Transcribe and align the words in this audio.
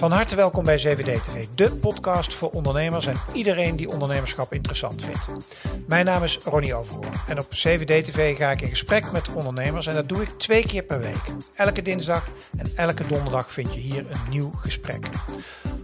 Van 0.00 0.12
harte 0.12 0.36
welkom 0.36 0.64
bij 0.64 0.76
CVD 0.76 1.22
TV, 1.22 1.46
de 1.54 1.72
podcast 1.72 2.34
voor 2.34 2.50
ondernemers 2.50 3.06
en 3.06 3.16
iedereen 3.32 3.76
die 3.76 3.88
ondernemerschap 3.88 4.52
interessant 4.52 5.04
vindt. 5.04 5.48
Mijn 5.86 6.04
naam 6.04 6.22
is 6.22 6.38
Ronnie 6.38 6.74
Overhoorn 6.74 7.12
en 7.28 7.38
op 7.38 7.48
CVD 7.48 8.04
TV 8.04 8.36
ga 8.36 8.50
ik 8.50 8.60
in 8.60 8.68
gesprek 8.68 9.12
met 9.12 9.32
ondernemers 9.32 9.86
en 9.86 9.94
dat 9.94 10.08
doe 10.08 10.22
ik 10.22 10.28
twee 10.36 10.66
keer 10.66 10.82
per 10.82 11.00
week. 11.00 11.32
Elke 11.54 11.82
dinsdag 11.82 12.28
en 12.58 12.72
elke 12.76 13.06
donderdag 13.06 13.52
vind 13.52 13.74
je 13.74 13.80
hier 13.80 14.10
een 14.10 14.30
nieuw 14.30 14.50
gesprek. 14.60 15.06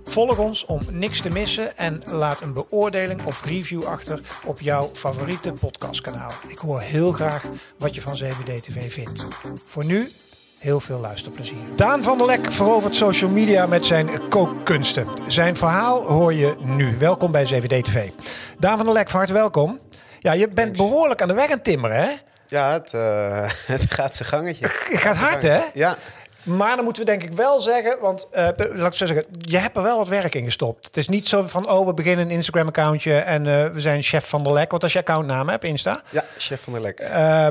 Volg 0.04 0.38
ons 0.38 0.64
om 0.64 0.80
niks 0.90 1.20
te 1.20 1.30
missen 1.30 1.76
en 1.76 2.02
laat 2.06 2.40
een 2.40 2.52
beoordeling 2.52 3.24
of 3.24 3.44
review 3.44 3.84
achter 3.84 4.20
op 4.44 4.60
jouw 4.60 4.90
favoriete 4.92 5.52
podcastkanaal. 5.52 6.32
Ik 6.46 6.58
hoor 6.58 6.80
heel 6.80 7.12
graag 7.12 7.44
wat 7.78 7.94
je 7.94 8.00
van 8.00 8.14
CVD 8.14 8.62
TV 8.62 8.92
vindt. 8.92 9.26
Voor 9.64 9.84
nu 9.84 10.12
heel 10.58 10.80
veel 10.80 11.00
luisterplezier. 11.00 11.58
Daan 11.76 12.02
van 12.02 12.18
der 12.18 12.26
Lek 12.26 12.52
verovert 12.52 12.94
social 12.94 13.30
media 13.30 13.66
met 13.66 13.86
zijn 13.86 14.28
kookkunsten. 14.28 15.06
Zijn 15.26 15.56
verhaal 15.56 16.02
hoor 16.02 16.34
je 16.34 16.54
nu. 16.60 16.96
Welkom 16.98 17.32
bij 17.32 17.44
CVD 17.44 17.84
TV. 17.84 18.10
Daan 18.58 18.76
van 18.76 18.84
der 18.84 18.94
Lek, 18.94 19.10
van 19.10 19.18
harte 19.18 19.32
welkom. 19.32 19.80
Ja, 20.18 20.32
je 20.32 20.48
bent 20.48 20.76
behoorlijk 20.76 21.22
aan 21.22 21.28
de 21.28 21.34
weg 21.34 21.50
aan 21.50 21.62
timmeren, 21.62 21.96
hè? 21.96 22.10
Ja, 22.46 22.72
het, 22.72 22.92
uh, 22.92 23.50
het 23.76 23.92
gaat 23.92 24.14
zijn 24.14 24.28
gangetje. 24.28 24.64
Het 24.90 25.00
gaat 25.00 25.16
hard, 25.16 25.42
hè? 25.42 25.60
Ja. 25.74 25.96
Maar 26.42 26.76
dan 26.76 26.84
moeten 26.84 27.04
we 27.04 27.10
denk 27.10 27.22
ik 27.22 27.32
wel 27.32 27.60
zeggen, 27.60 27.98
want 28.00 28.28
uh, 28.32 28.48
laat 28.56 28.86
ik 28.86 28.94
zo 28.94 29.06
zeggen, 29.06 29.26
je 29.38 29.58
hebt 29.58 29.76
er 29.76 29.82
wel 29.82 29.98
wat 29.98 30.08
werk 30.08 30.34
in 30.34 30.44
gestopt. 30.44 30.84
Het 30.86 30.96
is 30.96 31.08
niet 31.08 31.28
zo 31.28 31.46
van, 31.46 31.70
oh, 31.70 31.86
we 31.86 31.94
beginnen 31.94 32.24
een 32.26 32.32
Instagram-accountje 32.32 33.14
en 33.14 33.44
uh, 33.44 33.66
we 33.66 33.80
zijn 33.80 34.02
chef 34.02 34.28
van 34.28 34.44
der 34.44 34.52
Lek. 34.52 34.70
Wat 34.70 34.82
als 34.82 34.92
je 34.92 34.98
accountnaam 34.98 35.48
hebt, 35.48 35.64
Insta? 35.64 36.02
Ja, 36.10 36.24
chef 36.38 36.60
van 36.60 36.72
der 36.72 36.82
Lek. 36.82 37.00
Uh, 37.00 37.46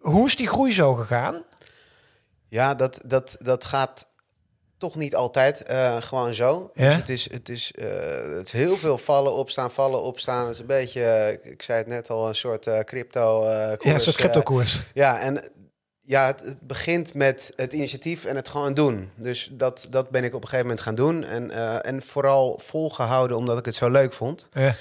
hoe 0.00 0.26
is 0.26 0.36
die 0.36 0.48
groei 0.48 0.72
zo 0.72 0.94
gegaan? 0.94 1.42
Ja, 2.48 2.74
dat, 2.74 3.00
dat, 3.04 3.36
dat 3.40 3.64
gaat 3.64 4.06
toch 4.78 4.96
niet 4.96 5.14
altijd 5.14 5.70
uh, 5.70 5.96
gewoon 6.02 6.34
zo. 6.34 6.70
Ja? 6.74 6.88
Dus 6.88 6.96
het 6.96 7.08
is, 7.08 7.30
het, 7.32 7.48
is, 7.48 7.72
uh, 7.76 7.88
het 8.36 8.46
is 8.46 8.52
heel 8.52 8.76
veel 8.76 8.98
vallen, 8.98 9.32
opstaan, 9.32 9.70
vallen, 9.70 10.02
opstaan. 10.02 10.44
Het 10.44 10.54
is 10.54 10.60
een 10.60 10.66
beetje, 10.66 11.38
ik 11.42 11.62
zei 11.62 11.78
het 11.78 11.86
net 11.86 12.10
al, 12.10 12.28
een 12.28 12.34
soort 12.34 12.84
crypto 12.84 13.40
koers. 13.40 13.84
Ja, 13.84 13.94
een 13.94 14.00
soort 14.00 14.16
crypto 14.16 14.42
koers. 14.42 14.86
ja, 14.94 15.20
en 15.20 15.50
ja, 16.02 16.26
het, 16.26 16.40
het, 16.40 16.60
begint 16.60 17.14
met 17.14 17.50
het 17.56 17.72
initiatief 17.72 18.24
en 18.24 18.36
het 18.36 18.48
gewoon 18.48 18.74
doen. 18.74 19.10
Dus 19.16 19.50
dat, 19.52 19.86
dat 19.90 20.10
ben 20.10 20.24
ik 20.24 20.34
op 20.34 20.42
een 20.42 20.48
gegeven 20.48 20.66
moment 20.66 20.84
gaan 20.84 20.94
doen. 20.94 21.24
En, 21.24 21.50
en 21.82 22.02
vooral 22.02 22.60
volgehouden 22.64 23.36
omdat 23.36 23.58
ik 23.58 23.64
het 23.64 23.74
zo 23.74 23.90
leuk 23.90 24.12
vond. 24.12 24.48
Ja. 24.52 24.74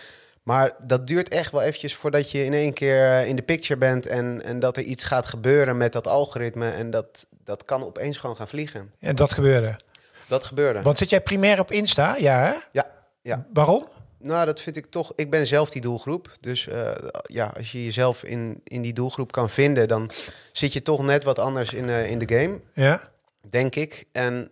Maar 0.44 0.76
dat 0.82 1.08
duurt 1.08 1.30
echt 1.30 1.52
wel 1.52 1.62
eventjes 1.62 1.96
voordat 1.96 2.32
je 2.32 2.46
in 2.46 2.54
één 2.54 2.74
keer 2.74 3.26
in 3.26 3.36
de 3.36 3.42
picture 3.42 3.80
bent... 3.80 4.06
en, 4.06 4.44
en 4.44 4.60
dat 4.60 4.78
er 4.78 4.84
iets 4.84 5.04
gaat 5.04 5.26
gebeuren 5.26 5.78
met 5.78 5.94
dat 5.94 6.08
algoritme. 6.08 6.70
En 6.70 6.92
dat, 6.92 7.26
dat 7.48 7.66
kan 7.66 7.84
opeens 7.84 8.18
gewoon 8.18 8.36
gaan 8.36 8.48
vliegen. 8.48 8.92
En 9.00 9.16
dat 9.16 9.34
gebeurde? 9.34 9.80
Dat 10.28 10.44
gebeurde. 10.44 10.82
Want 10.82 10.98
zit 10.98 11.10
jij 11.10 11.22
primair 11.22 11.60
op 11.60 11.72
Insta? 11.72 12.16
Ja, 12.18 12.38
hè? 12.38 12.54
Ja. 12.72 12.92
ja. 13.22 13.46
Waarom? 13.54 13.88
Nou, 14.20 14.46
dat 14.46 14.62
vind 14.62 14.76
ik 14.76 14.86
toch... 14.86 15.14
Ik 15.16 15.30
ben 15.30 15.48
zelf 15.48 15.70
die 15.70 15.82
doelgroep. 15.82 16.32
Dus 16.40 16.68
uh, 16.68 16.92
ja, 17.24 17.52
als 17.58 17.72
je 17.72 17.84
jezelf 17.84 18.24
in, 18.24 18.62
in 18.64 18.82
die 18.82 18.94
doelgroep 18.94 19.32
kan 19.32 19.50
vinden... 19.50 19.88
dan 19.88 20.12
zit 20.52 20.74
je 20.74 20.82
toch 20.82 21.02
net 21.02 21.24
wat 21.24 21.40
anders 21.40 21.74
in, 21.74 21.88
uh, 21.88 22.10
in 22.10 22.20
de 22.20 22.38
game. 22.38 22.60
Ja. 22.74 23.10
Denk 23.50 23.76
ik. 23.76 24.06
En 24.12 24.50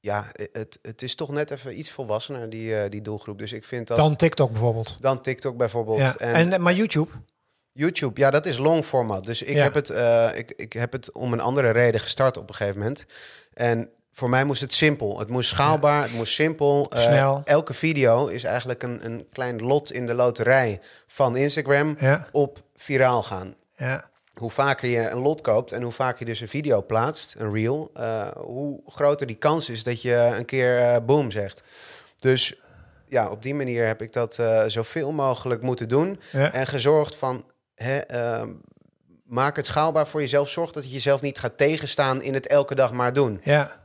ja, 0.00 0.26
het, 0.52 0.78
het 0.82 1.02
is 1.02 1.14
toch 1.14 1.30
net 1.30 1.50
even 1.50 1.78
iets 1.78 1.90
volwassener, 1.90 2.50
die, 2.50 2.70
uh, 2.70 2.82
die 2.88 3.02
doelgroep. 3.02 3.38
Dus 3.38 3.52
ik 3.52 3.64
vind 3.64 3.86
dat... 3.86 3.96
Dan 3.96 4.16
TikTok 4.16 4.50
bijvoorbeeld? 4.50 4.96
Dan 5.00 5.22
TikTok 5.22 5.56
bijvoorbeeld. 5.56 5.98
Ja. 5.98 6.16
En, 6.16 6.52
en, 6.52 6.62
maar 6.62 6.72
YouTube? 6.72 7.10
YouTube, 7.80 8.20
ja, 8.20 8.30
dat 8.30 8.46
is 8.46 8.58
long 8.58 8.84
format. 8.84 9.26
Dus 9.26 9.42
ik, 9.42 9.56
Ja. 9.56 9.62
heb 9.62 9.74
het, 9.74 9.90
uh, 9.90 10.28
ik, 10.34 10.52
ik 10.56 10.72
heb 10.72 10.92
het 10.92 11.12
om 11.12 11.32
een 11.32 11.40
andere 11.40 11.70
reden 11.70 12.00
gestart 12.00 12.36
op 12.36 12.48
een 12.48 12.54
gegeven 12.54 12.78
moment. 12.78 13.04
En 13.54 13.88
voor 14.12 14.28
mij 14.28 14.44
moest 14.44 14.60
het 14.60 14.72
simpel. 14.72 15.18
Het 15.18 15.28
moest 15.28 15.48
schaalbaar, 15.48 16.02
het 16.02 16.12
moest 16.12 16.32
simpel. 16.32 16.90
Uh, 16.94 17.00
Snel. 17.02 17.42
Elke 17.44 17.74
video 17.74 18.26
is 18.26 18.44
eigenlijk 18.44 18.82
een, 18.82 19.04
een 19.04 19.26
klein 19.32 19.62
lot 19.62 19.92
in 19.92 20.06
de 20.06 20.14
loterij 20.14 20.80
van 21.06 21.36
Instagram 21.36 21.96
Ja. 22.00 22.26
op 22.32 22.62
viraal 22.76 23.22
gaan. 23.22 23.54
Ja. 23.76 24.08
Hoe 24.34 24.50
vaker 24.50 24.88
je 24.88 25.08
een 25.08 25.18
lot 25.20 25.40
koopt 25.40 25.72
en 25.72 25.82
hoe 25.82 25.92
vaker 25.92 26.18
je 26.18 26.24
dus 26.24 26.40
een 26.40 26.48
video 26.48 26.82
plaatst, 26.82 27.34
een 27.38 27.52
reel, 27.52 27.90
uh, 27.96 28.28
hoe 28.36 28.80
groter 28.86 29.26
die 29.26 29.36
kans 29.36 29.68
is 29.70 29.82
dat 29.84 30.02
je 30.02 30.14
een 30.36 30.44
keer 30.44 30.78
uh, 30.78 30.96
boom 31.06 31.30
zegt. 31.30 31.62
Dus 32.18 32.54
ja, 33.06 33.28
op 33.30 33.42
die 33.42 33.54
manier 33.54 33.86
heb 33.86 34.02
ik 34.02 34.12
dat 34.12 34.38
zoveel 34.66 35.12
mogelijk 35.12 35.62
moeten 35.62 35.88
doen. 35.88 36.20
Ja. 36.32 36.52
En 36.52 36.66
gezorgd 36.66 37.16
van, 37.16 37.44
hè, 37.82 38.00
uh, 38.14 38.48
maak 39.24 39.56
het 39.56 39.66
schaalbaar 39.66 40.06
voor 40.06 40.20
jezelf. 40.20 40.48
Zorg 40.48 40.70
dat 40.70 40.84
je 40.84 40.90
jezelf 40.90 41.20
niet 41.20 41.38
gaat 41.38 41.56
tegenstaan 41.56 42.22
in 42.22 42.34
het 42.34 42.46
elke 42.46 42.74
dag 42.74 42.92
maar 42.92 43.12
doen. 43.12 43.40
Ja. 43.42 43.78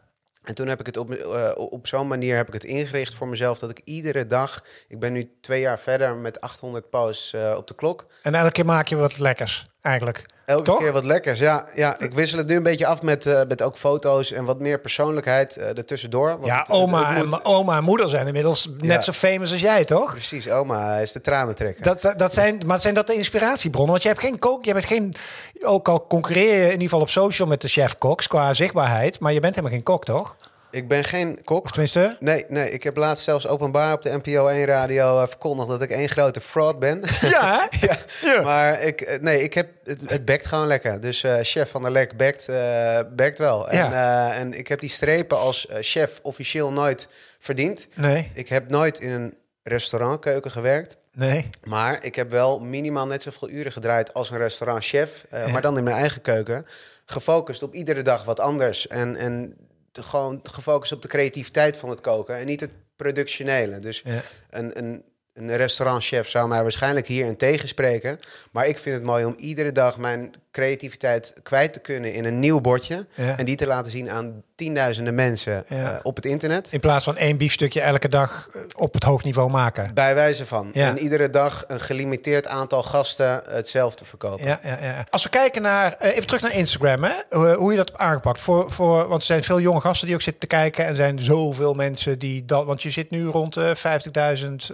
En 0.43 0.55
toen 0.55 0.67
heb 0.67 0.79
ik 0.79 0.85
het 0.85 0.97
op, 0.97 1.13
uh, 1.13 1.51
op 1.55 1.87
zo'n 1.87 2.07
manier 2.07 2.35
heb 2.35 2.47
ik 2.47 2.53
het 2.53 2.63
ingericht 2.63 3.13
voor 3.13 3.27
mezelf 3.27 3.59
dat 3.59 3.69
ik 3.69 3.81
iedere 3.83 4.27
dag, 4.27 4.63
ik 4.87 4.99
ben 4.99 5.13
nu 5.13 5.31
twee 5.41 5.61
jaar 5.61 5.79
verder 5.79 6.15
met 6.15 6.41
800 6.41 6.89
posts 6.89 7.33
uh, 7.33 7.53
op 7.57 7.67
de 7.67 7.75
klok. 7.75 8.05
En 8.21 8.35
elke 8.35 8.51
keer 8.51 8.65
maak 8.65 8.87
je 8.87 8.95
wat 8.95 9.19
lekkers, 9.19 9.67
eigenlijk. 9.81 10.25
Elke 10.45 10.63
Toch? 10.63 10.77
keer 10.79 10.91
wat 10.91 11.03
lekkers, 11.03 11.39
ja. 11.39 11.65
ja. 11.75 11.99
Ik 11.99 12.11
wissel 12.13 12.37
het 12.37 12.47
nu 12.47 12.55
een 12.55 12.63
beetje 12.63 12.85
af 12.85 13.01
met, 13.01 13.25
uh, 13.25 13.41
met 13.47 13.61
ook 13.61 13.77
foto's 13.77 14.31
en 14.31 14.45
wat 14.45 14.59
meer 14.59 14.79
persoonlijkheid 14.79 15.57
uh, 15.57 15.77
ertussendoor. 15.77 16.29
Want 16.29 16.45
Ja, 16.45 16.57
het- 16.59 16.69
oma, 16.69 17.13
het 17.13 17.25
moet- 17.25 17.33
en, 17.33 17.45
oma 17.45 17.77
en 17.77 17.83
moeder 17.83 18.09
zijn 18.09 18.27
inmiddels 18.27 18.69
net 18.77 19.03
zo 19.03 19.11
famous 19.11 19.51
als 19.51 19.61
jij, 19.61 19.85
toch? 19.85 20.11
Precies, 20.11 20.49
oma 20.49 20.97
is 20.97 21.11
de 21.11 21.21
tranentrekker. 21.21 21.83
Dat, 21.83 22.13
dat 22.17 22.33
zijn, 22.33 22.61
maar 22.65 22.81
zijn 22.81 22.93
dat 22.93 23.07
de 23.07 23.13
inspiratiebronnen? 23.15 23.91
Want 23.91 24.01
je 24.03 24.09
hebt 24.09 24.21
geen 24.21 24.39
kook, 24.39 24.65
je 24.65 24.73
bent 24.73 24.85
geen, 24.85 25.15
ook 25.61 25.87
al 25.87 26.07
concurreer 26.07 26.55
je 26.57 26.63
in 26.65 26.71
ieder 26.71 26.81
geval 26.81 27.01
op 27.01 27.09
social 27.09 27.47
met 27.47 27.61
de 27.61 27.67
chef 27.67 27.95
koks 27.97 28.27
qua 28.27 28.53
zichtbaarheid, 28.53 29.19
maar 29.19 29.33
je 29.33 29.39
bent 29.39 29.55
helemaal 29.55 29.75
geen 29.77 29.85
kok, 29.85 30.05
toch? 30.05 30.35
Ik 30.75 30.87
ben 30.87 31.03
geen 31.03 31.43
kok. 31.43 31.63
Of 31.63 31.71
tenminste, 31.71 32.17
Nee, 32.19 32.45
nee, 32.49 32.71
ik 32.71 32.83
heb 32.83 32.95
laatst 32.97 33.23
zelfs 33.23 33.47
openbaar 33.47 33.93
op 33.93 34.01
de 34.01 34.19
NPO 34.23 34.47
1 34.47 34.65
radio 34.65 35.21
uh, 35.21 35.27
verkondigd 35.27 35.69
dat 35.69 35.81
ik 35.81 35.89
één 35.89 36.09
grote 36.09 36.41
fraud 36.41 36.79
ben. 36.79 37.01
ja, 37.21 37.67
ja. 37.81 37.97
Ja. 38.21 38.41
Maar 38.41 38.81
ik, 38.81 39.01
eh, 39.01 39.19
nee, 39.21 39.43
ik 39.43 39.53
heb, 39.53 39.67
het, 39.83 39.99
het 40.05 40.25
bekt 40.25 40.45
gewoon 40.45 40.67
lekker. 40.67 41.01
Dus 41.01 41.23
eh, 41.23 41.35
chef 41.41 41.69
van 41.69 41.81
der 41.81 41.91
Lek 41.91 42.17
bekt, 42.17 42.47
eh, 42.49 42.99
bekt 43.11 43.37
wel. 43.37 43.69
En, 43.69 43.93
eh, 43.93 44.39
en 44.39 44.53
ik 44.53 44.67
heb 44.67 44.79
die 44.79 44.89
strepen 44.89 45.37
als 45.39 45.67
eh, 45.67 45.77
chef 45.81 46.19
officieel 46.21 46.71
nooit 46.71 47.07
verdiend. 47.39 47.87
Nee, 47.93 48.31
Ik 48.33 48.49
heb 48.49 48.69
nooit 48.69 48.99
in 48.99 49.09
een 49.11 49.33
restaurantkeuken 49.63 50.51
gewerkt. 50.51 50.97
nee. 51.13 51.49
Maar 51.63 52.03
ik 52.03 52.15
heb 52.15 52.31
wel 52.31 52.59
minimaal 52.59 53.07
net 53.07 53.23
zoveel 53.23 53.49
uren 53.49 53.71
gedraaid 53.71 54.13
als 54.13 54.29
een 54.29 54.37
restaurantchef. 54.37 55.25
eh, 55.29 55.45
Ja. 55.45 55.51
Maar 55.51 55.61
dan 55.61 55.77
in 55.77 55.83
mijn 55.83 55.95
eigen 55.95 56.21
keuken. 56.21 56.65
Gefocust 57.05 57.63
op 57.63 57.73
iedere 57.73 58.01
dag 58.01 58.23
wat 58.23 58.39
anders. 58.39 58.87
En, 58.87 59.15
en 59.15 59.55
de, 59.95 60.03
gewoon 60.03 60.39
gefocust 60.43 60.91
op 60.91 61.01
de 61.01 61.07
creativiteit 61.07 61.77
van 61.77 61.89
het 61.89 62.01
koken. 62.01 62.37
En 62.37 62.45
niet 62.45 62.59
het 62.59 62.71
productionele. 62.95 63.79
Dus 63.79 64.01
Ja. 64.05 64.23
een, 64.49 64.77
een, 64.77 65.03
een 65.35 65.55
restaurantchef 65.57 66.29
zou 66.29 66.47
mij 66.47 66.61
waarschijnlijk 66.61 67.07
hierin 67.07 67.37
tegenspreken. 67.37 68.19
Maar 68.51 68.67
ik 68.67 68.79
vind 68.79 68.95
het 68.95 69.03
mooi 69.03 69.25
om 69.25 69.33
iedere 69.37 69.71
dag 69.71 69.97
mijn 69.97 70.33
creativiteit 70.51 71.33
kwijt 71.43 71.73
te 71.73 71.79
kunnen 71.79 72.13
in 72.13 72.25
een 72.25 72.39
nieuw 72.39 72.61
bordje. 72.61 73.05
Ja. 73.13 73.37
En 73.37 73.45
die 73.45 73.55
te 73.55 73.67
laten 73.67 73.91
zien 73.91 74.09
aan 74.11 74.43
tienduizenden 74.55 75.15
mensen 75.15 75.65
Ja. 75.67 75.91
eh, 75.91 75.99
op 76.03 76.15
het 76.15 76.25
internet. 76.25 76.67
In 76.71 76.79
plaats 76.79 77.05
van 77.05 77.17
één 77.17 77.37
biefstukje 77.37 77.81
elke 77.81 78.09
dag 78.09 78.49
eh, 78.53 78.61
op 78.75 78.93
het 78.93 79.03
hoog 79.03 79.23
niveau 79.23 79.49
maken. 79.49 79.93
Bij 79.93 80.15
wijze 80.15 80.45
van. 80.45 80.69
Ja. 80.73 80.87
En 80.87 80.97
iedere 80.99 81.29
dag 81.29 81.63
een 81.67 81.79
gelimiteerd 81.79 82.47
aantal 82.47 82.83
gasten 82.83 83.41
hetzelfde 83.49 84.05
verkopen. 84.05 84.45
Ja, 84.45 84.59
ja, 84.63 84.77
ja. 84.81 85.05
Als 85.09 85.23
we 85.23 85.29
kijken 85.29 85.61
naar, 85.61 85.93
eh, 85.99 86.11
even 86.11 86.25
terug 86.27 86.41
naar 86.41 86.53
Instagram, 86.53 87.03
hè? 87.03 87.11
Hoe, 87.29 87.53
hoe 87.55 87.71
je 87.71 87.77
dat 87.77 87.87
hebt 87.87 87.99
aangepakt. 87.99 88.41
Voor, 88.41 88.71
voor, 88.71 89.07
want 89.07 89.19
er 89.21 89.27
zijn 89.27 89.43
veel 89.43 89.59
jonge 89.59 89.81
gasten 89.81 90.05
die 90.07 90.15
ook 90.15 90.21
zitten 90.21 90.41
te 90.41 90.55
kijken. 90.55 90.83
En 90.83 90.89
er 90.89 90.95
zijn 90.95 91.21
zoveel 91.21 91.73
mensen 91.73 92.19
die 92.19 92.45
dat. 92.45 92.65
Want 92.65 92.81
je 92.83 92.89
zit 92.89 93.09
nu 93.11 93.25
rond 93.25 93.53
de 93.53 93.75
50.000. 93.75 94.71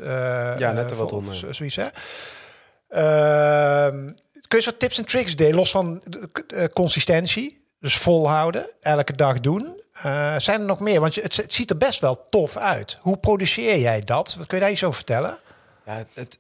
eh, 0.54 0.60
Ja, 0.60 0.72
net 0.72 0.86
eh, 0.86 0.92
er 0.92 0.96
wat 0.98 1.10
vol- 1.10 1.18
onder. 1.20 1.36
Zoiets, 1.56 1.76
hè? 1.76 1.88
Ehm, 2.90 4.12
kun 4.48 4.60
je 4.60 4.66
wat 4.66 4.80
tips 4.80 4.98
en 4.98 5.06
tricks 5.06 5.36
delen, 5.36 5.56
los 5.56 5.72
van 5.72 6.04
eh, 6.48 6.66
consistentie? 6.74 7.60
Dus 7.80 7.98
volhouden, 7.98 8.66
elke 8.80 9.16
dag 9.16 9.40
doen. 9.40 9.82
Eh, 9.94 10.36
zijn 10.38 10.60
er 10.60 10.66
nog 10.66 10.80
meer? 10.80 11.00
Want 11.00 11.16
je, 11.16 11.22
het, 11.22 11.36
het 11.36 11.54
ziet 11.54 11.70
er 11.70 11.78
best 11.78 12.00
wel 12.00 12.28
tof 12.30 12.58
uit. 12.58 12.98
Hoe 13.02 13.18
produceer 13.18 13.78
jij 13.80 14.02
dat? 14.02 14.36
Wat 14.38 14.48
kun 14.48 14.58
je 14.58 14.64
daar 14.64 14.72
iets 14.74 14.84
over 14.84 14.96
vertellen? 14.96 15.38
Ja, 15.86 15.94
het, 15.98 16.08
het- 16.14 16.40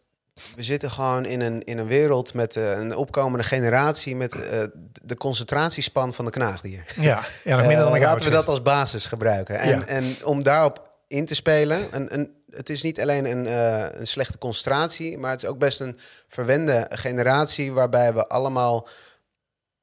we 0.56 0.64
zitten 0.64 0.92
gewoon 0.92 1.25
in 1.25 1.42
een, 1.42 1.64
in 1.64 1.78
een 1.78 1.88
wereld 1.88 2.34
met 2.34 2.56
eh, 2.56 2.72
een 2.72 2.96
opkomende 2.96 3.44
generatie 3.46 4.16
met 4.16 4.34
eh, 4.42 4.60
de 5.04 5.16
concentratiespan 5.18 6.14
van 6.14 6.25
de 6.25 6.31
knaagdier. 6.31 6.84
Ja, 7.00 7.19
ja 7.44 7.56
nog 7.57 7.66
minder 7.68 7.86
dan 7.86 7.96
Eh, 7.96 8.02
laten 8.02 8.25
we 8.25 8.31
dat 8.31 8.48
als 8.48 8.62
basis 8.62 9.06
gebruiken. 9.06 9.60
En, 9.60 9.80
Ja. 9.80 9.86
en 9.86 10.16
om 10.24 10.44
daarop 10.44 10.90
in 11.07 11.25
te 11.25 11.36
spelen, 11.36 11.88
een, 11.92 12.14
een, 12.14 12.31
het 12.51 12.69
is 12.69 12.81
niet 12.81 13.01
alleen 13.01 13.25
een, 13.25 13.48
eh, 13.48 14.00
een 14.00 14.07
slechte 14.07 14.38
concentratie, 14.38 15.18
maar 15.18 15.31
het 15.31 15.44
is 15.44 15.50
ook 15.50 15.57
best 15.59 15.80
een 15.80 16.00
verwende 16.27 16.88
generatie 16.89 17.71
waarbij 17.71 18.13
we 18.13 18.27
allemaal 18.27 18.88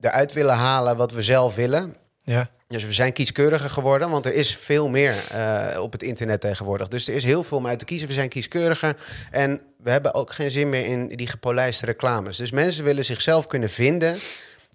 eruit 0.01 0.33
willen 0.33 0.55
halen 0.55 0.97
wat 0.97 1.13
we 1.13 1.23
zelf 1.23 1.55
willen. 1.55 1.97
Ja, 2.23 2.51
Dus 2.69 2.85
we 2.85 2.93
zijn 2.93 3.13
kieskeuriger 3.13 3.71
geworden, 3.71 4.11
want 4.11 4.27
er 4.27 4.35
is 4.35 4.57
veel 4.57 4.89
meer 4.89 5.15
eh, 5.31 5.83
op 5.83 5.93
het 5.93 6.03
internet 6.03 6.41
tegenwoordig. 6.41 6.89
Dus 6.89 7.09
er 7.09 7.15
is 7.15 7.25
heel 7.25 7.45
veel 7.45 7.59
om 7.59 7.67
uit 7.67 7.79
te 7.79 7.85
kiezen. 7.85 8.09
We 8.09 8.15
zijn 8.15 8.29
kieskeuriger 8.29 8.97
en 9.31 9.61
we 9.79 9.91
hebben 9.91 10.15
ook 10.15 10.33
geen 10.33 10.51
zin 10.51 10.69
meer 10.69 10.85
in 10.85 11.09
die 11.09 11.27
gepolijste 11.27 11.87
reclames. 11.87 12.37
Dus 12.37 12.51
mensen 12.51 12.85
willen 12.85 13.05
zichzelf 13.05 13.47
kunnen 13.47 13.71
vinden 13.71 14.17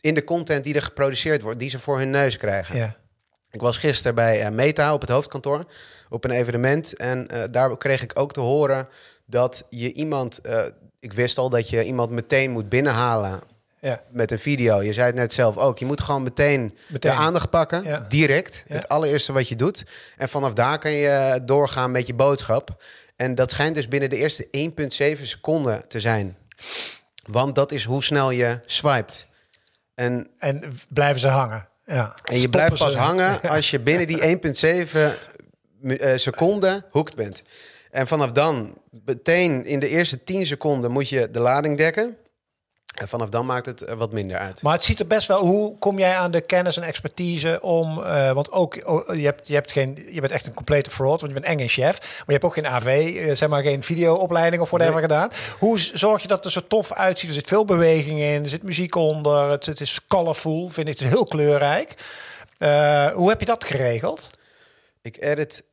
in 0.01 0.13
de 0.13 0.23
content 0.23 0.63
die 0.63 0.73
er 0.73 0.81
geproduceerd 0.81 1.41
wordt, 1.41 1.59
die 1.59 1.69
ze 1.69 1.79
voor 1.79 1.97
hun 1.97 2.09
neus 2.09 2.37
krijgen. 2.37 2.77
ja. 2.77 2.95
Ik 3.51 3.61
was 3.61 3.77
gisteren 3.77 4.15
bij 4.15 4.51
Meta 4.51 4.93
op 4.93 5.01
het 5.01 5.09
hoofdkantoor 5.09 5.65
op 6.13 6.23
een 6.23 6.31
evenement. 6.31 6.97
En 6.97 7.27
daar 7.51 7.77
kreeg 7.77 8.03
ik 8.03 8.19
ook 8.19 8.33
te 8.33 8.39
horen 8.39 8.87
dat 9.25 9.63
je 9.69 9.93
iemand. 9.93 10.41
ik 10.99 11.13
wist 11.13 11.37
al 11.37 11.49
dat 11.49 11.69
je 11.69 11.83
iemand 11.83 12.09
meteen 12.09 12.51
moet 12.51 12.69
binnenhalen 12.69 13.41
ja. 13.83 14.01
met 14.09 14.31
een 14.31 14.39
video. 14.39 14.81
Je 14.81 14.93
zei 14.93 15.05
het 15.05 15.15
net 15.15 15.33
zelf 15.33 15.57
ook. 15.57 15.79
Je 15.79 15.85
moet 15.85 16.01
gewoon 16.01 16.23
meteen, 16.23 16.77
de 16.99 17.11
aandacht 17.11 17.49
pakken. 17.49 18.05
Direct. 18.09 18.63
Het 18.67 18.89
allereerste 18.89 19.33
wat 19.33 19.47
je 19.47 19.55
doet. 19.55 19.83
En 20.17 20.29
vanaf 20.29 20.53
daar 20.53 20.79
kan 20.79 20.91
je 20.91 21.39
doorgaan 21.45 21.91
met 21.91 22.07
je 22.07 22.13
boodschap. 22.13 22.83
En 23.15 23.35
dat 23.35 23.51
schijnt 23.51 23.75
dus 23.75 23.87
binnen 23.87 24.09
de 24.09 24.17
eerste 24.17 24.47
1,7 25.17 25.21
seconden 25.21 25.87
te 25.87 25.99
zijn. 25.99 26.37
Want 27.23 27.55
dat 27.55 27.71
is 27.71 27.83
hoe 27.83 28.03
snel 28.03 28.31
je 28.31 28.59
swipet. 28.65 29.27
En, 29.95 30.27
en 30.39 30.61
blijven 30.89 31.19
ze 31.19 31.27
hangen. 31.27 31.67
Ja. 31.85 32.13
En 32.23 32.39
je 32.39 32.49
blijft 32.49 32.77
pas 32.77 32.95
hangen 32.95 33.41
als 33.55 33.69
je 33.69 33.79
binnen 33.79 34.07
die 34.07 34.21
1,7 34.21 34.91
uh, 34.95 35.07
seconden 36.15 36.85
hoekt 36.89 37.15
bent. 37.15 37.43
En 37.91 38.07
vanaf 38.07 38.31
dan, 38.31 38.77
meteen 39.05 39.65
in 39.65 39.79
de 39.79 39.87
eerste 39.87 40.23
10 40.23 40.45
seconden, 40.45 40.91
moet 40.91 41.09
je 41.09 41.31
de 41.31 41.39
lading 41.39 41.77
dekken. 41.77 42.17
En 42.93 43.07
vanaf 43.07 43.29
dan 43.29 43.45
maakt 43.45 43.65
het 43.65 43.93
wat 43.95 44.11
minder 44.11 44.37
uit. 44.37 44.61
Maar 44.61 44.73
het 44.73 44.83
ziet 44.83 44.99
er 44.99 45.07
best 45.07 45.27
wel. 45.27 45.45
Hoe 45.45 45.77
kom 45.77 45.99
jij 45.99 46.15
aan 46.15 46.31
de 46.31 46.41
kennis 46.41 46.77
en 46.77 46.83
expertise 46.83 47.61
om? 47.61 47.99
Uh, 47.99 48.31
want 48.31 48.51
ook 48.51 48.87
oh, 48.87 49.15
je, 49.15 49.25
hebt, 49.25 49.47
je 49.47 49.53
hebt 49.53 49.71
geen. 49.71 50.07
Je 50.11 50.21
bent 50.21 50.33
echt 50.33 50.45
een 50.45 50.53
complete 50.53 50.89
fraud, 50.89 51.21
want 51.21 51.33
je 51.33 51.39
bent 51.39 51.59
eng 51.59 51.67
chef. 51.67 51.99
Maar 51.99 52.23
je 52.25 52.31
hebt 52.31 52.43
ook 52.43 52.53
geen 52.53 52.67
AV, 52.67 52.85
uh, 52.85 53.29
eh, 53.29 53.35
zeg 53.35 53.49
maar 53.49 53.63
geen 53.63 53.83
videoopleiding 53.83 54.61
of 54.61 54.69
whatever 54.69 54.93
nee. 54.93 55.01
gedaan. 55.01 55.29
Hoe 55.59 55.79
zorg 55.79 56.21
je 56.21 56.27
dat 56.27 56.37
het 56.37 56.45
er 56.45 56.61
zo 56.61 56.67
tof 56.67 56.93
uitziet? 56.93 57.29
Er 57.29 57.35
zit 57.35 57.47
veel 57.47 57.65
beweging 57.65 58.19
in, 58.19 58.43
er 58.43 58.49
zit 58.49 58.63
muziek 58.63 58.95
onder. 58.95 59.49
Het, 59.49 59.65
het 59.65 59.81
is 59.81 59.99
colorful, 60.07 60.67
vind 60.67 60.87
ik 60.87 60.99
het 60.99 61.09
heel 61.09 61.25
kleurrijk. 61.25 61.95
Uh, 62.59 63.07
hoe 63.07 63.29
heb 63.29 63.39
je 63.39 63.45
dat 63.45 63.63
geregeld? 63.63 64.29
Ik 65.01 65.21
edit 65.21 65.63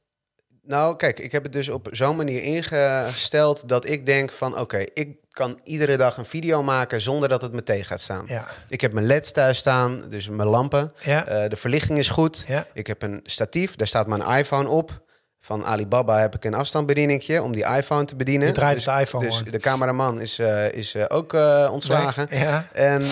nou, 0.63 0.97
kijk, 0.97 1.19
ik 1.19 1.33
heb 1.33 1.43
het 1.43 1.53
dus 1.53 1.69
op 1.69 1.89
zo'n 1.91 2.17
manier 2.17 2.43
ingesteld 2.43 3.69
dat 3.69 3.89
ik 3.89 4.07
denk 4.07 4.33
van 4.33 4.59
oké, 4.59 4.85
ik 4.95 5.17
kan 5.31 5.61
iedere 5.65 5.97
dag 5.97 6.17
een 6.17 6.25
video 6.25 6.63
maken 6.63 7.01
zonder 7.01 7.29
dat 7.29 7.43
het 7.43 7.53
me 7.53 7.63
tegen 7.63 7.85
gaat 7.85 8.01
staan. 8.01 8.23
Ja. 8.27 8.47
Ik 8.69 8.81
heb 8.81 8.93
mijn 8.93 9.07
LED's 9.07 9.33
thuis 9.33 9.59
staan, 9.59 10.05
dus 10.09 10.29
mijn 10.29 10.49
lampen. 10.49 10.93
Ja. 11.01 11.29
Uh, 11.29 11.49
de 11.49 11.57
verlichting 11.57 11.99
is 11.99 12.09
goed. 12.09 12.45
Ja. 12.47 12.67
Ik 12.73 12.87
heb 12.87 13.03
een 13.03 13.21
statief, 13.23 13.77
daar 13.77 13.87
staat 13.87 14.07
mijn 14.07 14.39
iPhone 14.39 14.69
op. 14.69 15.03
Van 15.43 15.65
Alibaba 15.65 16.19
heb 16.19 16.35
ik 16.35 16.45
een 16.45 16.55
afstandsbedieningje 16.55 17.43
om 17.43 17.53
die 17.53 17.65
iPhone 17.65 18.05
te 18.05 18.17
bedienen. 18.17 18.47
Je 18.47 18.53
draait 18.53 18.75
dus, 18.75 18.85
de 18.85 19.01
iPhone. 19.01 19.25
Dus 19.25 19.43
de 19.51 19.59
cameraman 19.59 20.21
is, 20.21 20.39
uh, 20.39 20.73
is 20.73 20.95
uh, 20.95 21.05
ook 21.09 21.33
ontslagen. 21.71 22.27
Ja. 22.31 22.67
En 22.73 23.03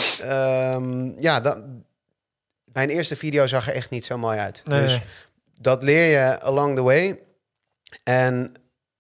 um, 0.75 1.15
ja, 1.19 1.41
dat, 1.41 1.59
mijn 2.65 2.89
eerste 2.89 3.17
video 3.17 3.47
zag 3.47 3.69
er 3.69 3.75
echt 3.75 3.91
niet 3.91 4.05
zo 4.05 4.19
mooi 4.19 4.39
uit. 4.39 4.63
Nee. 4.65 4.81
Dus 4.81 5.01
dat 5.59 5.83
leer 5.83 6.05
je 6.05 6.41
along 6.41 6.77
the 6.77 6.83
way. 6.83 7.19
En 8.09 8.53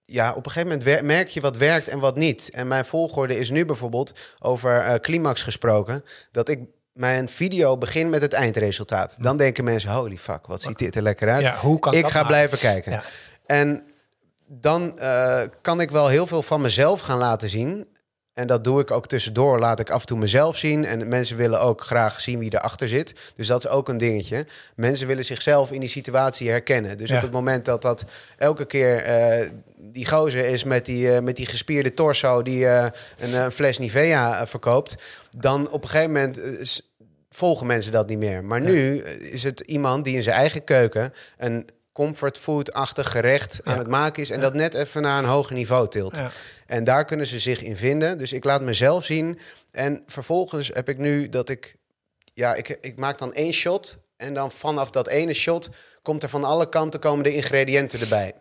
ja, 0.05 0.31
op 0.34 0.46
een 0.46 0.52
gegeven 0.52 0.78
moment 0.78 1.02
merk 1.02 1.28
je 1.28 1.40
wat 1.40 1.56
werkt 1.56 1.88
en 1.88 1.99
wat 1.99 2.16
niet. 2.16 2.50
En 2.50 2.69
mijn 2.69 2.84
volgorde 2.84 3.38
is 3.38 3.50
nu 3.50 3.64
bijvoorbeeld 3.64 4.12
over 4.38 4.84
uh, 4.84 4.94
climax 4.94 5.43
gesproken. 5.43 6.05
Dat 6.31 6.49
ik 6.49 6.60
mijn 6.93 7.28
video 7.28 7.78
begin 7.78 8.08
met 8.10 8.22
het 8.22 8.32
eindresultaat. 8.32 9.16
Dan 9.20 9.37
denken 9.37 9.64
mensen, 9.64 9.90
holy 9.90 10.16
fuck, 10.16 10.46
wat 10.46 10.62
ziet 10.62 10.78
dit 10.78 10.96
er 10.96 11.02
lekker 11.02 11.31
uit. 11.31 11.43
Ja, 11.43 11.56
hoe 11.56 11.78
kan 11.78 11.94
ik 11.94 12.06
ga 12.06 12.14
nou? 12.14 12.26
blijven 12.26 12.58
kijken. 12.58 12.93
Ja. 12.93 13.02
En 13.46 13.82
dan 14.46 14.99
uh, 14.99 15.43
kan 15.62 15.81
ik 15.81 15.90
wel 15.90 16.08
heel 16.08 16.26
veel 16.26 16.43
van 16.43 16.61
mezelf 16.61 17.00
gaan 17.00 17.19
laten 17.19 17.49
zien. 17.49 17.87
En 18.38 18.46
dat 18.46 18.64
doe 18.64 18.81
ik 18.81 18.90
ook 18.90 19.06
tussendoor. 19.06 19.58
Laat 19.58 19.81
ik 19.81 19.90
af 19.90 20.00
en 20.00 20.06
toe 20.06 20.19
mezelf 20.19 20.56
zien. 20.56 20.85
En 20.85 21.08
mensen 21.08 21.37
willen 21.37 21.61
ook 21.61 21.81
graag 21.81 22.20
zien 22.20 22.38
wie 22.38 22.55
erachter 22.55 22.88
zit. 22.88 23.14
Dus 23.35 23.46
dat 23.46 23.64
is 23.64 23.70
ook 23.70 23.88
een 23.88 23.99
dingetje. 23.99 24.46
Mensen 24.75 25.06
willen 25.06 25.25
zichzelf 25.25 25.70
in 25.70 25.81
die 25.81 25.88
situatie 25.88 26.50
herkennen. 26.50 26.99
Dus 26.99 27.11
op 27.11 27.20
het 27.20 27.31
moment 27.31 27.64
dat 27.64 27.82
dat 27.82 28.05
elke 28.37 28.64
keer 28.64 29.06
uh, 29.06 29.50
die 29.76 30.06
gozer 30.06 30.44
is 30.44 30.64
met 30.64 30.85
die, 30.85 31.06
uh, 31.06 31.19
met 31.19 31.37
die 31.37 31.46
gespierde 31.46 31.94
torso 31.94 32.43
die 32.43 32.64
uh, 32.64 32.87
een 33.19 33.52
fles 33.52 33.79
Nivea 33.79 34.46
verkoopt, 34.46 34.96
dan 35.38 35.70
op 35.70 35.82
een 35.82 35.88
gegeven 35.88 36.12
moment 36.12 36.40
volgen 37.31 37.67
mensen 37.67 37.93
dat 37.93 38.08
niet 38.08 38.19
meer. 38.19 38.44
Maar 38.44 38.61
nu 38.61 39.02
is 39.02 39.43
het 39.43 39.61
iemand 39.61 40.05
die 40.05 40.17
in 40.17 40.23
zijn 40.23 40.37
eigen 40.37 40.64
keuken 40.64 41.12
een 41.37 41.69
comfortfood-achtig 41.99 43.11
gerecht 43.11 43.61
aan 43.65 43.79
het 43.79 43.87
maken 43.87 44.23
is 44.23 44.31
en 44.31 44.41
dat 44.41 44.55
net 44.55 44.75
even 44.75 45.03
naar 45.03 45.19
een 45.19 45.29
hoger 45.29 45.55
niveau 45.55 45.89
tilt. 45.89 46.17
Ja. 46.17 46.31
En 46.67 46.85
daar 46.85 47.05
kunnen 47.05 47.27
ze 47.27 47.39
zich 47.39 47.62
in 47.62 47.77
vinden. 47.77 48.19
Dus 48.19 48.33
ik 48.33 48.45
laat 48.45 48.62
mezelf 48.62 49.05
zien. 49.05 49.39
En 49.71 50.03
vervolgens 50.06 50.71
heb 50.73 50.89
ik 50.89 50.99
nu 50.99 51.29
dat 51.29 51.49
ik, 51.49 51.77
ja, 52.35 52.55
ik, 52.55 52.79
ik 52.81 52.97
maak 52.97 53.19
dan 53.19 53.33
één 53.33 53.53
shot. 53.53 53.99
En 54.17 54.35
dan 54.35 54.50
vanaf 54.50 54.91
dat 54.91 55.09
ene 55.09 55.33
shot 55.33 55.69
komt 56.03 56.23
er 56.23 56.29
van 56.29 56.45
alle 56.45 56.69
kanten 56.69 57.00
komen 57.00 57.25
de 57.25 57.35
ingrediënten 57.35 58.00
erbij. 58.00 58.33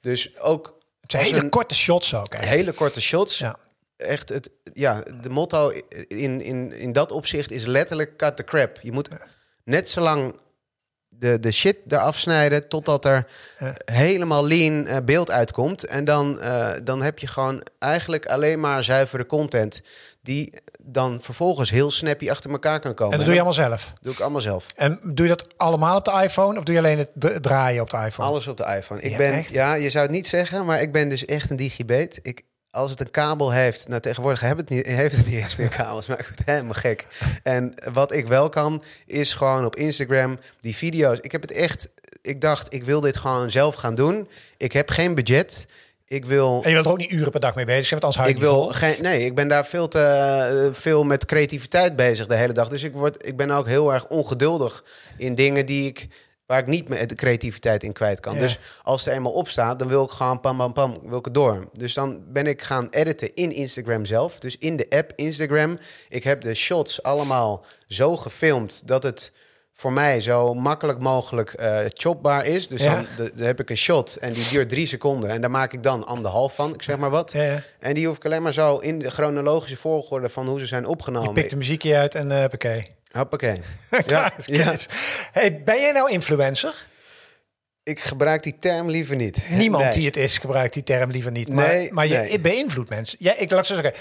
Dus 0.00 0.38
ook. 0.38 0.78
Het 1.00 1.10
zijn 1.10 1.24
hele 1.24 1.48
korte 1.48 1.74
shots 1.74 2.14
ook. 2.14 2.34
Hele 2.34 2.72
korte 2.72 3.00
shots. 3.00 3.38
Ja. 3.38 3.56
Echt, 3.96 4.28
het, 4.28 4.50
ja, 4.72 5.02
de 5.20 5.30
motto 5.30 5.72
in, 6.08 6.40
in, 6.40 6.72
in 6.72 6.92
dat 6.92 7.12
opzicht 7.12 7.50
is 7.50 7.64
letterlijk 7.64 8.16
cut 8.16 8.36
the 8.36 8.44
crap. 8.44 8.78
Je 8.82 8.92
moet 8.92 9.08
net 9.64 9.90
zo 9.90 10.00
lang 10.00 10.40
de, 11.18 11.40
de 11.40 11.50
shit 11.50 11.76
eraf 11.88 12.18
snijden 12.18 12.68
totdat 12.68 13.04
er 13.04 13.26
helemaal 13.84 14.46
lean 14.46 14.86
uh, 14.86 14.96
beeld 15.04 15.30
uitkomt. 15.30 15.86
En 15.86 16.04
dan, 16.04 16.38
uh, 16.40 16.70
dan 16.84 17.02
heb 17.02 17.18
je 17.18 17.26
gewoon 17.26 17.62
eigenlijk 17.78 18.26
alleen 18.26 18.60
maar 18.60 18.84
zuivere 18.84 19.26
content 19.26 19.80
die 20.22 20.54
dan 20.82 21.18
vervolgens 21.20 21.70
heel 21.70 21.90
snappy 21.90 22.30
achter 22.30 22.50
elkaar 22.50 22.80
kan 22.80 22.94
komen. 22.94 23.12
En 23.12 23.18
dat 23.18 23.26
doe 23.26 23.36
je 23.36 23.42
allemaal 23.42 23.68
zelf? 23.68 23.92
Doe 24.00 24.12
ik 24.12 24.20
allemaal 24.20 24.40
zelf. 24.40 24.66
En 24.76 25.00
doe 25.02 25.26
je 25.26 25.32
dat 25.36 25.46
allemaal 25.56 25.96
op 25.96 26.04
de 26.04 26.20
iPhone 26.22 26.58
of 26.58 26.64
doe 26.64 26.74
je 26.74 26.80
alleen 26.80 26.98
het 26.98 27.42
draaien 27.42 27.82
op 27.82 27.90
de 27.90 27.96
iPhone? 27.96 28.28
Alles 28.28 28.46
op 28.46 28.56
de 28.56 28.74
iPhone. 28.76 29.00
Ik 29.00 29.16
ben, 29.16 29.44
ja, 29.48 29.74
je 29.74 29.90
zou 29.90 30.04
het 30.04 30.14
niet 30.14 30.26
zeggen, 30.26 30.64
maar 30.64 30.80
ik 30.80 30.92
ben 30.92 31.08
dus 31.08 31.24
echt 31.24 31.50
een 31.50 31.56
digibeet. 31.56 32.18
Ik, 32.22 32.42
als 32.72 32.90
het 32.90 33.00
een 33.00 33.10
kabel 33.10 33.50
heeft, 33.50 33.88
nou 33.88 34.00
tegenwoordig 34.00 34.40
heeft 34.40 34.56
het 34.56 34.68
niet, 34.68 34.86
heeft 34.86 35.16
het 35.16 35.26
niet 35.26 35.34
eens 35.34 35.56
meer 35.56 35.68
kabels, 35.68 36.06
maar 36.06 36.18
ik 36.18 36.26
word 36.26 36.42
helemaal 36.44 36.74
gek. 36.74 37.06
En 37.42 37.74
wat 37.92 38.12
ik 38.12 38.26
wel 38.26 38.48
kan, 38.48 38.82
is 39.06 39.34
gewoon 39.34 39.64
op 39.64 39.76
Instagram 39.76 40.38
die 40.60 40.76
video's. 40.76 41.18
Ik 41.20 41.32
heb 41.32 41.42
het 41.42 41.52
echt, 41.52 41.88
ik 42.22 42.40
dacht, 42.40 42.74
ik 42.74 42.84
wil 42.84 43.00
dit 43.00 43.16
gewoon 43.16 43.50
zelf 43.50 43.74
gaan 43.74 43.94
doen. 43.94 44.28
Ik 44.56 44.72
heb 44.72 44.90
geen 44.90 45.14
budget. 45.14 45.66
Ik 46.06 46.24
wil. 46.24 46.60
En 46.62 46.68
je 46.68 46.74
wilt 46.74 46.86
er 46.86 46.92
ook 46.92 46.98
niet 46.98 47.12
uren 47.12 47.30
per 47.30 47.40
dag 47.40 47.54
mee 47.54 47.64
bezig 47.64 47.86
zijn, 47.86 48.00
want 48.00 48.16
als 48.16 48.28
ik 48.28 48.38
wil 48.38 48.64
geen. 48.64 49.02
Nee, 49.02 49.24
ik 49.24 49.34
ben 49.34 49.48
daar 49.48 49.66
veel 49.66 49.88
te 49.88 50.68
uh, 50.68 50.74
veel 50.74 51.04
met 51.04 51.24
creativiteit 51.24 51.96
bezig 51.96 52.26
de 52.26 52.34
hele 52.34 52.52
dag. 52.52 52.68
Dus 52.68 52.82
ik 52.82 52.92
word, 52.92 53.26
ik 53.26 53.36
ben 53.36 53.50
ook 53.50 53.66
heel 53.66 53.92
erg 53.92 54.06
ongeduldig 54.06 54.84
in 55.16 55.34
dingen 55.34 55.66
die 55.66 55.86
ik 55.86 56.08
waar 56.52 56.60
ik 56.60 56.66
niet 56.66 56.88
met 56.88 57.08
de 57.08 57.14
creativiteit 57.14 57.82
in 57.82 57.92
kwijt 57.92 58.20
kan. 58.20 58.36
Dus 58.36 58.58
als 58.82 59.06
er 59.06 59.12
eenmaal 59.12 59.32
op 59.32 59.48
staat, 59.48 59.78
dan 59.78 59.88
wil 59.88 60.04
ik 60.04 60.10
gewoon 60.10 60.40
pam 60.40 60.56
pam 60.56 60.72
pam, 60.72 60.98
wil 61.04 61.18
ik 61.18 61.24
het 61.24 61.34
door. 61.34 61.68
Dus 61.72 61.94
dan 61.94 62.22
ben 62.32 62.46
ik 62.46 62.62
gaan 62.62 62.88
editen 62.90 63.34
in 63.34 63.52
Instagram 63.52 64.04
zelf. 64.04 64.38
Dus 64.38 64.58
in 64.58 64.76
de 64.76 64.86
app 64.88 65.12
Instagram. 65.16 65.78
Ik 66.08 66.24
heb 66.24 66.40
de 66.40 66.54
shots 66.54 67.02
allemaal 67.02 67.64
zo 67.86 68.16
gefilmd 68.16 68.82
dat 68.84 69.02
het 69.02 69.32
voor 69.72 69.92
mij 69.92 70.20
zo 70.20 70.54
makkelijk 70.54 70.98
mogelijk 70.98 71.54
uh, 71.60 71.78
chopbaar 71.88 72.46
is. 72.46 72.68
Dus 72.68 72.82
dan, 72.82 73.06
heb 73.36 73.60
ik 73.60 73.70
een 73.70 73.76
shot 73.76 74.16
en 74.16 74.32
die 74.32 74.48
duurt 74.48 74.68
drie 74.68 74.86
seconden. 74.86 75.30
En 75.30 75.40
daar 75.40 75.50
maak 75.50 75.72
ik 75.72 75.82
dan 75.82 76.06
anderhalf 76.06 76.54
van, 76.54 76.74
ik 76.74 76.82
zeg 76.82 76.96
maar 76.96 77.10
wat. 77.10 77.32
Ja, 77.32 77.62
en 77.78 77.94
die 77.94 78.06
hoef 78.06 78.16
ik 78.16 78.24
alleen 78.24 78.42
maar 78.42 78.52
zo 78.52 78.78
in 78.78 78.98
de 78.98 79.10
chronologische 79.10 79.76
volgorde 79.76 80.28
van 80.28 80.48
hoe 80.48 80.60
ze 80.60 80.66
zijn 80.66 80.86
opgenomen. 80.86 81.28
Je 81.28 81.34
pikt 81.34 81.50
de 81.50 81.56
muziekje 81.56 81.96
uit 81.96 82.14
en 82.14 82.30
uh, 82.30 82.44
Hoppakee. 83.12 83.60
ja, 84.06 84.32
ja. 84.44 84.74
Hey, 85.32 85.62
ben 85.62 85.80
jij 85.80 85.92
nou 85.92 86.10
influencer? 86.10 86.86
Ik 87.82 88.00
gebruik 88.00 88.42
die 88.42 88.58
term 88.58 88.90
liever 88.90 89.16
niet. 89.16 89.48
Niemand 89.48 89.92
die 89.92 90.06
het 90.06 90.16
is 90.16 90.38
gebruikt 90.38 90.74
die 90.74 90.82
term 90.82 91.10
liever 91.10 91.30
niet. 91.30 91.48
Maar, 91.48 91.68
nee, 91.68 91.92
maar 91.92 92.06
je 92.06 92.18
nee. 92.18 92.40
beïnvloedt 92.40 92.90
mensen. 92.90 93.18
Ja, 93.20 93.36
ik 93.36 93.50
laat 93.50 93.66
zo 93.66 93.74
zeggen. 93.74 93.92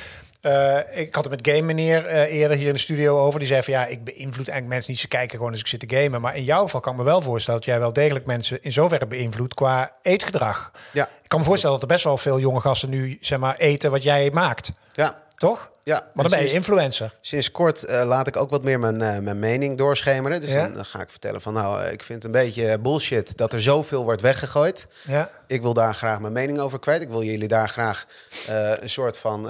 Uh, 0.42 1.00
ik 1.00 1.16
had 1.16 1.24
het 1.24 1.44
met 1.44 1.56
Game 1.56 1.66
Meneer 1.66 2.06
uh, 2.06 2.22
eerder 2.22 2.58
hier 2.58 2.68
in 2.68 2.74
de 2.74 2.80
studio 2.80 3.20
over. 3.20 3.40
Die 3.40 3.48
zei 3.48 3.64
van 3.64 3.74
ja, 3.74 3.86
ik 3.86 4.04
beïnvloed 4.04 4.48
eigenlijk 4.48 4.68
mensen 4.68 4.92
niet. 4.92 5.00
Ze 5.00 5.08
kijken 5.08 5.38
gewoon 5.38 5.52
als 5.52 5.60
ik 5.60 5.68
zit 5.68 5.90
te 5.90 5.96
gamen. 5.96 6.22
Maar 6.22 6.36
in 6.36 6.44
jouw 6.44 6.62
geval 6.62 6.80
kan 6.80 6.92
ik 6.92 7.00
me 7.00 7.06
wel 7.06 7.22
voorstellen 7.22 7.60
dat 7.60 7.70
jij 7.70 7.80
wel 7.80 7.94
degelijk 7.94 8.26
mensen 8.26 8.64
in 8.64 8.72
zoverre 8.72 9.08
beïnvloedt 9.08 9.54
qua 9.54 9.92
eetgedrag. 10.02 10.72
Ja. 10.94 11.04
Ik 11.06 11.30
kan 11.30 11.40
me 11.40 11.46
voorstellen 11.46 11.80
dat 11.80 11.90
er 11.90 11.94
best 11.94 12.04
wel 12.04 12.18
veel 12.18 12.40
jonge 12.40 12.60
gasten 12.60 12.90
nu 12.90 13.18
zeg 13.22 13.40
maar 13.40 13.56
eten 13.58 13.92
wat 13.92 14.04
jij 14.04 14.30
maakt. 14.34 14.72
Ja. 14.92 15.24
Toch? 15.36 15.71
Ja, 15.84 16.10
maar 16.14 16.30
dan 16.30 16.40
ben 16.40 16.48
je 16.48 16.54
influencer. 16.54 17.18
Sinds 17.22 17.52
kort 17.52 17.90
uh, 17.90 18.04
laat 18.06 18.28
ik 18.28 18.36
ook 18.36 18.50
wat 18.50 18.64
meer 18.64 18.80
mijn, 18.80 19.02
uh, 19.02 19.18
mijn 19.18 19.40
mening 19.40 19.78
doorschemeren. 19.78 20.42
Dus 20.42 20.54
dan, 20.54 20.74
dan, 20.74 20.86
ga 20.86 21.02
ik 21.02 21.10
vertellen 21.10 21.42
van 21.42 21.54
nou, 21.54 21.84
ik 21.84 22.04
vind 22.04 22.24
het 22.24 22.36
een 22.36 22.42
beetje 22.42 22.80
bullshit 22.80 23.38
dat 23.38 23.54
er 23.54 23.62
zoveel 23.62 24.04
wordt 24.04 24.22
weggegooid. 24.22 24.88
Ja. 25.08 25.30
Ik 25.48 25.62
wil 25.62 25.74
daar 25.74 25.94
graag 25.94 26.20
mijn 26.20 26.34
mening 26.34 26.60
over 26.60 26.80
kwijt. 26.80 27.02
Ik 27.02 27.10
wil 27.10 27.24
jullie 27.24 27.48
daar 27.48 27.70
graag 27.70 28.06
uh, 28.50 28.72
een 28.80 28.90
soort 28.90 29.18
van 29.18 29.50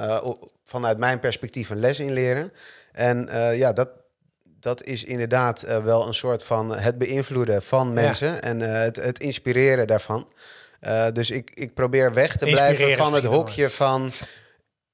vanuit 0.64 0.98
mijn 0.98 1.20
perspectief 1.20 1.70
een 1.70 1.80
les 1.80 2.00
in 2.00 2.14
leren. 2.14 2.54
En 2.92 3.30
ja, 3.56 3.74
dat, 3.74 3.90
dat 4.60 4.84
is 4.84 5.04
inderdaad 5.04 5.62
wel 5.84 6.08
een 6.08 6.14
soort 6.14 6.44
van 6.44 6.76
het 6.76 6.98
beïnvloeden 6.98 7.62
van 7.62 7.94
mensen 7.94 8.42
en 8.42 8.60
het, 8.60 8.96
het 8.96 9.20
inspireren 9.20 9.88
daarvan. 9.88 10.28
dus 11.14 11.32
ik, 11.32 11.52
ik 11.54 11.74
probeer 11.74 12.14
weg 12.14 12.36
te 12.38 12.46
blijven 12.46 12.98
van 12.98 13.14
het 13.14 13.26
hokje 13.26 13.70
van 13.70 14.12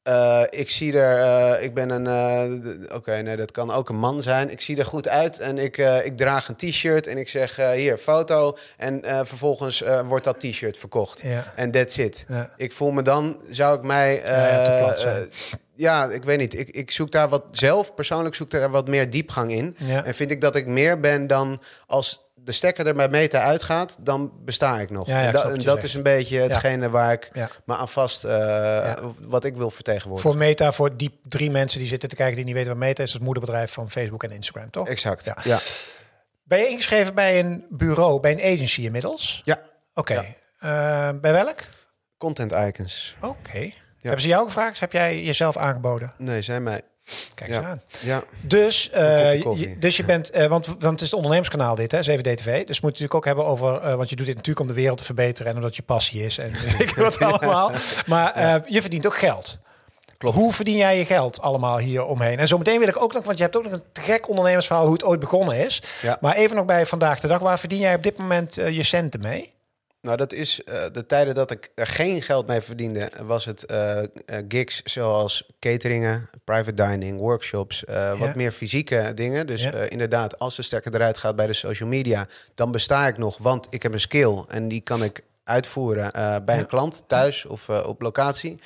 Uh, 0.08 0.42
ik 0.50 0.70
zie 0.70 1.00
er, 1.00 1.18
uh, 1.18 1.64
ik 1.64 1.74
ben 1.74 1.90
een, 1.90 2.06
uh, 2.06 2.84
oké, 2.84 2.96
okay, 2.96 3.22
nee, 3.22 3.36
dat 3.36 3.52
kan 3.52 3.72
ook 3.72 3.90
een 3.90 4.00
man 4.00 4.22
zijn. 4.22 4.50
Ik 4.50 4.62
zie 4.62 4.78
er 4.78 4.86
goed 4.86 5.08
uit 5.08 5.40
en 5.40 5.58
ik, 5.58 5.78
ik 6.04 6.18
draag 6.18 6.48
een 6.48 6.56
t-shirt 6.56 7.08
en 7.08 7.18
ik 7.18 7.30
zeg 7.30 7.56
hier, 7.56 7.98
foto. 7.98 8.58
En 8.78 9.02
vervolgens 9.04 9.84
wordt 10.06 10.26
dat 10.26 10.40
t-shirt 10.40 10.78
verkocht. 10.78 11.24
En 11.56 11.72
that's 11.72 11.98
it. 11.98 12.26
Ja. 12.28 12.52
Ik 12.58 12.72
voel 12.72 12.92
me 12.92 13.02
dan, 13.02 13.38
zou 13.50 13.78
ik 13.78 13.84
mij, 13.84 14.22
ja, 14.26 14.96
ja, 15.76 16.10
ik 16.10 16.24
weet 16.24 16.38
niet. 16.38 16.60
Ik, 16.60 16.70
ik 16.70 16.92
zoek 16.92 17.12
daar 17.12 17.30
wat 17.30 17.44
zelf, 17.52 17.94
persoonlijk 17.94 18.36
zoek 18.36 18.52
daar 18.52 18.70
wat 18.70 18.88
meer 18.88 19.10
diepgang 19.10 19.52
in. 19.52 19.78
En 20.04 20.16
vind 20.16 20.32
ik 20.32 20.42
dat 20.42 20.56
ik 20.56 20.68
meer 20.68 21.00
ben 21.00 21.28
dan 21.28 21.62
als 21.88 22.26
de 22.44 22.52
stekker 22.52 22.88
er 22.88 22.96
bij 22.96 23.10
Meta 23.10 23.42
uitgaat, 23.42 23.98
dan 24.00 24.32
besta 24.46 24.80
ik 24.80 24.90
nog. 24.90 25.08
Ja, 25.08 25.34
en 25.34 25.60
dat 25.60 25.84
is 25.84 25.94
een 25.94 26.04
beetje 26.04 26.40
hetgene 26.40 26.90
waar 26.90 27.12
ik 27.12 27.32
me 27.66 27.76
aan 27.76 27.90
vast, 27.90 28.26
uh, 28.26 28.94
wat 29.20 29.44
ik 29.44 29.56
wil 29.56 29.72
vertegenwoordigen. 29.72 30.32
Voor 30.32 30.40
Meta, 30.40 30.72
voor 30.72 30.98
die 30.98 31.20
drie 31.24 31.52
mensen 31.52 31.80
die 31.80 31.88
zitten 31.88 32.10
te 32.10 32.16
kijken 32.16 32.36
die 32.36 32.46
niet 32.46 32.54
weten 32.54 32.70
wat 32.70 32.80
Meta 32.80 33.04
is, 33.04 33.14
het 33.14 33.22
moederbedrijf 33.22 33.72
van 33.72 33.90
Facebook 33.90 34.24
en 34.24 34.32
Instagram, 34.32 34.70
toch? 34.70 34.88
Exact. 34.88 35.32
Ja. 35.44 35.60
Ben 36.44 36.60
je 36.60 36.68
ingeschreven 36.68 37.14
bij 37.14 37.40
een 37.40 37.66
bureau, 37.70 38.20
bij 38.20 38.32
een 38.32 38.54
agency 38.54 38.82
inmiddels? 38.82 39.42
Ja. 39.44 39.62
Oké. 39.94 40.36
Eh, 40.60 41.10
bij 41.22 41.32
welk? 41.32 41.64
Content 42.18 42.52
Icons. 42.52 43.16
Oké. 43.22 43.72
Hebben 44.02 44.22
ze 44.22 44.28
jou 44.28 44.46
gevraagd? 44.46 44.80
Heb 44.80 44.92
jij 44.92 45.24
jezelf 45.24 45.58
aangeboden? 45.58 46.14
Nee, 46.18 46.42
zij 46.42 46.60
mij. 46.60 46.82
Kijk 47.34 47.50
eens 47.50 47.66
aan. 47.66 47.82
Ja. 48.00 48.24
Dus, 48.42 48.90
uh, 48.96 49.34
je, 49.42 49.76
dus 49.80 49.98
je 49.98 50.04
bent, 50.04 50.36
uh, 50.36 50.46
want, 50.46 50.66
want 50.66 50.82
het 50.82 51.02
is 51.02 51.08
het 51.08 51.14
ondernemerskanaal 51.14 51.76
dit, 51.76 51.92
hè, 51.92 52.04
7DTV. 52.04 52.44
Dus 52.44 52.80
moet 52.80 52.98
je 52.98 53.04
natuurlijk 53.04 53.14
ook 53.14 53.26
hebben 53.26 53.46
over, 53.46 53.84
uh, 53.84 53.94
want 53.96 54.10
je 54.10 54.16
doet 54.16 54.26
dit 54.26 54.36
natuurlijk 54.36 54.66
om 54.70 54.76
de 54.76 54.82
wereld 54.82 54.98
te 54.98 55.04
verbeteren 55.04 55.52
en 55.52 55.58
omdat 55.58 55.76
je 55.76 55.82
passie 55.82 56.24
is 56.24 56.38
en 56.38 56.52
ik 56.80 56.96
wat 56.96 57.22
allemaal. 57.22 57.72
Maar 58.06 58.62
je 58.72 58.82
verdient 58.82 59.06
ook 59.06 59.18
geld. 59.18 59.58
Klopt. 60.18 60.36
Hoe 60.36 60.54
verdien 60.54 60.78
jij 60.78 60.98
je 60.98 61.06
geld 61.06 61.42
allemaal 61.42 61.78
hier 61.78 62.06
omheen? 62.06 62.38
En 62.38 62.48
zo 62.48 62.58
meteen 62.58 62.80
wil 62.80 62.88
ik 62.88 63.02
ook 63.02 63.14
nog, 63.14 63.26
want 63.26 63.38
je 63.38 63.44
hebt 63.44 63.58
ook 63.58 63.64
nog 63.64 63.72
een 63.72 63.84
gek 63.94 64.30
ondernemersverhaal 64.30 64.86
hoe 64.86 64.94
het 64.94 65.04
ooit 65.04 65.20
begonnen 65.20 65.66
is. 65.66 65.82
Ja. 66.02 66.18
Maar 66.22 66.36
even 66.36 66.56
nog 66.56 66.66
bij 66.66 66.86
vandaag 66.86 67.20
de 67.20 67.28
dag, 67.28 67.40
waar 67.40 67.60
verdien 67.60 67.80
jij 67.80 67.96
op 67.96 68.04
dit 68.04 68.18
moment 68.18 68.56
je 68.56 68.84
centen 68.84 69.22
mee? 69.22 69.54
Nou, 70.08 70.20
dat 70.20 70.34
is 70.34 70.62
uh, 70.66 70.84
de 70.92 71.06
tijden 71.06 71.36
dat 71.36 71.52
ik 71.52 71.72
er 71.76 71.88
geen 71.88 72.22
geld 72.22 72.48
mee 72.48 72.62
verdiende, 72.62 73.12
was 73.22 73.46
het 73.46 73.72
uh, 73.72 74.00
gigs 74.48 74.82
zoals 74.84 75.50
cateringen, 75.60 76.30
private 76.44 76.74
dining, 76.74 77.20
workshops, 77.20 77.84
wat 78.18 78.36
meer 78.36 78.52
fysieke 78.52 79.12
dingen. 79.16 79.48
Dus 79.48 79.64
inderdaad, 79.90 80.40
als 80.40 80.56
de 80.56 80.62
sterker 80.62 80.96
eruit 80.96 81.18
gaat 81.18 81.36
bij 81.36 81.48
de 81.48 81.54
social 81.54 81.90
media, 81.90 82.28
dan 82.56 82.72
besta 82.72 83.08
ik 83.08 83.18
nog, 83.18 83.38
want 83.38 83.68
ik 83.70 83.84
heb 83.84 83.94
een 83.94 84.00
skill 84.00 84.44
en 84.48 84.68
die 84.68 84.82
kan 84.82 85.04
ik 85.04 85.22
uitvoeren 85.44 86.12
bij 86.46 86.58
een 86.58 86.68
klant 86.68 87.04
thuis 87.08 87.46
of 87.46 87.70
op 87.70 88.02
locatie. 88.02 88.60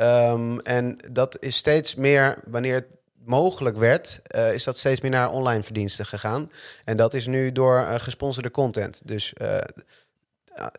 Um, 0.00 0.60
en 0.60 0.96
dat 1.10 1.36
is 1.40 1.56
steeds 1.56 1.94
meer 1.94 2.38
wanneer 2.44 2.74
het 2.74 2.86
mogelijk 3.24 3.76
werd, 3.76 4.20
uh, 4.36 4.52
is 4.52 4.64
dat 4.64 4.78
steeds 4.78 5.00
meer 5.00 5.10
naar 5.10 5.30
online 5.30 5.62
verdiensten 5.62 6.06
gegaan. 6.06 6.50
En 6.84 6.96
dat 6.96 7.14
is 7.14 7.26
nu 7.26 7.52
door 7.52 7.80
uh, 7.80 7.94
gesponsorde 7.94 8.50
content. 8.50 9.00
Dus 9.04 9.34
uh, 9.42 9.56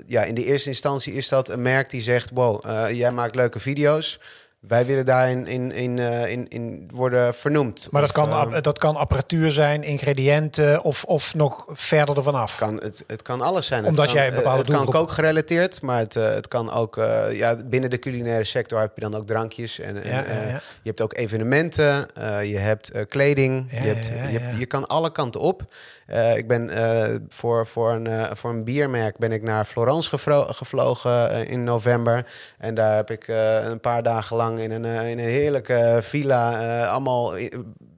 ja, 0.07 0.23
in 0.23 0.35
de 0.35 0.45
eerste 0.45 0.69
instantie 0.69 1.13
is 1.13 1.27
dat 1.27 1.49
een 1.49 1.61
merk 1.61 1.89
die 1.89 2.01
zegt: 2.01 2.29
Wow, 2.33 2.65
uh, 2.65 2.91
jij 2.91 3.11
maakt 3.11 3.35
leuke 3.35 3.59
video's. 3.59 4.19
Wij 4.59 4.85
willen 4.85 5.05
daarin 5.05 5.47
in, 5.47 5.71
in, 5.71 5.97
uh, 5.97 6.31
in, 6.31 6.47
in 6.47 6.89
worden 6.93 7.33
vernoemd. 7.33 7.87
Maar 7.91 8.01
dat, 8.01 8.11
kan, 8.11 8.29
uh, 8.29 8.61
dat 8.61 8.77
kan 8.77 8.95
apparatuur 8.95 9.51
zijn, 9.51 9.83
ingrediënten 9.83 10.83
of, 10.83 11.03
of 11.03 11.35
nog 11.35 11.65
verder 11.67 12.17
ervan 12.17 12.35
af? 12.35 12.57
Kan, 12.57 12.75
het, 12.81 13.03
het 13.07 13.21
kan 13.21 13.41
alles 13.41 13.67
zijn. 13.67 13.85
Omdat 13.85 14.05
het 14.05 14.13
kan, 14.13 14.23
jij 14.23 14.35
bepaalde 14.35 14.73
Het 14.73 14.85
kan 14.85 14.95
ook 14.95 15.11
gerelateerd, 15.11 15.81
maar 15.81 15.99
het, 15.99 16.13
het 16.13 16.47
kan 16.47 16.71
ook... 16.71 16.95
ja, 17.31 17.55
binnen 17.65 17.89
de 17.89 17.99
culinaire 17.99 18.43
sector 18.43 18.79
heb 18.79 18.91
je 18.95 19.01
dan 19.01 19.15
ook 19.15 19.25
drankjes. 19.25 19.79
En, 19.79 20.03
en 20.03 20.09
ja, 20.09 20.23
ja, 20.27 20.41
ja. 20.41 20.61
je 20.81 20.89
hebt 20.89 21.01
ook 21.01 21.13
evenementen, 21.13 22.07
je 22.43 22.57
hebt 22.57 22.91
kleding. 23.07 23.67
je, 23.71 23.77
hebt, 23.77 24.05
je, 24.05 24.39
hebt, 24.39 24.57
je 24.57 24.65
kan 24.65 24.87
alle 24.87 25.11
kanten 25.11 25.41
op. 25.41 25.67
Uh, 26.11 26.37
ik 26.37 26.47
ben 26.47 26.69
uh, 26.69 27.15
voor, 27.27 27.67
voor, 27.67 27.91
een, 27.91 28.07
uh, 28.07 28.23
voor 28.33 28.49
een 28.49 28.63
biermerk 28.63 29.17
ben 29.17 29.31
ik 29.31 29.43
naar 29.43 29.65
Florence 29.65 30.17
gevlogen 30.53 31.47
in 31.47 31.63
november. 31.63 32.25
En 32.57 32.73
daar 32.73 32.95
heb 32.95 33.11
ik 33.11 33.27
een 33.27 33.79
paar 33.79 34.03
dagen 34.03 34.35
lang 34.35 34.59
in 34.59 34.71
een, 34.71 34.85
in 34.85 35.19
een 35.19 35.25
heerlijke 35.25 35.99
villa 36.01 36.83
allemaal 36.85 37.33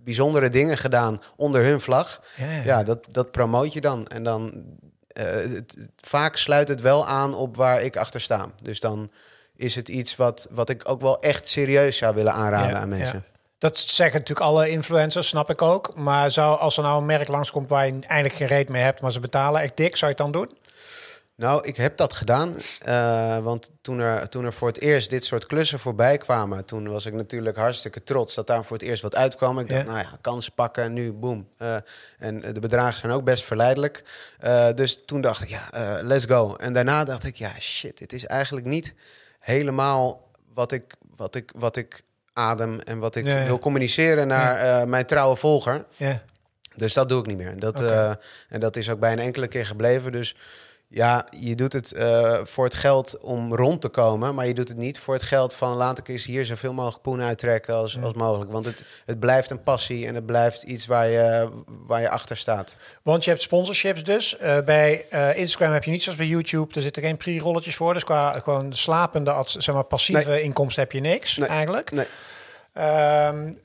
bijzondere 0.04 0.50
dingen 0.50 0.78
gedaan 0.78 1.22
onder 1.36 1.64
hun 1.64 1.82
vlag. 1.82 2.22
Ja, 2.64 2.84
dat, 2.84 3.00
dat 3.10 3.32
promoot 3.32 3.74
je 3.74 3.82
dan. 3.82 4.08
En 4.08 4.24
dan 4.24 4.64
het, 5.14 5.76
vaak 6.02 6.36
sluit 6.36 6.68
het 6.68 6.82
wel 6.82 7.08
aan 7.08 7.36
op 7.36 7.56
waar 7.56 7.82
ik 7.82 7.98
achter 7.98 8.22
sta. 8.22 8.48
Dus 8.64 8.80
dan 8.80 9.12
is 9.56 9.76
het 9.76 9.90
iets 9.90 10.16
wat, 10.16 10.48
wat 10.50 10.70
ik 10.70 10.90
ook 10.90 11.02
wel 11.02 11.22
echt 11.22 11.48
serieus 11.48 11.98
zou 11.98 12.16
willen 12.16 12.34
aanraden 12.34 12.78
aan 12.78 12.90
mensen. 12.90 13.26
Dat 13.62 13.78
zeggen 13.78 14.20
natuurlijk 14.20 14.48
alle 14.48 14.70
influencers, 14.70 15.28
snap 15.28 15.50
ik 15.50 15.62
ook. 15.62 15.96
Maar 15.96 16.32
zou, 16.32 16.60
als 16.60 16.78
er 16.78 16.84
nou 16.84 16.98
een 16.98 17.06
merk 17.06 17.28
langskomt 17.28 17.70
waar 17.70 17.86
je 17.86 17.92
eigenlijk 17.92 18.34
geen 18.34 18.48
reet 18.48 18.70
mee 18.70 18.82
hebt, 18.82 19.02
maar 19.02 19.12
ze 19.12 19.20
betalen 19.20 19.62
echt 19.62 19.78
dik, 19.78 19.98
zou 19.98 20.12
je 20.12 20.18
het 20.18 20.32
dan 20.32 20.42
doen? 20.42 20.58
Nou, 21.36 21.68
ik 21.68 21.76
heb 21.76 21.98
dat 21.98 22.14
gedaan. 22.14 22.56
Uh, 22.88 23.38
want 23.38 23.72
toen 23.82 24.00
er, 24.00 24.30
toen 24.30 24.46
er 24.46 24.54
voor 24.54 24.68
het 24.68 24.82
eerst 24.82 25.10
dit 25.10 25.26
soort 25.26 25.46
klussen 25.46 25.80
voorbij 25.80 26.18
kwamen, 26.18 26.66
toen 26.66 26.90
was 26.90 27.06
ik 27.06 27.14
natuurlijk 27.14 27.58
hartstikke 27.58 28.04
trots 28.04 28.36
dat 28.36 28.48
daar 28.48 28.64
voor 28.66 28.78
het 28.78 28.86
eerst 28.86 29.02
wat 29.02 29.16
uitkwam. 29.16 29.60
Ik 29.60 29.70
dacht, 29.70 29.86
nou 29.86 29.98
ja, 29.98 30.18
kans 30.22 30.50
pakken, 30.50 30.94
nu 30.94 31.14
boem. 31.14 31.48
Uh, 31.58 31.76
en 32.20 32.42
de 32.54 32.60
bedragen 32.60 33.00
zijn 33.00 33.12
ook 33.12 33.24
best 33.24 33.44
verleidelijk. 33.44 34.04
Uh, 34.44 34.68
dus 34.76 35.00
toen 35.06 35.22
dacht 35.22 35.42
ik, 35.42 35.50
ja, 35.50 35.70
let's 36.04 36.26
go. 36.26 36.56
En 36.56 36.74
daarna 36.74 37.04
dacht 37.04 37.24
ik, 37.24 37.36
ja, 37.36 37.52
shit, 37.60 38.00
het 38.00 38.14
is 38.14 38.26
eigenlijk 38.26 38.66
niet 38.66 38.94
helemaal 39.40 40.30
wat 40.54 40.72
ik, 40.72 40.94
wat 41.16 41.36
ik, 41.36 41.52
wat 41.56 41.76
ik 41.76 42.04
adem 42.34 42.80
en 42.80 43.00
wat 43.00 43.16
ik 43.16 43.24
wil 43.24 43.60
communiceren 43.60 44.28
naar 44.28 44.82
uh, 44.82 44.88
mijn 44.88 45.06
trouwe 45.06 45.36
volger. 45.36 45.86
Ja. 45.96 46.22
Dus 46.76 46.94
dat 46.94 47.10
doe 47.10 47.20
ik 47.20 47.26
niet 47.26 47.38
meer. 47.38 47.60
Dat, 47.60 47.80
okay. 47.80 48.10
uh, 48.10 48.14
en 48.50 48.60
dat 48.60 48.76
is 48.76 48.90
ook 48.90 49.00
bij 49.00 49.12
een 49.12 49.20
enkele 49.20 49.48
keer 49.48 49.66
gebleven. 49.66 50.12
Dus 50.12 50.36
ja, 50.94 51.26
je 51.40 51.56
doet 51.56 51.74
het 51.74 51.94
uh, 51.94 52.40
voor 52.44 52.66
het 52.66 52.74
geld 52.74 53.18
om 53.18 53.56
rond 53.56 53.82
te 53.82 53.90
komen, 53.90 54.36
maar 54.36 54.48
je 54.48 54.54
doet 54.54 54.68
het 54.68 54.78
niet 54.78 55.00
voor 55.00 55.14
het 55.14 55.24
geld 55.24 55.56
van 55.56 55.76
laat 55.76 55.98
ik 55.98 56.08
eens 56.08 56.26
hier 56.26 56.46
zoveel 56.46 56.74
mogelijk 56.74 57.02
poen 57.02 57.22
uittrekken 57.22 57.74
als, 57.74 57.94
ja. 57.94 58.02
als 58.02 58.14
mogelijk. 58.14 58.52
Want 58.52 58.66
het, 58.66 58.84
het 59.06 59.20
blijft 59.20 59.50
een 59.50 59.64
passie 59.64 60.08
en 60.08 60.16
het 60.16 60.26
blijft 60.26 60.64
iets 60.64 60.86
waar 60.86 61.08
je, 61.08 61.50
waar 61.66 62.02
je 62.02 62.10
achter 62.10 62.38
staat. 62.38 62.76
Want 63.04 63.24
je 63.24 63.30
hebt 63.30 63.42
sponsorships 63.42 64.04
dus. 64.04 64.38
Uh, 64.42 64.58
bij 64.66 65.06
uh, 65.12 65.38
Instagram 65.38 65.72
heb 65.72 65.84
je 65.84 65.92
niet 65.92 66.04
zoals 66.04 66.18
bij 66.18 66.28
YouTube, 66.28 66.74
er 66.74 66.82
zitten 66.82 67.04
geen 67.04 67.18
pre-rolletjes 67.18 67.76
voor. 67.76 67.94
Dus 67.94 68.04
qua 68.04 68.40
gewoon 68.40 68.74
slapende, 68.74 69.44
zeg 69.46 69.76
maar, 69.76 69.84
passieve 69.84 70.30
nee. 70.30 70.42
inkomsten 70.42 70.84
heb 70.84 70.92
je 70.92 71.00
niks 71.00 71.38
nee. 71.38 71.50
eigenlijk. 71.50 71.92
Nee. 71.92 72.08
Um, 73.28 73.60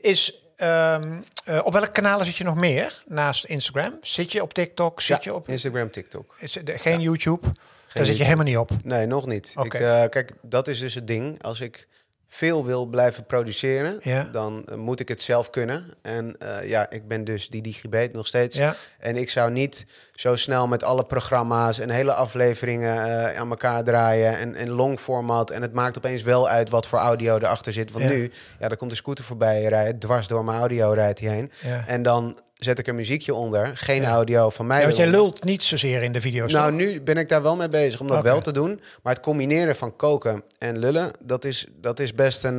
is 0.00 0.45
Um, 0.62 1.24
uh, 1.48 1.60
op 1.64 1.72
welke 1.72 1.90
kanalen 1.90 2.26
zit 2.26 2.36
je 2.36 2.44
nog 2.44 2.54
meer 2.54 3.02
naast 3.06 3.44
Instagram? 3.44 3.98
Zit 4.00 4.32
je 4.32 4.42
op 4.42 4.54
TikTok? 4.54 5.00
Zit 5.00 5.24
ja, 5.24 5.30
je 5.30 5.36
op 5.36 5.48
Instagram, 5.48 5.90
TikTok. 5.90 6.34
Is 6.38 6.58
geen 6.64 7.00
ja. 7.00 7.04
YouTube? 7.04 7.46
Geen 7.46 7.54
Daar 7.92 8.04
zit 8.04 8.16
je 8.16 8.24
helemaal 8.24 8.44
niet 8.44 8.56
op. 8.56 8.70
Nee, 8.82 9.06
nog 9.06 9.26
niet. 9.26 9.52
Okay. 9.54 9.80
Ik, 9.80 10.04
uh, 10.04 10.10
kijk, 10.10 10.32
dat 10.42 10.68
is 10.68 10.78
dus 10.78 10.94
het 10.94 11.06
ding. 11.06 11.42
Als 11.42 11.60
ik 11.60 11.86
veel 12.28 12.64
wil 12.64 12.86
blijven 12.86 13.24
produceren, 13.24 13.98
ja. 14.02 14.28
dan 14.32 14.66
uh, 14.68 14.76
moet 14.76 15.00
ik 15.00 15.08
het 15.08 15.22
zelf 15.22 15.50
kunnen. 15.50 15.84
En 16.02 16.36
uh, 16.42 16.68
ja, 16.68 16.90
ik 16.90 17.08
ben 17.08 17.24
dus 17.24 17.48
die 17.48 17.62
digibet 17.62 18.12
nog 18.12 18.26
steeds. 18.26 18.56
Ja. 18.56 18.76
En 18.98 19.16
ik 19.16 19.30
zou 19.30 19.50
niet 19.50 19.86
zo 20.14 20.36
snel 20.36 20.66
met 20.66 20.82
alle 20.82 21.04
programma's 21.04 21.78
en 21.78 21.90
hele 21.90 22.12
afleveringen 22.12 22.96
uh, 22.96 23.38
aan 23.38 23.50
elkaar 23.50 23.84
draaien 23.84 24.38
en, 24.38 24.54
en 24.54 24.70
long 24.70 25.00
format. 25.00 25.50
En 25.50 25.62
het 25.62 25.72
maakt 25.72 25.96
opeens 25.96 26.22
wel 26.22 26.48
uit 26.48 26.70
wat 26.70 26.86
voor 26.86 26.98
audio 26.98 27.36
erachter 27.36 27.72
zit. 27.72 27.92
Want 27.92 28.04
ja. 28.04 28.10
nu, 28.10 28.32
ja, 28.58 28.68
daar 28.68 28.76
komt 28.76 28.90
de 28.90 28.96
scooter 28.96 29.24
voorbij 29.24 29.64
rijden, 29.64 29.98
dwars 29.98 30.28
door 30.28 30.44
mijn 30.44 30.58
audio 30.58 30.92
rijdt 30.92 31.20
hij 31.20 31.28
heen. 31.28 31.52
En 31.86 32.02
dan 32.02 32.38
zet 32.58 32.78
ik 32.78 32.86
er 32.86 32.94
muziekje 32.94 33.34
onder. 33.34 33.70
Geen 33.74 34.02
ja. 34.02 34.10
audio 34.10 34.50
van 34.50 34.66
mij. 34.66 34.78
Ja, 34.78 34.84
want 34.84 34.96
jij 34.96 35.06
lult 35.06 35.44
niet 35.44 35.62
zozeer 35.62 36.02
in 36.02 36.12
de 36.12 36.20
video's. 36.20 36.52
Nou, 36.52 36.72
nu 36.72 37.00
ben 37.00 37.16
ik 37.16 37.28
daar 37.28 37.42
wel 37.42 37.56
mee 37.56 37.68
bezig 37.68 38.00
om 38.00 38.06
dat 38.06 38.18
okay. 38.18 38.32
wel 38.32 38.40
te 38.40 38.52
doen. 38.52 38.80
Maar 39.02 39.12
het 39.12 39.22
combineren 39.22 39.76
van 39.76 39.96
koken 39.96 40.42
en 40.58 40.78
lullen, 40.78 41.10
dat 41.20 41.44
is, 41.44 41.66
dat 41.80 42.00
is 42.00 42.14
best 42.14 42.44
een. 42.44 42.58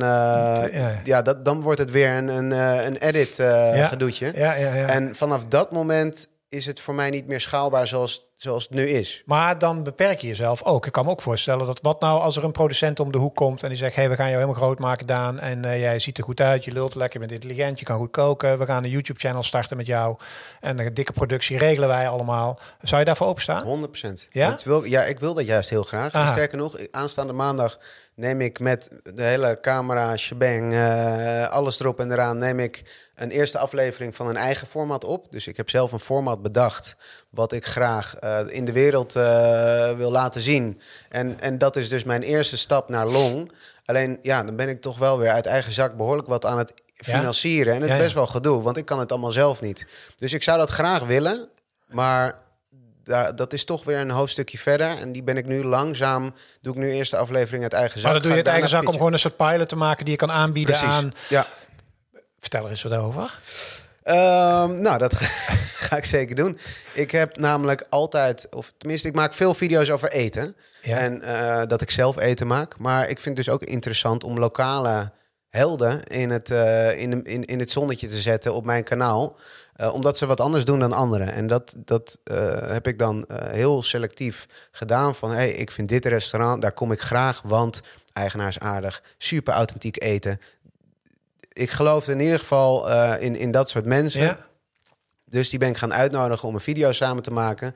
ja, 0.72 1.00
ja 1.04 1.22
dat, 1.22 1.44
dan 1.44 1.60
wordt 1.60 1.78
het 1.78 1.90
weer 1.90 2.10
een, 2.10 2.28
een, 2.28 2.50
een 2.86 2.96
edit 2.96 3.38
uh, 3.38 3.88
gedoetje. 3.88 4.32
Ja, 4.34 4.54
ja, 4.54 4.74
ja. 4.74 4.88
En 4.88 5.14
vanaf 5.14 5.44
dat 5.48 5.72
moment 5.72 6.28
is 6.48 6.66
het 6.66 6.80
voor 6.80 6.94
mij 6.94 7.10
niet 7.10 7.26
meer 7.26 7.40
schaalbaar 7.40 7.86
zoals, 7.86 8.26
zoals 8.36 8.62
het 8.62 8.72
nu 8.72 8.88
is. 8.88 9.22
Maar 9.26 9.58
dan 9.58 9.82
beperk 9.82 10.20
je 10.20 10.26
jezelf 10.26 10.62
ook. 10.62 10.86
Ik 10.86 10.92
kan 10.92 11.04
me 11.04 11.10
ook 11.10 11.22
voorstellen 11.22 11.66
dat 11.66 11.80
wat 11.82 12.00
nou 12.00 12.20
als 12.20 12.36
er 12.36 12.44
een 12.44 12.52
producent 12.52 13.00
om 13.00 13.12
de 13.12 13.18
hoek 13.18 13.36
komt 13.36 13.62
en 13.62 13.68
die 13.68 13.78
zegt: 13.78 13.94
hey, 13.94 14.08
we 14.08 14.14
gaan 14.14 14.30
jou 14.30 14.40
helemaal 14.40 14.62
groot 14.62 14.78
maken, 14.78 15.06
Daan. 15.06 15.38
En 15.38 15.66
uh, 15.66 15.80
jij 15.80 15.98
ziet 15.98 16.18
er 16.18 16.24
goed 16.24 16.40
uit, 16.40 16.64
je 16.64 16.72
lult 16.72 16.94
lekker, 16.94 17.20
je 17.20 17.26
bent 17.26 17.42
intelligent, 17.42 17.78
je 17.78 17.84
kan 17.84 17.98
goed 17.98 18.10
koken. 18.10 18.58
We 18.58 18.66
gaan 18.66 18.84
een 18.84 18.90
YouTube-channel 18.90 19.42
starten 19.42 19.76
met 19.76 19.86
jou. 19.86 20.16
En 20.60 20.78
een 20.78 20.94
dikke 20.94 21.12
productie 21.12 21.58
regelen 21.58 21.88
wij 21.88 22.08
allemaal. 22.08 22.58
Zou 22.82 23.00
je 23.00 23.06
daarvoor 23.06 23.26
openstaan? 23.26 23.88
100% 23.88 24.28
Ja? 24.30 24.58
wil, 24.64 24.84
ja, 24.84 25.04
ik 25.04 25.20
wil 25.20 25.34
dat 25.34 25.46
juist 25.46 25.70
heel 25.70 25.82
graag. 25.82 26.30
Sterker 26.30 26.58
nog, 26.58 26.76
aanstaande 26.90 27.32
maandag 27.32 27.78
neem 28.18 28.40
ik 28.40 28.60
met 28.60 28.88
de 29.02 29.22
hele 29.22 29.58
camera, 29.60 30.16
shebang, 30.16 30.72
uh, 30.72 31.48
alles 31.48 31.80
erop 31.80 32.00
en 32.00 32.12
eraan, 32.12 32.38
neem 32.38 32.60
ik 32.60 32.82
een 33.14 33.30
eerste 33.30 33.58
aflevering 33.58 34.16
van 34.16 34.28
een 34.28 34.36
eigen 34.36 34.66
format 34.66 35.04
op. 35.04 35.26
Dus 35.30 35.46
ik 35.46 35.56
heb 35.56 35.70
zelf 35.70 35.92
een 35.92 36.00
format 36.00 36.42
bedacht 36.42 36.96
wat 37.30 37.52
ik 37.52 37.66
graag 37.66 38.14
uh, 38.24 38.38
in 38.46 38.64
de 38.64 38.72
wereld 38.72 39.16
uh, 39.16 39.90
wil 39.90 40.10
laten 40.10 40.40
zien. 40.40 40.80
En, 41.08 41.40
en 41.40 41.58
dat 41.58 41.76
is 41.76 41.88
dus 41.88 42.04
mijn 42.04 42.22
eerste 42.22 42.58
stap 42.58 42.88
naar 42.88 43.06
Long. 43.06 43.52
Alleen 43.84 44.18
ja, 44.22 44.42
dan 44.42 44.56
ben 44.56 44.68
ik 44.68 44.80
toch 44.80 44.98
wel 44.98 45.18
weer 45.18 45.30
uit 45.30 45.46
eigen 45.46 45.72
zak 45.72 45.96
behoorlijk 45.96 46.28
wat 46.28 46.44
aan 46.44 46.58
het 46.58 46.72
financieren. 46.96 47.74
En 47.74 47.82
het 47.82 47.90
is 47.90 47.98
best 47.98 48.14
wel 48.14 48.26
gedoe, 48.26 48.62
want 48.62 48.76
ik 48.76 48.84
kan 48.84 48.98
het 48.98 49.12
allemaal 49.12 49.30
zelf 49.30 49.60
niet. 49.60 49.86
Dus 50.16 50.32
ik 50.32 50.42
zou 50.42 50.58
dat 50.58 50.70
graag 50.70 51.04
willen, 51.04 51.48
maar 51.86 52.38
dat 53.34 53.52
is 53.52 53.64
toch 53.64 53.84
weer 53.84 53.98
een 53.98 54.10
hoofdstukje 54.10 54.58
verder. 54.58 54.98
En 54.98 55.12
die 55.12 55.22
ben 55.22 55.36
ik 55.36 55.46
nu 55.46 55.64
langzaam, 55.64 56.34
doe 56.60 56.72
ik 56.72 56.78
nu 56.78 56.90
eerst 56.90 57.10
de 57.10 57.16
aflevering 57.16 57.62
uit 57.62 57.72
eigen 57.72 58.00
zak. 58.00 58.02
Maar 58.02 58.12
dan 58.12 58.22
doe 58.22 58.32
je 58.32 58.38
het 58.38 58.46
eigen 58.46 58.68
zak 58.68 58.88
om 58.88 58.92
gewoon 58.92 59.12
een 59.12 59.18
soort 59.18 59.36
pilot 59.36 59.68
te 59.68 59.76
maken 59.76 60.04
die 60.04 60.12
je 60.12 60.20
kan 60.20 60.30
aanbieden 60.30 60.78
Precies. 60.78 60.96
aan... 60.96 61.12
Ja. 61.28 61.46
Vertel 62.38 62.64
er 62.64 62.70
eens 62.70 62.82
wat 62.82 62.92
over. 62.92 63.38
Um, 64.04 64.80
nou, 64.80 64.98
dat 64.98 65.14
ga 65.88 65.96
ik 65.96 66.04
zeker 66.04 66.34
doen. 66.34 66.58
Ik 66.94 67.10
heb 67.10 67.36
namelijk 67.36 67.86
altijd, 67.88 68.46
of 68.50 68.72
tenminste, 68.78 69.08
ik 69.08 69.14
maak 69.14 69.32
veel 69.32 69.54
video's 69.54 69.90
over 69.90 70.10
eten. 70.10 70.56
Ja. 70.82 70.98
En 70.98 71.22
uh, 71.24 71.62
dat 71.66 71.80
ik 71.80 71.90
zelf 71.90 72.18
eten 72.18 72.46
maak. 72.46 72.78
Maar 72.78 73.08
ik 73.08 73.20
vind 73.20 73.36
het 73.36 73.46
dus 73.46 73.54
ook 73.54 73.62
interessant 73.62 74.24
om 74.24 74.38
lokale 74.38 75.12
helden 75.48 76.04
in 76.04 76.30
het, 76.30 76.50
uh, 76.50 77.00
in, 77.00 77.24
in, 77.24 77.44
in 77.44 77.58
het 77.58 77.70
zonnetje 77.70 78.08
te 78.08 78.20
zetten 78.20 78.54
op 78.54 78.64
mijn 78.64 78.84
kanaal. 78.84 79.36
Uh, 79.80 79.94
omdat 79.94 80.18
ze 80.18 80.26
wat 80.26 80.40
anders 80.40 80.64
doen 80.64 80.78
dan 80.78 80.92
anderen. 80.92 81.32
En 81.32 81.46
dat, 81.46 81.74
dat 81.76 82.18
uh, 82.24 82.36
heb 82.68 82.86
ik 82.86 82.98
dan 82.98 83.24
uh, 83.28 83.38
heel 83.38 83.82
selectief 83.82 84.46
gedaan. 84.70 85.14
Van 85.14 85.30
hey, 85.30 85.50
ik 85.50 85.70
vind 85.70 85.88
dit 85.88 86.04
restaurant, 86.04 86.62
daar 86.62 86.72
kom 86.72 86.92
ik 86.92 87.00
graag, 87.00 87.42
want 87.44 87.80
eigenaar 88.12 88.48
is 88.48 88.58
aardig, 88.58 89.02
super 89.18 89.54
authentiek 89.54 90.02
eten. 90.02 90.40
Ik 91.52 91.70
geloof 91.70 92.08
in 92.08 92.20
ieder 92.20 92.38
geval 92.38 92.88
in, 93.18 93.36
in 93.36 93.50
dat 93.50 93.70
soort 93.70 93.84
mensen. 93.84 94.22
Ja. 94.22 94.46
Dus 95.24 95.50
die 95.50 95.58
ben 95.58 95.68
ik 95.68 95.76
gaan 95.76 95.94
uitnodigen 95.94 96.48
om 96.48 96.54
een 96.54 96.60
video 96.60 96.92
samen 96.92 97.22
te 97.22 97.30
maken. 97.30 97.74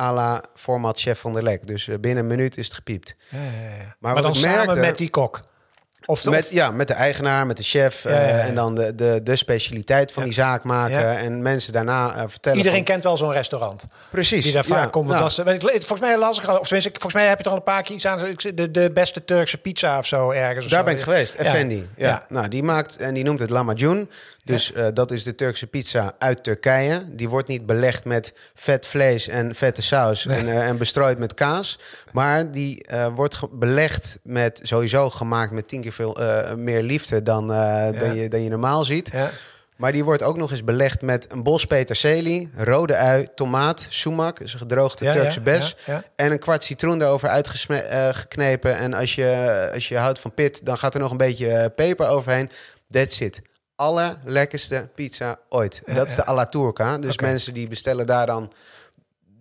à 0.00 0.12
la 0.12 0.42
format 0.54 1.00
Chef 1.00 1.20
van 1.20 1.32
der 1.32 1.42
Lek. 1.42 1.66
Dus 1.66 1.84
binnen 2.00 2.16
een 2.16 2.26
minuut 2.26 2.56
is 2.56 2.64
het 2.64 2.74
gepiept. 2.74 3.14
Ja, 3.28 3.42
ja, 3.42 3.50
ja. 3.50 3.96
Maar, 3.98 4.12
maar 4.14 4.22
dan 4.22 4.34
samen 4.34 4.56
merkte, 4.56 4.80
met 4.80 4.98
die 4.98 5.10
kok? 5.10 5.40
Of, 6.06 6.24
met, 6.24 6.50
ja, 6.50 6.70
met 6.70 6.88
de 6.88 6.94
eigenaar, 6.94 7.46
met 7.46 7.56
de 7.56 7.62
chef. 7.62 8.02
Ja, 8.02 8.10
ja, 8.10 8.20
ja. 8.20 8.26
Uh, 8.26 8.44
en 8.44 8.54
dan 8.54 8.74
de, 8.74 8.94
de, 8.94 9.20
de 9.22 9.36
specialiteit 9.36 10.12
van 10.12 10.22
die 10.22 10.32
zaak 10.32 10.64
maken. 10.64 11.18
En 11.18 11.42
mensen 11.42 11.72
daarna 11.72 12.14
uh, 12.16 12.22
vertellen. 12.26 12.58
Iedereen 12.58 12.78
van... 12.78 12.86
kent 12.86 13.04
wel 13.04 13.16
zo'n 13.16 13.32
restaurant. 13.32 13.84
Precies. 14.10 14.44
Die 14.44 14.52
daar 14.52 14.64
vaak 14.64 14.92
komt. 14.92 15.14
Volgens 15.14 16.00
mij 16.00 16.18
las 16.18 16.38
ik 16.38 16.44
al, 16.44 16.58
of 16.58 16.66
tenminste, 16.66 16.90
volgens 16.92 17.14
mij 17.14 17.26
heb 17.26 17.38
je 17.38 17.44
er 17.44 17.50
al 17.50 17.56
een 17.56 17.62
paar 17.62 17.82
keer 17.82 17.94
iets 17.94 18.06
aan. 18.06 18.36
De, 18.54 18.70
de 18.70 18.90
beste 18.94 19.24
Turkse 19.24 19.58
pizza 19.58 19.98
of 19.98 20.06
zo 20.06 20.30
ergens. 20.30 20.64
Of 20.64 20.70
daar 20.70 20.80
zo. 20.80 20.84
ben 20.84 20.96
ik 20.96 21.02
geweest, 21.02 21.34
Effendi. 21.34 21.88
Ja. 21.96 22.24
Nou, 22.28 22.48
die 22.48 22.62
maakt 22.62 22.96
en 22.96 23.14
die 23.14 23.24
noemt 23.24 23.40
het 23.40 23.50
Lamajun. 23.50 24.10
Dus 24.44 24.72
uh, 24.72 24.86
dat 24.94 25.10
is 25.10 25.24
de 25.24 25.34
Turkse 25.34 25.66
pizza 25.66 26.14
uit 26.18 26.44
Turkije. 26.44 27.04
Die 27.08 27.28
wordt 27.28 27.48
niet 27.48 27.66
belegd 27.66 28.04
met 28.04 28.32
vet 28.54 28.86
vlees 28.86 29.28
en 29.28 29.54
vette 29.54 29.82
saus 29.82 30.24
nee. 30.24 30.38
en, 30.38 30.46
uh, 30.46 30.68
en, 30.68 30.78
bestrooid 30.78 31.18
met 31.18 31.34
kaas. 31.34 31.78
Maar 32.12 32.50
die 32.50 32.86
uh, 32.92 33.06
wordt 33.14 33.40
belegd 33.50 34.18
met 34.22 34.60
sowieso 34.62 35.10
gemaakt 35.10 35.52
met 35.52 35.68
tien 35.68 35.80
keer 35.80 35.92
veel 35.92 36.16
meer 36.56 36.82
liefde 36.82 37.22
dan, 37.22 37.46
ja. 37.46 37.90
dan, 37.90 38.14
je, 38.14 38.28
dan 38.28 38.42
je 38.42 38.50
normaal 38.50 38.84
ziet. 38.84 39.10
Ja. 39.12 39.30
Maar 39.76 39.92
die 39.92 40.04
wordt 40.04 40.22
ook 40.22 40.36
nog 40.36 40.50
eens 40.50 40.64
belegd 40.64 41.02
met 41.02 41.32
een 41.32 41.42
bos 41.42 41.64
peterselie, 41.64 42.50
rode 42.56 42.96
ui, 42.96 43.28
tomaat, 43.34 43.86
sumac, 43.88 44.38
dus 44.38 44.52
een 44.52 44.58
gedroogde 44.58 45.04
ja, 45.04 45.12
Turkse 45.12 45.40
bes. 45.40 45.76
Ja, 45.86 46.04
en 46.16 46.32
een 46.32 46.38
kwart 46.38 46.64
citroen 46.64 46.98
daarover 46.98 47.28
uitgeknepen. 47.28 48.76
en 48.76 48.94
als 48.94 49.14
je, 49.14 49.70
als 49.74 49.88
je 49.88 49.96
houdt 49.96 50.18
van 50.18 50.34
pit, 50.34 50.66
dan 50.66 50.78
gaat 50.78 50.94
er 50.94 51.00
nog 51.00 51.10
een 51.10 51.16
beetje 51.16 51.72
peper 51.74 52.08
overheen. 52.08 52.50
That's 52.90 53.20
it 53.20 53.42
allerlekkerste 53.86 54.88
pizza 54.94 55.38
ooit. 55.48 55.82
Dat 55.94 56.06
is 56.06 56.14
de 56.14 56.24
alla 56.24 56.46
turca. 56.46 56.98
Dus 56.98 57.18
mensen 57.18 57.54
die 57.54 57.68
bestellen 57.68 58.06
daar 58.06 58.26
dan 58.26 58.52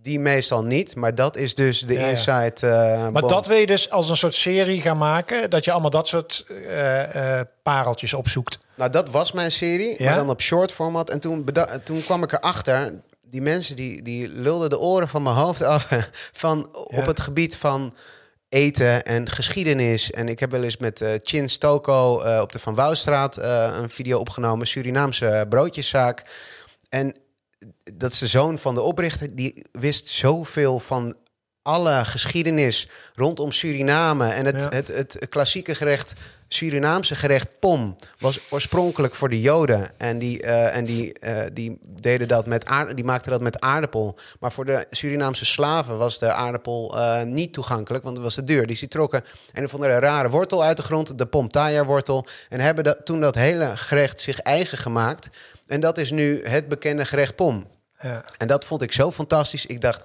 die 0.02 0.20
meestal 0.20 0.64
niet, 0.64 0.96
maar 0.96 1.16
dat 1.16 1.36
is 1.38 1.56
dus 1.56 1.80
de 1.80 1.94
Ja, 1.94 2.08
inside. 2.08 2.68
eh, 2.68 3.08
Maar 3.10 3.22
dat 3.22 3.48
wil 3.48 3.58
je 3.58 3.66
dus 3.68 3.90
als 3.90 4.10
een 4.10 4.18
soort 4.18 4.36
serie 4.36 4.82
gaan 4.82 4.98
maken. 4.98 5.50
Dat 5.50 5.66
je 5.66 5.72
allemaal 5.72 5.90
dat 5.90 6.08
soort 6.08 6.46
eh, 6.48 7.40
eh, 7.40 7.46
pareltjes 7.64 8.14
opzoekt. 8.14 8.60
Nou, 8.76 8.92
dat 8.92 9.10
was 9.10 9.32
mijn 9.32 9.52
serie, 9.52 9.96
Ja? 9.98 10.06
maar 10.06 10.16
dan 10.16 10.30
op 10.30 10.42
short 10.42 10.72
format. 10.72 11.10
En 11.10 11.20
toen, 11.20 11.46
toen 11.84 12.04
kwam 12.04 12.24
ik 12.24 12.32
erachter, 12.32 12.94
die 13.22 13.42
mensen 13.42 13.76
die, 13.76 14.02
die 14.02 14.28
lulden 14.28 14.70
de 14.70 14.80
oren 14.80 15.08
van 15.08 15.24
mijn 15.24 15.36
hoofd 15.36 15.62
af 15.62 15.90
van 16.44 16.70
Ja. 16.88 16.98
op 16.98 17.06
het 17.06 17.20
gebied 17.20 17.58
van 17.58 17.94
eten 18.52 19.06
en 19.06 19.30
geschiedenis. 19.30 20.12
En 20.12 20.28
ik 20.28 20.40
heb 20.40 20.52
wel 20.52 20.64
eens 20.64 20.78
met 20.78 21.02
eh 21.02 21.14
Chin 21.24 21.50
Stoko 21.50 22.22
eh, 22.22 22.42
op 22.42 22.52
de 22.52 22.60
Van 22.60 22.76
Wouwstraat 22.76 23.38
eh, 23.38 23.78
een 23.82 23.90
video 23.90 24.20
opgenomen, 24.20 24.68
Surinaamse 24.68 25.46
broodjeszaak. 25.50 26.24
En 26.90 27.16
dat 27.94 28.12
is 28.12 28.20
de 28.20 28.28
zoon 28.28 28.60
van 28.60 28.74
de 28.76 28.82
oprichter, 28.82 29.36
die 29.36 29.66
wist 29.72 30.10
zoveel 30.10 30.80
van 30.80 31.16
alle 31.64 32.06
geschiedenis 32.06 32.90
rondom 33.16 33.52
Suriname. 33.52 34.28
En 34.28 34.46
het, 34.46 34.62
Ja. 34.62 34.68
het, 34.70 34.88
het 34.88 35.30
klassieke 35.30 35.76
gerecht, 35.76 36.14
Surinaamse 36.48 37.16
gerecht 37.16 37.48
pom, 37.60 37.96
was 38.20 38.40
oorspronkelijk 38.50 39.16
voor 39.16 39.30
de 39.30 39.42
Joden. 39.42 39.92
En 39.98 40.20
die, 40.20 40.42
eh, 40.42 40.76
en 40.76 40.86
die, 40.86 41.14
eh, 41.20 41.46
die, 41.54 41.78
deden 41.84 42.28
dat 42.28 42.46
met 42.46 42.66
aard, 42.66 42.96
die 42.96 43.06
maakten 43.06 43.32
dat 43.32 43.42
met 43.42 43.60
aardappel. 43.60 44.18
Maar 44.40 44.52
voor 44.52 44.66
de 44.66 44.86
Surinaamse 44.92 45.46
slaven 45.46 45.98
was 45.98 46.20
de 46.20 46.32
aardappel 46.32 46.98
eh, 46.98 47.24
niet 47.24 47.54
toegankelijk, 47.54 48.04
want 48.04 48.16
het 48.16 48.26
was 48.26 48.34
te 48.34 48.44
duur. 48.44 48.68
Dus 48.68 48.80
die 48.80 48.88
trokken 48.88 49.24
een 49.54 49.64
of 49.64 49.74
andere 49.74 50.00
rare 50.00 50.30
wortel 50.30 50.64
uit 50.64 50.78
de 50.78 50.84
grond, 50.84 51.18
de 51.18 51.26
pomtaya 51.26 51.86
wortel. 51.86 52.26
En 52.50 52.60
hebben 52.60 52.84
dat, 52.84 52.98
toen 53.06 53.22
dat 53.22 53.36
hele 53.36 53.78
gerecht 53.78 54.22
zich 54.22 54.40
eigen 54.40 54.78
gemaakt. 54.78 55.30
En 55.68 55.80
dat 55.80 55.98
is 55.98 56.12
nu 56.12 56.46
het 56.46 56.68
bekende 56.68 57.06
gerecht 57.06 57.36
pom. 57.36 57.68
Ja. 58.00 58.26
En 58.38 58.48
dat 58.48 58.66
vond 58.66 58.82
ik 58.82 58.92
zo 58.92 59.12
fantastisch. 59.12 59.66
Ik 59.66 59.82
dacht, 59.82 60.04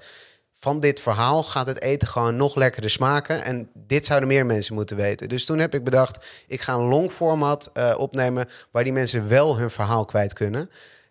van 0.58 0.80
dit 0.80 1.00
verhaal 1.00 1.42
gaat 1.42 1.66
het 1.66 1.80
eten 1.82 2.08
gewoon 2.08 2.36
nog 2.36 2.54
lekkerder 2.54 2.90
smaken. 2.90 3.44
En 3.44 3.70
dit 3.74 4.06
zouden 4.06 4.28
meer 4.28 4.46
mensen 4.46 4.74
moeten 4.74 4.96
weten. 4.96 5.28
Dus 5.28 5.44
toen 5.44 5.58
heb 5.58 5.74
ik 5.74 5.84
bedacht, 5.84 6.26
ik 6.46 6.60
ga 6.60 6.72
een 6.72 6.88
long 6.88 7.10
format 7.12 7.70
eh, 7.72 7.94
opnemen... 7.98 8.48
waar 8.70 8.84
die 8.84 8.92
mensen 8.92 9.28
wel 9.28 9.56
hun 9.58 9.70
verhaal 9.70 10.04
kwijt 10.04 10.32
kunnen. 10.32 10.70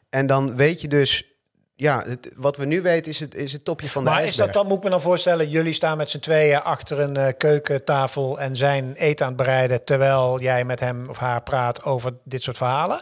En 0.10 0.28
dan 0.28 0.56
weet 0.56 0.82
je 0.82 0.88
dus... 0.88 1.30
Ja, 1.78 2.04
het- 2.08 2.32
wat 2.36 2.58
we 2.58 2.66
nu 2.66 2.82
weten 2.82 3.12
is 3.12 3.20
het, 3.20 3.36
is 3.36 3.52
het 3.52 3.66
topje 3.66 3.90
van 3.90 4.04
de 4.04 4.10
Maar 4.10 4.20
is 4.20 4.26
ijsberg. 4.26 4.46
dat 4.52 4.56
dan, 4.56 4.68
moet 4.68 4.78
ik 4.78 4.84
me 4.84 4.90
dan 4.90 5.02
voorstellen, 5.02 5.50
jullie 5.50 5.74
staan 5.74 5.98
met 5.98 6.10
z'n 6.10 6.20
tweeën 6.20 6.62
achter 6.62 7.00
een 7.00 7.18
eh, 7.18 7.34
keukentafel 7.38 8.40
en 8.40 8.56
zijn 8.56 8.94
eten 8.96 9.26
aan 9.26 9.32
het 9.32 9.42
bereiden 9.42 9.84
terwijl 9.84 10.40
jij 10.42 10.66
met 10.66 10.80
hem 10.80 11.10
of 11.10 11.18
haar 11.18 11.42
praat 11.44 11.84
over 11.84 12.14
dit 12.24 12.44
soort 12.44 12.58
verhalen? 12.58 13.02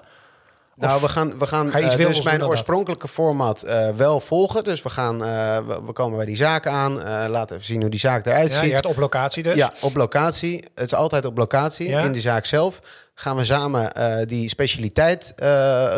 Nou, 0.76 1.02
we 1.02 1.10
gaan, 1.10 1.38
we 1.40 1.48
gaan 1.48 1.72
ga 1.72 1.80
eh, 1.80 1.98
dus 1.98 2.22
mijn 2.22 2.46
oorspronkelijke 2.46 3.08
format 3.08 3.62
eh, 3.62 3.90
wel 3.90 4.20
volgen. 4.20 4.64
Dus 4.64 4.82
we, 4.82 4.90
gaan, 4.90 5.24
eh, 5.24 5.58
we, 5.58 5.82
we 5.86 5.92
komen 5.92 6.18
bij 6.18 6.26
die 6.26 6.36
zaak 6.36 6.68
aan. 6.68 6.94
laten 7.30 7.56
even 7.56 7.68
zien 7.68 7.82
hoe 7.82 7.90
die 7.90 8.00
zaak 8.00 8.26
eruit 8.26 8.52
Ja, 8.52 8.64
ziet. 8.64 8.72
je 8.72 8.88
op 8.88 8.98
locatie 8.98 9.44
dus? 9.44 9.54
Ja, 9.54 9.74
op 9.82 9.96
locatie. 9.96 10.66
Het 10.76 10.86
is 10.86 10.94
altijd 10.94 11.26
op 11.26 11.38
locatie, 11.38 11.90
Ja. 11.90 12.02
in 12.02 12.12
de 12.12 12.22
zaak 12.22 12.46
zelf. 12.46 12.80
Gaan 13.16 13.36
we 13.36 13.46
samen 13.46 13.92
die 14.28 14.50
specialiteit 14.50 15.34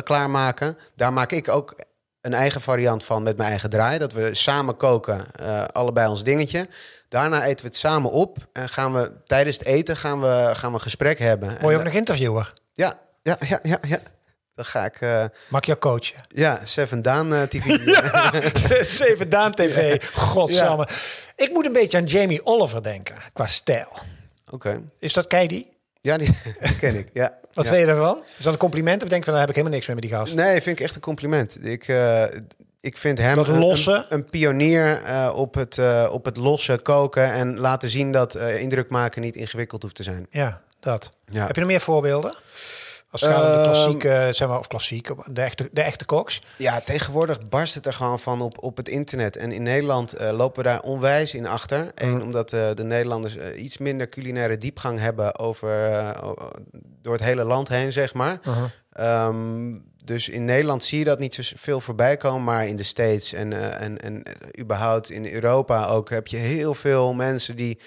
klaarmaken. 0.04 0.78
Daar 0.96 1.14
maak 1.14 1.32
ik 1.32 1.50
ook 1.50 1.76
een 2.22 2.34
eigen 2.34 2.62
variant 2.62 3.04
van 3.04 3.24
met 3.24 3.38
mijn 3.38 3.50
eigen 3.50 3.70
draai. 3.70 3.98
Dat 4.00 4.14
we 4.14 4.30
samen 4.32 4.78
koken, 4.78 5.26
allebei 5.72 6.08
ons 6.08 6.24
dingetje. 6.24 6.68
Daarna 7.10 7.44
eten 7.46 7.66
we 7.66 7.72
het 7.72 7.78
samen 7.78 8.12
op. 8.12 8.38
En 8.54 8.70
gaan 8.70 8.94
we 8.94 9.12
tijdens 9.24 9.58
het 9.58 9.68
eten 9.68 9.98
gaan 9.98 10.22
we, 10.22 10.50
gaan 10.54 10.70
we 10.70 10.76
een 10.76 10.82
gesprek 10.82 11.20
hebben. 11.20 11.60
En, 11.60 11.76
ook 11.76 11.84
nog 11.84 11.94
interviewer? 11.94 12.54
ja, 12.74 12.94
ja, 13.22 13.38
ja, 13.40 13.60
ja, 13.64 13.78
ja. 13.88 14.00
Dan 14.56 14.66
ga 14.66 14.86
ik... 14.86 15.02
eh, 15.02 15.24
Mag 15.50 15.60
ik 15.62 15.66
jou 15.66 15.80
coachen? 15.80 16.16
ja, 16.28 16.60
Seven 16.64 17.02
Daan 17.02 17.34
eh, 17.34 17.42
TV. 17.42 17.66
Zeven 18.86 19.30
Daan 19.36 19.54
TV. 19.54 20.04
Godsamme. 20.14 20.88
Ik 21.36 21.50
moet 21.52 21.66
een 21.66 21.74
beetje 21.74 21.98
aan 21.98 22.04
Jamie 22.04 22.46
Oliver 22.46 22.84
denken, 22.84 23.16
qua 23.34 23.46
stijl. 23.48 23.88
Oké. 24.52 24.82
Is 25.00 25.14
dat 25.14 25.28
kei 25.28 25.48
die? 25.48 25.72
Ja, 26.02 26.18
die, 26.18 26.38
die 26.62 26.76
ken 26.80 26.96
ik. 26.96 27.08
Ja. 27.14 27.34
Wat 27.54 27.68
vind 27.68 27.80
je 27.80 27.86
daarvan? 27.86 28.22
Is 28.38 28.44
dat 28.44 28.54
een 28.54 28.60
compliment 28.60 29.04
of 29.04 29.10
denk 29.10 29.20
je 29.26 29.30
van, 29.32 29.34
daar 29.40 29.42
heb 29.48 29.50
ik 29.50 29.56
helemaal 29.56 29.78
niks 29.78 29.88
mee 29.88 29.96
met 30.02 30.06
die 30.10 30.16
gast? 30.20 30.36
Nee, 30.36 30.62
vind 30.62 30.80
ik 30.80 30.86
echt 30.86 30.96
een 30.96 31.02
compliment. 31.02 31.66
Ik, 31.66 31.88
eh, 31.88 32.24
ik 32.82 32.98
vind 32.98 33.18
hem 33.18 33.36
Dat 33.36 33.48
een- 33.48 33.60
losse? 33.60 33.92
Een, 33.92 34.06
een 34.10 34.26
pionier 34.30 35.02
op, 35.34 35.54
het, 35.56 35.78
eh, 35.78 36.08
op 36.12 36.26
het 36.26 36.38
losse 36.38 36.80
koken 36.84 37.32
en 37.34 37.60
laten 37.60 37.90
zien 37.90 38.12
dat 38.12 38.36
indruk 38.36 38.90
maken 38.90 39.22
niet 39.22 39.36
ingewikkeld 39.36 39.82
hoeft 39.82 39.96
te 39.96 40.04
zijn. 40.04 40.28
Ja, 40.30 40.62
dat. 40.80 41.10
Ja. 41.30 41.46
Heb 41.46 41.56
je 41.56 41.62
nog 41.62 41.70
meer 41.70 41.82
voorbeelden? 41.82 42.34
Als 43.22 43.24
het 43.24 43.32
gaat 43.34 43.46
om 43.46 43.52
de 43.52 43.58
Ehm, 43.58 43.64
klassieke, 43.72 44.28
zeg 44.32 44.48
maar, 44.48 44.60
of 44.60 44.68
klassieke, 44.68 45.16
de 45.32 45.42
echte, 45.42 45.70
de 45.72 45.82
echte 45.82 46.06
koks. 46.06 46.42
Ja, 46.58 46.82
tegenwoordig 46.82 47.50
barst 47.50 47.74
het 47.74 47.86
er 47.86 47.94
gewoon 47.94 48.20
van 48.20 48.42
op, 48.42 48.64
op 48.64 48.78
het 48.78 48.88
internet. 48.90 49.38
En 49.38 49.52
in 49.52 49.64
Nederland 49.64 50.14
eh, 50.14 50.32
lopen 50.32 50.64
we 50.64 50.70
daar 50.70 50.82
onwijs 50.82 51.34
in 51.34 51.48
achter. 51.48 51.92
Eén, 51.96 52.10
Mhm. 52.12 52.22
omdat 52.22 52.52
eh, 52.54 52.68
de 52.76 52.84
Nederlanders 52.84 53.38
eh, 53.38 53.64
iets 53.64 53.78
minder 53.78 54.10
culinaire 54.10 54.58
diepgang 54.58 55.00
hebben 55.00 55.40
over, 55.40 55.72
door 57.02 57.14
het 57.14 57.24
hele 57.24 57.44
land 57.44 57.68
heen, 57.68 57.92
zeg 57.92 58.14
maar. 58.14 58.40
Ehm, 58.92 59.74
dus 60.06 60.30
in 60.30 60.46
Nederland 60.46 60.84
zie 60.84 61.00
je 61.00 61.06
dat 61.06 61.20
niet 61.20 61.34
zo 61.36 61.42
veel 61.56 61.82
voorbij 61.82 62.18
komen, 62.18 62.44
maar 62.44 62.68
in 62.68 62.76
de 62.76 62.84
States 62.84 63.34
en, 63.34 63.80
en, 63.80 63.98
en 64.02 64.24
überhaupt 64.60 65.10
in 65.10 65.34
Europa 65.34 65.86
ook 65.88 66.10
heb 66.10 66.28
je 66.28 66.38
heel 66.38 66.74
veel 66.74 67.14
mensen 67.14 67.56
die 67.56 67.80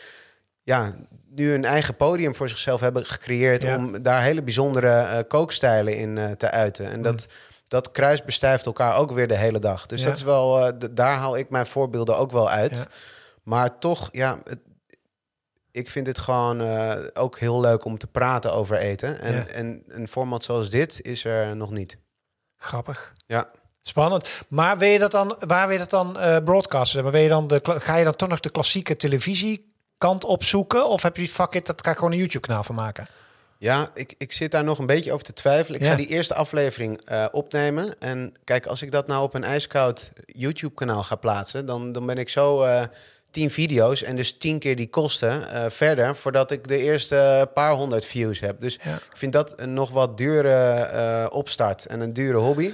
ja, 0.68 0.94
nu 1.28 1.52
een 1.52 1.64
eigen 1.64 1.96
podium 1.96 2.34
voor 2.34 2.48
zichzelf 2.48 2.80
hebben 2.80 3.06
gecreëerd 3.06 3.64
om 3.64 4.02
daar 4.02 4.22
hele 4.22 4.42
bijzondere 4.42 5.24
kookstijlen 5.28 5.96
in 5.96 6.34
te 6.36 6.50
uiten. 6.50 6.90
En 6.90 7.02
dat, 7.02 7.26
mm. 7.26 7.32
dat 7.68 7.90
kruisbestijft 7.90 8.66
elkaar 8.66 8.96
ook 8.96 9.12
weer 9.12 9.28
de 9.28 9.36
hele 9.36 9.58
dag. 9.58 9.86
Dus 9.86 10.02
dat 10.02 10.16
is 10.16 10.22
wel, 10.22 10.72
daar 10.90 11.16
haal 11.16 11.36
ik 11.36 11.50
mijn 11.50 11.66
voorbeelden 11.66 12.16
ook 12.16 12.32
wel 12.32 12.50
uit. 12.50 12.86
Maar 13.42 13.78
toch, 13.78 14.08
ja, 14.12 14.38
het, 14.44 14.58
ik 15.70 15.90
vind 15.90 16.06
het 16.06 16.18
gewoon 16.18 16.62
uh, 16.62 16.92
ook 17.14 17.38
heel 17.38 17.60
leuk 17.60 17.84
om 17.84 17.98
te 17.98 18.06
praten 18.06 18.52
over 18.52 18.76
eten. 18.76 19.20
En, 19.20 19.48
en 19.54 19.82
een 19.88 20.08
format 20.08 20.44
zoals 20.44 20.70
dit 20.70 21.00
is 21.02 21.24
er 21.24 21.56
nog 21.56 21.70
niet. 21.70 21.98
Grappig. 22.56 23.12
Ja. 23.26 23.50
Spannend. 23.82 24.42
Maar 24.48 24.78
wil 24.78 24.88
je 24.88 24.98
dat 24.98 25.10
dan, 25.10 25.36
waar 25.46 25.66
wil 25.66 25.72
je 25.72 25.82
dat 25.88 25.90
dan 25.90 26.16
uh, 26.16 26.36
broadcasten? 26.44 27.02
Maar 27.02 27.12
wil 27.12 27.20
je 27.20 27.28
dan 27.28 27.46
de, 27.46 27.60
ga 27.62 27.96
je 27.96 28.04
dan 28.04 28.16
toch 28.16 28.28
nog 28.28 28.40
de 28.40 28.50
klassieke 28.50 28.96
televisiekant 29.98 30.24
opzoeken? 30.24 30.88
Of 30.88 31.02
heb 31.02 31.16
je 31.16 31.28
fuck 31.28 31.54
it, 31.54 31.66
dat 31.66 31.84
ga 31.84 31.90
ik 31.90 31.96
gewoon 31.96 32.12
een 32.12 32.18
YouTube-kanaal 32.18 32.62
van 32.62 32.74
maken? 32.74 33.06
Ja, 33.58 33.90
ik, 33.94 34.14
ik 34.18 34.32
zit 34.32 34.50
daar 34.50 34.64
nog 34.64 34.78
een 34.78 34.86
beetje 34.86 35.12
over 35.12 35.24
te 35.24 35.32
twijfelen. 35.32 35.80
Ik 35.80 35.86
ga 35.86 35.94
die 35.94 36.06
eerste 36.06 36.34
aflevering 36.34 37.10
uh, 37.10 37.26
opnemen. 37.32 38.00
En 38.00 38.34
kijk, 38.44 38.66
als 38.66 38.82
ik 38.82 38.92
dat 38.92 39.06
nou 39.06 39.22
op 39.22 39.34
een 39.34 39.44
ijskoud 39.44 40.10
YouTube-kanaal 40.26 41.02
ga 41.02 41.14
plaatsen, 41.14 41.66
dan, 41.66 41.92
dan 41.92 42.06
ben 42.06 42.18
ik 42.18 42.28
zo 42.28 42.66
tien 43.30 43.50
video's 43.50 44.02
en 44.02 44.16
dus 44.16 44.38
tien 44.38 44.58
keer 44.58 44.76
die 44.76 44.88
kosten 44.88 45.40
uh, 45.40 45.64
verder 45.68 46.16
voordat 46.16 46.50
ik 46.50 46.68
de 46.68 46.78
eerste 46.78 47.50
paar 47.54 47.72
honderd 47.72 48.06
views 48.06 48.40
heb. 48.40 48.60
Dus 48.60 48.74
ik 48.74 49.16
vind 49.16 49.32
dat 49.32 49.52
een 49.56 49.74
nog 49.74 49.90
wat 49.90 50.16
dure 50.18 51.30
opstart 51.30 51.86
en 51.86 52.00
een 52.00 52.12
dure 52.12 52.38
hobby. 52.38 52.72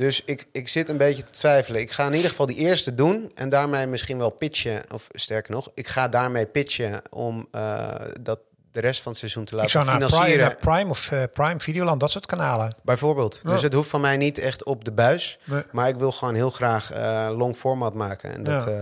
Dus 0.00 0.22
ik, 0.24 0.46
ik 0.52 0.68
zit 0.68 0.88
een 0.88 0.96
beetje 0.96 1.24
te 1.24 1.30
twijfelen. 1.30 1.80
Ik 1.80 1.90
ga 1.90 2.06
in 2.06 2.12
ieder 2.12 2.30
geval 2.30 2.46
die 2.46 2.56
eerste 2.56 2.94
doen 2.94 3.30
en 3.34 3.48
daarmee 3.48 3.86
misschien 3.86 4.18
wel 4.18 4.30
pitchen. 4.30 4.82
Of 4.92 5.08
sterker 5.12 5.52
nog, 5.52 5.70
ik 5.74 5.88
ga 5.88 6.08
daarmee 6.08 6.46
pitchen 6.46 7.02
om 7.10 7.48
uh, 7.54 7.88
dat 8.20 8.38
de 8.72 8.80
rest 8.80 9.02
van 9.02 9.10
het 9.10 9.20
seizoen 9.20 9.44
te 9.44 9.54
laten 9.54 9.80
ik 9.80 9.86
financieren. 9.86 10.26
Prime, 10.26 10.42
naar 10.42 10.56
Prime 10.56 10.90
of 10.90 11.10
uh, 11.10 11.22
Prime 11.32 11.60
Videoland, 11.60 12.00
dat 12.00 12.10
soort 12.10 12.26
kanalen. 12.26 12.74
Bijvoorbeeld. 12.82 13.40
Dus 13.44 13.62
het 13.62 13.74
hoeft 13.74 13.90
van 13.90 14.00
mij 14.00 14.16
niet 14.16 14.38
echt 14.38 14.64
op 14.64 14.84
de 14.84 14.92
buis. 14.92 15.38
Maar 15.70 15.88
ik 15.88 15.96
wil 15.96 16.12
gewoon 16.12 16.34
heel 16.34 16.50
graag 16.50 16.96
uh, 16.96 17.28
long 17.36 17.56
format 17.56 17.94
maken. 17.94 18.34
En 18.34 18.42
dat, 18.42 18.68
uh, 18.68 18.74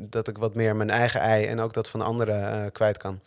dat 0.00 0.28
ik 0.28 0.38
wat 0.38 0.54
meer 0.54 0.76
mijn 0.76 0.90
eigen 0.90 1.20
ei 1.20 1.46
en 1.46 1.60
ook 1.60 1.72
dat 1.72 1.88
van 1.88 2.00
anderen 2.00 2.72
kwijt 2.72 2.96
kan. 2.96 3.20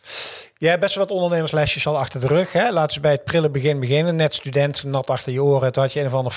Jij 0.58 0.69
hebt 0.69 0.82
best 0.82 0.95
wel 0.95 1.06
wat 1.06 1.15
ondernemerslesjes 1.15 1.88
al 1.88 1.97
achter 1.97 2.21
de 2.21 2.27
rug. 2.27 2.51
Hè? 2.51 2.71
Laten 2.71 2.95
we 2.95 3.01
bij 3.01 3.12
het 3.12 3.23
prille 3.23 3.49
begin 3.49 3.80
beginnen. 3.80 4.15
Net 4.15 4.34
student, 4.34 4.84
nat 4.84 5.10
achter 5.10 5.32
je 5.32 5.43
oren. 5.43 5.71
Toen 5.71 5.84
had 5.84 5.93
je 5.93 5.99
een 5.99 6.06
of 6.06 6.13
ander 6.13 6.34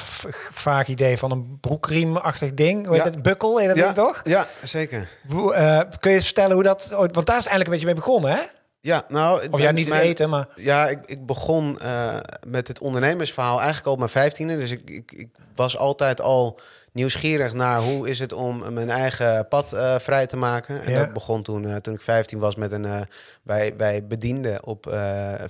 vaag 0.53 0.88
idee 0.88 1.19
van 1.19 1.31
een 1.31 1.59
broekriemachtig 1.61 2.55
ding. 2.55 2.87
Hoe 2.87 2.95
heet 2.95 3.05
het? 3.05 3.23
Bukkel, 3.23 3.59
heet 3.59 3.69
dat 3.69 3.77
ja. 3.77 3.83
ding 3.83 3.95
toch? 3.95 4.21
Ja, 4.25 4.47
zeker. 4.62 5.09
Hoe, 5.29 5.87
kun 6.01 6.12
je 6.12 6.23
vertellen 6.23 6.55
hoe 6.55 6.62
dat... 6.62 6.88
Want 6.90 7.27
daar 7.27 7.38
is 7.38 7.47
eigenlijk 7.47 7.64
een 7.64 7.71
beetje 7.71 7.87
mee 7.87 7.95
begonnen, 7.95 8.31
hè? 8.31 8.40
Ja, 8.81 9.05
nou... 9.09 9.49
Of 9.51 9.61
ja, 9.61 9.71
niet 9.71 9.88
mijn, 9.88 10.03
eten, 10.03 10.31
maar... 10.31 10.49
Ja, 10.57 10.88
ik, 10.88 10.99
ik 11.07 11.27
begon 11.27 11.79
uh, 11.83 12.16
met 12.47 12.69
het 12.69 12.79
ondernemersverhaal 12.79 13.57
eigenlijk 13.57 13.87
al 13.87 13.93
op 13.93 13.99
mijn 13.99 14.11
vijftiende. 14.11 14.57
Dus 14.57 14.71
ik, 14.71 14.90
ik, 14.90 15.12
ik 15.12 15.29
was 15.55 15.77
altijd 15.77 16.21
al 16.21 16.61
nieuwsgierig 16.92 17.53
naar 17.53 17.81
hoe 17.81 18.09
is 18.09 18.18
het 18.18 18.33
om 18.33 18.72
mijn 18.72 18.90
eigen 18.90 19.48
pad 19.48 19.72
uh, 19.72 19.98
vrij 19.98 20.26
te 20.26 20.37
maken. 20.37 20.83
En 20.83 20.92
dat 20.92 21.12
begon 21.12 21.42
toen, 21.42 21.66
uh, 21.66 21.76
toen 21.76 21.94
ik 21.94 22.03
15 22.03 22.38
was 22.38 22.55
met 22.55 22.72
een... 22.72 22.85
Uh, 22.85 23.00
wij, 23.42 23.74
wij 23.76 24.07
bedienden 24.07 24.66
op 24.66 24.96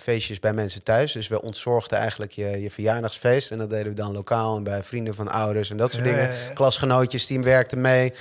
feestjes 0.00 0.38
bij 0.38 0.52
mensen 0.52 0.82
thuis. 0.82 1.12
Dus 1.12 1.28
we 1.28 1.42
ontzorgden 1.42 1.98
eigenlijk 1.98 2.32
je, 2.32 2.62
je 2.62 2.70
verjaardagsfeest. 2.70 3.50
En 3.50 3.58
dat 3.58 3.70
deden 3.70 3.88
we 3.88 3.94
dan 3.94 4.12
lokaal 4.12 4.56
en 4.56 4.62
bij 4.62 4.82
vrienden 4.82 5.14
van 5.14 5.28
ouders 5.28 5.70
en 5.70 5.76
dat 5.76 5.92
soort 5.92 6.04
dingen. 6.04 6.30
Klasgenootjes, 6.54 7.26
die 7.26 7.40
werkten 7.40 7.80
mee. 7.80 8.12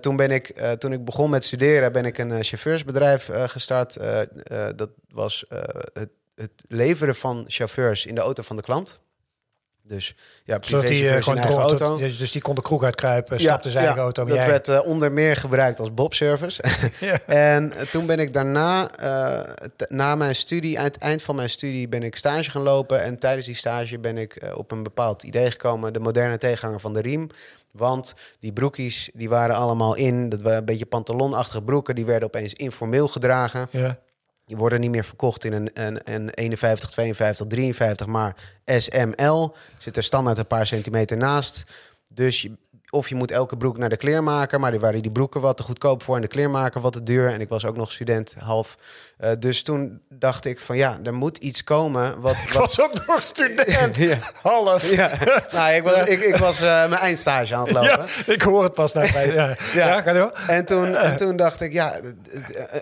toen, 0.00 0.16
ben 0.16 0.30
ik, 0.30 0.62
toen 0.78 0.92
ik 0.92 1.04
begon 1.04 1.30
met 1.30 1.44
studeren 1.44 1.92
ben 1.92 2.04
ik 2.04 2.18
een 2.18 2.44
chauffeursbedrijf 2.44 3.28
gestart. 3.32 3.96
dat 4.76 4.90
was 5.08 5.44
het, 5.92 6.10
het 6.34 6.52
leveren 6.68 7.14
van 7.14 7.44
chauffeurs 7.48 8.06
in 8.06 8.14
de 8.14 8.20
auto 8.20 8.42
van 8.42 8.56
de 8.56 8.62
klant. 8.62 9.00
Dus 9.82 10.14
ja, 10.44 10.58
Zodat 10.60 10.86
die 10.86 11.02
uh, 11.02 11.14
gewoon 11.22 11.38
eigen 11.38 11.62
auto. 11.62 11.98
dus 11.98 12.32
die 12.32 12.42
kon 12.42 12.54
de 12.54 12.62
kroeg 12.62 12.82
uitkruipen, 12.82 13.36
ja, 13.36 13.42
stapte 13.42 13.70
zijn 13.70 13.84
eigen 13.84 14.02
auto. 14.02 14.24
Dat 14.24 14.36
jij... 14.36 14.46
werd 14.46 14.68
uh, 14.68 14.80
onder 14.84 15.12
meer 15.12 15.36
gebruikt 15.36 15.80
als 15.80 15.94
Bob-service. 15.94 16.62
en 17.26 17.72
uh, 17.74 17.80
toen 17.80 18.06
ben 18.06 18.18
ik 18.18 18.32
daarna, 18.32 18.90
na 19.88 20.14
mijn 20.14 20.34
studie, 20.34 20.78
aan 20.78 20.84
het 20.84 20.98
eind 20.98 21.22
van 21.22 21.36
mijn 21.36 21.50
studie, 21.50 21.88
ben 21.88 22.02
ik 22.02 22.16
stage 22.16 22.50
gaan 22.50 22.62
lopen. 22.62 23.02
En 23.02 23.18
tijdens 23.18 23.46
die 23.46 23.54
stage 23.54 23.98
ben 23.98 24.18
ik 24.18 24.52
op 24.54 24.70
een 24.70 24.82
bepaald 24.82 25.22
idee 25.22 25.50
gekomen, 25.50 25.92
de 25.92 26.00
moderne 26.00 26.38
tegenhanger 26.38 26.80
van 26.80 26.92
de 26.92 27.00
riem. 27.00 27.30
Want 27.70 28.14
die 28.40 28.52
broekies, 28.52 29.10
die 29.14 29.28
waren 29.28 29.56
allemaal 29.56 29.94
in. 29.94 30.28
Dat 30.28 30.42
waren 30.42 30.58
een 30.58 30.64
beetje 30.64 30.86
pantalonachtige 30.86 31.62
broeken. 31.62 31.94
Die 31.94 32.04
werden 32.04 32.28
opeens 32.28 32.54
informeel 32.54 33.08
gedragen. 33.08 33.68
Ja. 33.70 33.98
Die 34.50 34.58
worden 34.58 34.80
niet 34.80 34.90
meer 34.90 35.04
verkocht 35.04 35.44
in 35.44 35.52
een, 35.52 35.70
een, 35.74 36.00
een 36.04 36.30
51, 36.30 36.90
52, 36.90 37.46
53, 37.46 38.06
maar 38.06 38.36
SML. 38.64 39.54
Zit 39.78 39.96
er 39.96 40.02
standaard 40.02 40.38
een 40.38 40.46
paar 40.46 40.66
centimeter 40.66 41.16
naast. 41.16 41.64
Dus 42.14 42.42
je, 42.42 42.56
of 42.90 43.08
je 43.08 43.14
moet 43.14 43.30
elke 43.30 43.56
broek 43.56 43.78
naar 43.78 43.88
de 43.88 43.96
kleermaker, 43.96 44.60
maar 44.60 44.70
die 44.70 44.80
waren 44.80 45.02
die 45.02 45.10
broeken 45.10 45.40
wat 45.40 45.56
te 45.56 45.62
goedkoop 45.62 46.02
voor 46.02 46.16
en 46.16 46.20
de 46.20 46.28
kleermaker 46.28 46.80
wat 46.80 46.92
te 46.92 47.02
duur. 47.02 47.28
En 47.28 47.40
ik 47.40 47.48
was 47.48 47.64
ook 47.64 47.76
nog 47.76 47.92
student, 47.92 48.34
half. 48.38 48.78
Uh, 49.24 49.30
dus 49.38 49.62
toen 49.62 50.00
dacht 50.08 50.44
ik 50.44 50.60
van 50.60 50.76
ja, 50.76 50.98
er 51.04 51.14
moet 51.14 51.36
iets 51.36 51.64
komen. 51.64 52.20
Wat, 52.20 52.36
ik 52.46 52.52
was 52.52 52.80
ook 52.80 53.06
nog 53.06 53.22
student, 53.22 53.96
ja. 54.08 54.18
half. 54.42 54.90
Ja. 54.90 55.10
nou, 55.52 55.72
ik 55.72 55.82
was, 55.82 56.06
ik, 56.06 56.20
ik 56.20 56.36
was 56.36 56.62
uh, 56.62 56.88
mijn 56.88 57.00
eindstage 57.00 57.54
aan 57.54 57.62
het 57.64 57.72
lopen. 57.72 57.88
Ja, 57.88 58.32
ik 58.32 58.42
hoor 58.42 58.62
het 58.62 58.74
pas 58.74 58.92
naar 58.92 59.10
bij. 59.14 59.32
Ja, 59.32 59.56
ja. 59.74 60.00
ga 60.00 60.12
door. 60.12 60.32
En 60.46 60.64
toen, 60.64 60.94
en 60.94 61.16
toen 61.16 61.36
dacht 61.36 61.60
ik, 61.60 61.72
ja, 61.72 62.00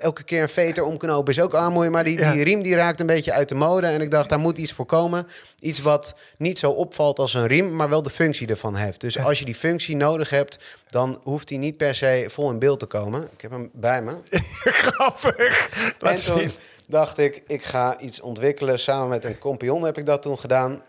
elke 0.01 0.23
keer 0.23 0.43
een 0.43 0.49
veter 0.49 0.85
omknopen 0.85 1.33
is 1.33 1.41
ook 1.41 1.55
aanmoeien. 1.55 1.93
Maar 1.93 2.05
die, 2.05 2.31
die 2.33 2.43
riem 2.43 2.63
die 2.63 2.75
raakt 2.75 3.01
een 3.01 3.07
beetje 3.07 3.33
uit 3.33 3.49
de 3.49 3.55
mode. 3.55 3.87
En 3.87 4.01
ik 4.01 4.11
dacht, 4.11 4.29
daar 4.29 4.39
moet 4.39 4.59
iets 4.59 4.73
voor 4.73 4.87
komen. 4.87 5.27
Iets 5.61 5.81
wat 5.81 6.15
niet 6.37 6.59
zo 6.59 6.71
opvalt 6.71 7.19
als 7.19 7.35
een 7.35 7.47
riem, 7.47 7.77
maar 7.77 7.89
wel 7.89 8.03
de 8.03 8.11
functie 8.11 8.47
ervan 8.47 8.77
heeft. 8.77 9.01
Dus 9.01 9.19
als 9.19 9.39
je 9.39 9.45
die 9.45 9.55
functie 9.55 9.97
nodig 9.97 10.31
hebt, 10.31 10.59
dan 10.89 11.21
hoeft 11.23 11.49
hij 11.49 11.59
niet 11.59 11.77
per 11.77 11.95
se 11.95 12.27
vol 12.31 12.51
in 12.51 12.59
beeld 12.59 12.79
te 12.79 12.87
komen. 12.87 13.29
Ik 13.33 13.41
heb 13.41 13.51
hem 13.51 13.71
bij 13.73 14.03
me. 14.03 14.17
Grappig. 14.85 15.71
Laat 15.99 16.13
en 16.13 16.25
toen 16.25 16.39
zien. 16.39 16.53
dacht 16.87 17.19
ik, 17.19 17.43
ik 17.47 17.63
ga 17.63 17.99
iets 17.99 18.21
ontwikkelen. 18.21 18.79
Samen 18.79 19.09
met 19.09 19.25
een 19.25 19.39
compagnon 19.39 19.83
heb 19.83 19.99
ik 19.99 20.07
dat 20.07 20.23
toen 20.23 20.39
gedaan. 20.39 20.83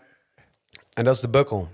En 0.92 1.04
dat 1.04 1.14
is 1.14 1.20
de 1.20 1.28
buckle. 1.28 1.66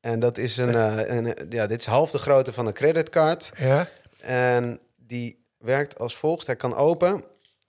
En 0.00 0.18
dat 0.20 0.38
is 0.38 0.56
een, 0.56 0.74
uh, 0.74 1.16
een, 1.16 1.34
ja, 1.50 1.66
dit 1.66 1.80
is 1.80 1.86
half 1.86 2.10
de 2.10 2.18
grootte 2.18 2.52
van 2.52 2.66
een 2.66 2.72
creditcard. 2.72 3.50
Ja. 3.56 3.88
En 4.20 4.80
die 4.96 5.42
werkt 5.58 5.98
als 5.98 6.16
volgt. 6.16 6.46
Hij 6.46 6.56
kan 6.56 6.74
open. 6.74 7.10
Dan 7.10 7.22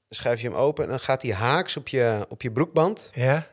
schuif 0.09 0.41
je 0.41 0.47
hem 0.47 0.57
open 0.57 0.83
en 0.83 0.89
dan 0.89 0.99
gaat 0.99 1.21
hij 1.21 1.33
haaks 1.33 1.77
op 1.77 1.87
je, 1.87 2.25
op 2.29 2.41
je 2.41 2.51
broekband. 2.51 3.09
Ja. 3.13 3.47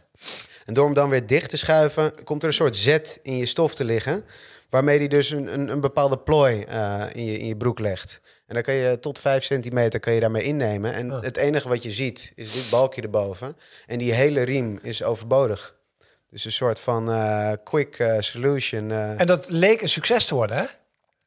En 0.66 0.74
door 0.74 0.84
hem 0.84 0.94
dan 0.94 1.08
weer 1.08 1.26
dicht 1.26 1.50
te 1.50 1.56
schuiven, 1.56 2.24
komt 2.24 2.42
er 2.42 2.48
een 2.48 2.54
soort 2.54 2.76
zet 2.76 3.20
in 3.22 3.36
je 3.36 3.46
stof 3.46 3.74
te 3.74 3.84
liggen. 3.84 4.24
Waarmee 4.70 4.98
hij 4.98 5.08
dus 5.08 5.30
een, 5.30 5.52
een, 5.52 5.68
een 5.68 5.80
bepaalde 5.80 6.18
plooi 6.18 6.64
uh, 6.68 7.04
in, 7.12 7.24
je, 7.24 7.38
in 7.38 7.46
je 7.46 7.56
broek 7.56 7.78
legt. 7.78 8.20
En 8.46 8.54
dan 8.54 8.62
kan 8.62 8.74
je 8.74 8.98
tot 9.00 9.18
5 9.18 9.44
centimeter 9.44 10.00
kan 10.00 10.12
je 10.12 10.20
daarmee 10.20 10.42
innemen. 10.42 10.92
En 10.92 11.12
oh. 11.12 11.22
het 11.22 11.36
enige 11.36 11.68
wat 11.68 11.82
je 11.82 11.90
ziet 11.90 12.32
is 12.34 12.52
dit 12.52 12.70
balkje 12.70 13.02
erboven. 13.02 13.56
En 13.86 13.98
die 13.98 14.12
hele 14.12 14.42
riem 14.42 14.78
is 14.82 15.02
overbodig. 15.02 15.74
Dus 16.30 16.44
een 16.44 16.52
soort 16.52 16.80
van 16.80 17.10
uh, 17.10 17.52
quick 17.64 17.98
uh, 17.98 18.16
solution. 18.18 18.90
En 18.90 19.26
dat 19.26 19.48
leek 19.48 19.82
een 19.82 19.88
succes 19.88 20.26
te 20.26 20.34
worden, 20.34 20.56
hè? 20.56 20.64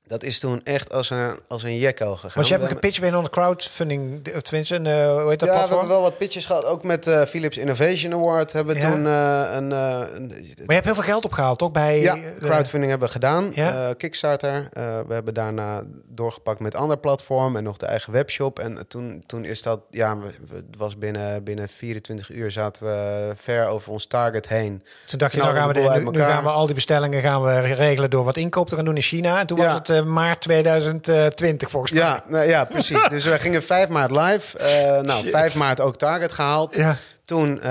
Dat 0.10 0.24
is 0.24 0.40
toen 0.40 0.62
echt 0.64 0.92
als 0.94 1.10
een, 1.10 1.40
als 1.48 1.64
een 1.64 1.78
jekko 1.78 2.16
gegaan. 2.16 2.32
Want 2.34 2.48
je 2.48 2.58
hebt 2.58 2.72
een 2.72 2.80
pitch 2.80 3.00
binnen 3.00 3.24
de 3.24 3.30
crowdfunding, 3.30 4.24
tenminste, 4.42 4.76
een, 4.76 4.86
uh, 4.86 5.22
hoe 5.22 5.30
heet 5.30 5.40
dat 5.40 5.50
ja, 5.50 5.56
platform? 5.56 5.70
we 5.70 5.76
hebben 5.76 5.88
wel 5.88 6.02
wat 6.02 6.18
pitches 6.18 6.46
gehad. 6.46 6.66
Ook 6.66 6.84
met 6.84 7.08
uh, 7.08 7.22
Philips 7.22 7.58
Innovation 7.58 8.14
Award 8.14 8.52
hebben 8.52 8.76
we 8.76 8.82
ja. 8.82 8.92
toen 8.92 9.06
uh, 9.06 9.50
een, 9.54 9.72
een, 9.72 10.28
Maar 10.28 10.66
je 10.66 10.74
hebt 10.74 10.86
heel 10.86 10.94
veel 10.94 11.04
geld 11.04 11.26
opgehaald, 11.26 11.58
toch? 11.58 11.72
Bij, 11.72 12.00
ja, 12.00 12.18
crowdfunding 12.40 12.90
hebben 12.90 13.08
we 13.08 13.14
gedaan. 13.14 13.52
Ja? 13.54 13.94
Kickstarter. 13.94 14.70
we 15.08 15.14
hebben 15.14 15.34
daarna 15.34 15.84
doorgepakt 16.08 16.60
met 16.60 16.76
ander 16.76 16.98
platform 16.98 17.56
en 17.56 17.64
nog 17.64 17.78
de 17.78 17.86
eigen 17.86 18.14
webshop. 18.14 18.60
En 18.60 18.88
toen, 18.88 19.24
toen 19.26 19.44
is 19.44 19.62
dat, 19.62 19.80
ja, 19.92 20.18
het 20.54 20.78
was 20.78 20.98
binnen, 20.98 21.44
binnen 21.44 21.70
24 21.70 22.32
uur 22.32 22.52
zaten 22.52 22.86
we 22.86 23.32
ver 23.36 23.68
over 23.68 23.92
ons 23.92 24.06
target 24.06 24.48
heen. 24.48 24.84
Toen 25.06 25.20
dacht 25.20 25.32
je, 25.32 25.38
nou 25.38 25.56
gaan 25.56 25.68
we, 25.68 25.74
de, 25.74 25.80
nu, 25.80 26.10
nu, 26.10 26.20
gaan 26.20 26.44
we 26.44 26.50
al 26.50 26.66
die 26.66 26.76
bestellingen 26.76 27.22
gaan 27.22 27.44
we 27.44 27.60
regelen 27.60 28.10
door 28.10 28.24
wat 28.24 28.38
inkoop 28.38 28.70
te 28.70 28.76
gaan 28.76 28.86
doen 28.86 28.96
in 28.96 29.02
China. 29.02 29.40
En 29.40 29.48
toen 29.48 29.58
was 29.58 29.74
het 29.74 29.99
maart 30.04 30.42
2020 30.42 31.70
volgens 31.70 31.92
mij. 31.92 32.02
Ja, 32.02 32.24
nou, 32.28 32.48
ja 32.48 32.66
precies. 32.66 33.08
dus 33.10 33.26
we 33.26 33.40
gingen 33.40 33.64
5 33.64 33.88
maart 33.88 34.12
live. 34.12 34.58
Uh, 34.60 35.02
nou, 35.02 35.30
5 35.30 35.56
maart 35.56 35.80
ook 35.80 35.98
target 35.98 36.32
gehaald. 36.32 36.76
Ja. 36.76 36.98
Toen 37.26 37.58
uh, 37.58 37.64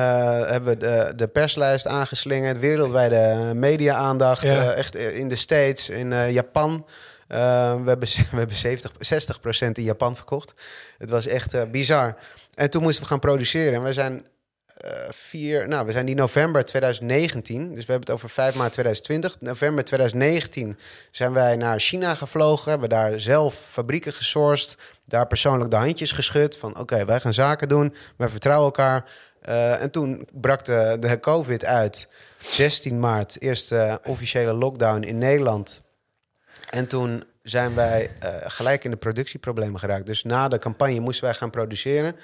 hebben 0.47 0.65
we 0.65 0.77
de, 0.77 1.13
de 1.17 1.29
perslijst 1.29 1.87
aangeslingerd, 1.87 2.59
wereldwijde 2.59 3.53
media-aandacht. 3.55 4.43
Ja. 4.43 4.73
Echt 4.73 4.95
in 4.95 5.29
de 5.29 5.37
States, 5.37 5.89
in 5.89 6.33
Japan. 6.33 6.87
we 7.27 7.35
hebben, 7.35 8.09
we 8.31 8.37
hebben 8.37 8.57
70, 8.57 8.93
60% 9.67 9.69
in 9.73 9.83
Japan 9.83 10.17
verkocht. 10.17 10.55
Het 10.99 11.11
was 11.11 11.27
echt 11.27 11.71
bizar. 11.71 12.17
En 12.55 12.71
toen 12.71 12.83
moesten 12.83 13.03
we 13.03 13.09
gaan 13.09 13.19
produceren. 13.19 13.75
En 13.75 13.83
we 13.83 13.93
zijn 13.93 14.25
vier, 15.11 15.69
nou, 15.69 15.87
we 15.87 15.93
zijn 15.93 16.07
die 16.07 16.15
november 16.15 16.65
2019, 16.65 17.75
dus 17.75 17.85
we 17.85 17.93
hebben 17.93 18.01
het 18.01 18.11
over 18.11 18.29
5 18.29 18.55
maart 18.55 18.73
2020. 18.73 19.41
November 19.41 19.85
2019 19.85 20.79
zijn 21.11 21.33
wij 21.33 21.57
naar 21.57 21.81
China 21.81 22.15
gevlogen, 22.15 22.71
hebben 22.71 22.89
daar 22.89 23.21
zelf 23.21 23.55
fabrieken 23.71 24.13
gesourced, 24.13 24.77
daar 25.05 25.27
persoonlijk 25.27 25.71
de 25.71 25.77
handjes 25.77 26.13
geschud 26.13 26.57
van 26.57 26.79
oké, 26.79 27.05
wij 27.05 27.21
gaan 27.21 27.35
zaken 27.35 27.69
doen, 27.69 27.95
wij 28.17 28.29
vertrouwen 28.29 28.65
elkaar. 28.67 29.11
Uh, 29.49 29.83
en 29.83 29.91
toen 29.91 30.29
brak 30.33 30.65
de, 30.65 30.97
de 31.01 31.21
COVID 31.21 31.65
uit. 31.65 32.09
16 32.39 33.01
maart, 33.01 33.41
eerste 33.41 34.01
officiële 34.05 34.53
lockdown 34.53 35.03
in 35.03 35.19
Nederland. 35.19 35.83
En 36.71 36.87
toen 36.87 37.25
zijn 37.43 37.75
wij 37.75 38.11
gelijk 38.43 38.85
in 38.85 38.91
de 38.91 38.97
productieproblemen 38.97 39.81
geraakt. 39.81 40.07
Dus 40.07 40.25
na 40.25 40.49
de 40.49 40.59
campagne 40.59 41.01
moesten 41.01 41.25
wij 41.25 41.35
gaan 41.35 41.51
produceren. 41.51 42.17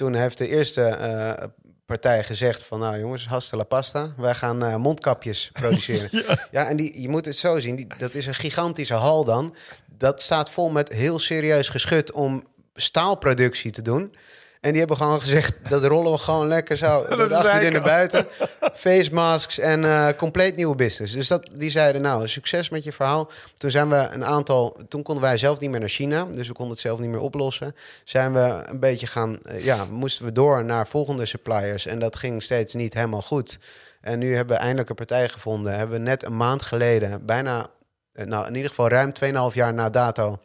Toen 0.00 0.14
heeft 0.14 0.38
de 0.38 0.48
eerste 0.48 0.98
uh, 1.00 1.46
partij 1.86 2.24
gezegd 2.24 2.62
van... 2.62 2.78
nou 2.78 2.98
jongens, 2.98 3.26
hasta 3.26 3.56
la 3.56 3.62
pasta. 3.62 4.14
Wij 4.16 4.34
gaan 4.34 4.64
uh, 4.64 4.76
mondkapjes 4.76 5.50
produceren. 5.60 6.08
ja. 6.10 6.48
ja. 6.50 6.68
en 6.68 6.76
die, 6.76 7.00
je 7.00 7.08
moet 7.08 7.24
het 7.24 7.36
zo 7.36 7.58
zien. 7.58 7.76
Die, 7.76 7.86
dat 7.98 8.14
is 8.14 8.26
een 8.26 8.34
gigantische 8.34 8.94
hal 8.94 9.24
dan. 9.24 9.54
Dat 9.86 10.22
staat 10.22 10.50
vol 10.50 10.70
met 10.70 10.92
heel 10.92 11.18
serieus 11.18 11.68
geschut 11.68 12.12
om 12.12 12.44
staalproductie 12.74 13.70
te 13.70 13.82
doen. 13.82 14.14
En 14.60 14.70
die 14.70 14.78
hebben 14.78 14.96
gewoon 14.96 15.20
gezegd, 15.20 15.70
dat 15.70 15.84
rollen 15.84 16.12
we 16.12 16.18
gewoon 16.18 16.48
lekker 16.48 16.76
zo. 16.76 17.06
dat 17.16 17.62
in 17.62 17.72
naar 17.72 17.82
buiten. 17.82 18.26
Face 18.74 19.14
masks 19.14 19.58
en 19.58 19.82
uh, 19.82 20.08
compleet 20.16 20.56
nieuwe 20.56 20.74
business. 20.74 21.12
Dus 21.12 21.28
dat, 21.28 21.50
die 21.54 21.70
zeiden, 21.70 22.02
nou, 22.02 22.28
succes 22.28 22.68
met 22.68 22.84
je 22.84 22.92
verhaal. 22.92 23.30
Toen 23.56 23.70
zijn 23.70 23.88
we 23.88 23.96
een 23.96 24.24
aantal... 24.24 24.80
Toen 24.88 25.02
konden 25.02 25.24
wij 25.24 25.36
zelf 25.36 25.60
niet 25.60 25.70
meer 25.70 25.80
naar 25.80 25.88
China. 25.88 26.24
Dus 26.24 26.46
we 26.48 26.52
konden 26.52 26.72
het 26.72 26.82
zelf 26.82 26.98
niet 26.98 27.10
meer 27.10 27.20
oplossen. 27.20 27.74
Zijn 28.04 28.32
we 28.32 28.62
een 28.66 28.80
beetje 28.80 29.06
gaan... 29.06 29.38
Uh, 29.44 29.64
ja, 29.64 29.84
moesten 29.84 30.24
we 30.24 30.32
door 30.32 30.64
naar 30.64 30.86
volgende 30.86 31.26
suppliers. 31.26 31.86
En 31.86 31.98
dat 31.98 32.16
ging 32.16 32.42
steeds 32.42 32.74
niet 32.74 32.94
helemaal 32.94 33.22
goed. 33.22 33.58
En 34.00 34.18
nu 34.18 34.34
hebben 34.34 34.56
we 34.56 34.62
eindelijk 34.62 34.88
een 34.88 34.94
partij 34.94 35.28
gevonden. 35.28 35.76
Hebben 35.76 35.96
we 35.96 36.02
net 36.04 36.24
een 36.24 36.36
maand 36.36 36.62
geleden, 36.62 37.26
bijna... 37.26 37.66
Uh, 38.12 38.24
nou, 38.24 38.46
in 38.46 38.54
ieder 38.54 38.68
geval 38.68 38.88
ruim 38.88 39.12
2,5 39.50 39.54
jaar 39.54 39.74
na 39.74 39.90
dato... 39.90 40.38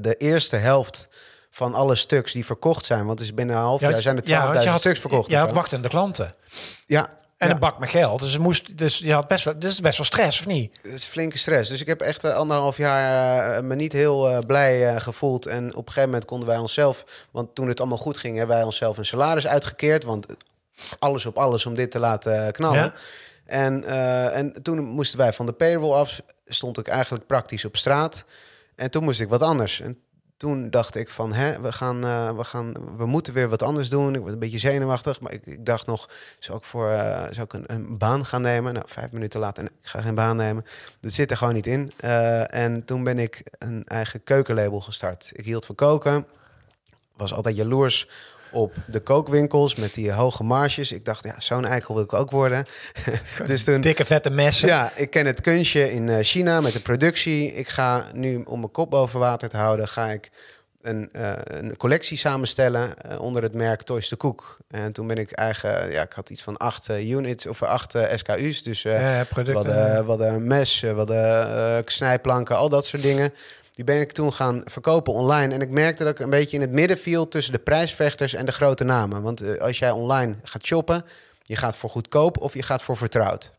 de 0.00 0.14
eerste 0.18 0.56
helft 0.56 1.08
van 1.54 1.74
alle 1.74 1.94
stuks 1.94 2.32
die 2.32 2.44
verkocht 2.44 2.84
zijn. 2.84 3.06
Want 3.06 3.18
het 3.18 3.28
is 3.28 3.34
binnen 3.34 3.56
een 3.56 3.62
half 3.62 3.80
jaar 3.80 4.00
zijn 4.00 4.22
er 4.22 4.64
12.000 4.66 4.74
stuks 4.74 5.00
verkocht. 5.00 5.30
Je 5.30 5.36
had 5.36 5.52
wachtende 5.52 5.88
klanten. 5.88 6.34
Ja. 6.86 7.08
En 7.36 7.48
ja. 7.48 7.54
een 7.54 7.60
bak 7.60 7.78
met 7.78 7.88
geld. 7.88 8.20
Dus, 8.20 8.38
moest, 8.38 8.78
dus 8.78 8.98
je 8.98 9.12
had 9.12 9.28
best 9.28 9.44
wel, 9.44 9.58
dus 9.58 9.72
is 9.72 9.80
best 9.80 9.96
wel 9.96 10.06
stress, 10.06 10.40
of 10.40 10.46
niet? 10.46 10.78
Het 10.82 10.92
is 10.92 11.04
flinke 11.04 11.38
stress. 11.38 11.68
Dus 11.68 11.80
ik 11.80 11.86
heb 11.86 12.00
echt 12.00 12.24
uh, 12.24 12.34
anderhalf 12.34 12.76
jaar 12.76 13.56
uh, 13.56 13.62
me 13.62 13.74
niet 13.74 13.92
heel 13.92 14.30
uh, 14.30 14.38
blij 14.46 15.00
gevoeld. 15.00 15.46
En 15.46 15.68
op 15.68 15.86
een 15.86 15.92
gegeven 15.92 16.08
moment 16.08 16.24
konden 16.24 16.48
wij 16.48 16.58
onszelf... 16.58 17.04
Want 17.30 17.54
toen 17.54 17.68
het 17.68 17.80
allemaal 17.80 17.98
goed 17.98 18.16
ging, 18.16 18.36
hebben 18.36 18.56
wij 18.56 18.64
onszelf 18.64 18.98
een 18.98 19.04
salaris 19.04 19.46
uitgekeerd. 19.46 20.04
Want 20.04 20.26
alles 20.98 21.26
op 21.26 21.38
alles 21.38 21.66
om 21.66 21.74
dit 21.74 21.90
te 21.90 21.98
laten 21.98 22.52
knallen. 22.52 22.78
Ja? 22.78 22.92
En, 23.44 23.84
en 24.32 24.62
toen 24.62 24.84
moesten 24.84 25.18
wij 25.18 25.32
van 25.32 25.46
de 25.46 25.52
payroll 25.52 25.94
af. 25.94 26.22
Stond 26.46 26.78
ik 26.78 26.88
eigenlijk 26.88 27.26
praktisch 27.26 27.64
op 27.64 27.76
straat. 27.76 28.24
En 28.74 28.90
toen 28.90 29.04
moest 29.04 29.20
ik 29.20 29.28
wat 29.28 29.42
anders. 29.42 29.80
En 29.80 29.98
toen 30.42 30.70
dacht 30.70 30.94
ik 30.94 31.10
van, 31.10 31.32
hè, 31.32 31.60
we, 31.60 31.72
gaan, 31.72 32.04
uh, 32.04 32.36
we, 32.36 32.44
gaan, 32.44 32.96
we 32.96 33.06
moeten 33.06 33.32
weer 33.32 33.48
wat 33.48 33.62
anders 33.62 33.88
doen. 33.88 34.14
Ik 34.14 34.20
word 34.20 34.32
een 34.32 34.38
beetje 34.38 34.58
zenuwachtig, 34.58 35.20
maar 35.20 35.32
ik, 35.32 35.66
dacht 35.66 35.86
nog, 35.86 36.10
zou 36.38 36.58
ik, 36.58 36.64
voor, 36.64 36.90
uh, 36.90 37.24
zou 37.30 37.46
ik 37.50 37.52
een, 37.52 37.98
baan 37.98 38.24
gaan 38.24 38.42
nemen? 38.42 38.74
Nou, 38.74 38.86
vijf 38.88 39.12
minuten 39.12 39.40
later, 39.40 39.62
nee, 39.62 39.72
ik 39.82 39.88
ga 39.88 40.00
geen 40.00 40.14
baan 40.14 40.36
nemen. 40.36 40.64
Dat 41.00 41.12
zit 41.12 41.30
er 41.30 41.36
gewoon 41.36 41.54
niet 41.54 41.66
in. 41.66 41.92
Uh, 42.04 42.54
en 42.54 42.84
toen 42.84 43.04
ben 43.04 43.18
ik 43.18 43.42
een 43.58 43.84
eigen 43.84 44.24
keukenlabel 44.24 44.80
gestart. 44.80 45.30
Ik 45.32 45.44
hield 45.44 45.66
van 45.66 45.74
koken, 45.74 46.26
was 47.16 47.34
altijd 47.34 47.56
jaloers 47.56 48.08
op 48.52 48.74
de 48.86 49.00
kookwinkels 49.00 49.74
met 49.74 49.94
die 49.94 50.12
hoge 50.12 50.44
marges. 50.44 50.92
Ik 50.92 51.04
dacht, 51.04 51.24
ja, 51.24 51.34
zo'n 51.38 51.64
eikel 51.64 51.94
wil 51.94 52.02
ik 52.02 52.12
ook 52.12 52.30
worden. 52.30 52.64
dus 53.46 53.64
toen... 53.64 53.80
Dikke 53.80 54.04
vette 54.04 54.30
messen. 54.30 54.68
Ja, 54.68 54.92
ik 54.96 55.10
ken 55.10 55.26
het 55.26 55.40
kunstje 55.40 55.92
in 55.92 56.24
China 56.24 56.60
met 56.60 56.72
de 56.72 56.80
productie. 56.80 57.54
Ik 57.54 57.68
ga 57.68 58.04
nu, 58.14 58.42
om 58.44 58.58
mijn 58.58 58.72
kop 58.72 58.90
boven 58.90 59.20
water 59.20 59.48
te 59.48 59.56
houden, 59.56 59.88
ga 59.88 60.10
ik 60.10 60.30
een, 60.82 61.08
uh, 61.16 61.32
een 61.44 61.76
collectie 61.76 62.16
samenstellen 62.16 62.94
uh, 63.10 63.20
onder 63.20 63.42
het 63.42 63.54
merk 63.54 63.82
Toys 63.82 64.08
de 64.08 64.16
Cook. 64.16 64.56
En 64.70 64.92
toen 64.92 65.06
ben 65.06 65.16
ik 65.16 65.30
eigen, 65.30 65.90
ja, 65.90 66.02
ik 66.02 66.12
had 66.12 66.30
iets 66.30 66.42
van 66.42 66.56
acht 66.56 66.90
uh, 66.90 67.10
units 67.10 67.46
of 67.46 67.62
acht 67.62 67.98
SKU's. 68.14 68.62
Dus 68.62 68.82
ja, 68.82 69.24
producten. 69.28 70.04
wat 70.04 70.20
een 70.20 70.46
mes, 70.46 70.84
wat 70.94 71.12
snijplanken, 71.90 72.56
al 72.56 72.68
dat 72.68 72.86
soort 72.86 73.02
dingen. 73.02 73.32
Die 73.72 73.84
ben 73.84 74.00
ik 74.00 74.12
toen 74.12 74.32
gaan 74.32 74.62
verkopen 74.64 75.12
online. 75.12 75.54
En 75.54 75.60
ik 75.60 75.70
merkte 75.70 76.04
dat 76.04 76.12
ik 76.12 76.18
een 76.18 76.30
beetje 76.30 76.56
in 76.56 76.62
het 76.62 76.70
midden 76.70 76.98
viel 76.98 77.28
tussen 77.28 77.52
de 77.52 77.58
prijsvechters 77.58 78.34
en 78.34 78.46
de 78.46 78.52
grote 78.52 78.84
namen. 78.84 79.22
Want 79.22 79.42
uh, 79.42 79.60
als 79.60 79.78
jij 79.78 79.90
online 79.90 80.34
gaat 80.42 80.66
shoppen, 80.66 81.04
je 81.42 81.56
gaat 81.56 81.76
voor 81.76 81.90
goedkoop 81.90 82.38
of 82.38 82.54
je 82.54 82.62
gaat 82.62 82.82
voor 82.82 82.96
vertrouwd. 82.96 83.50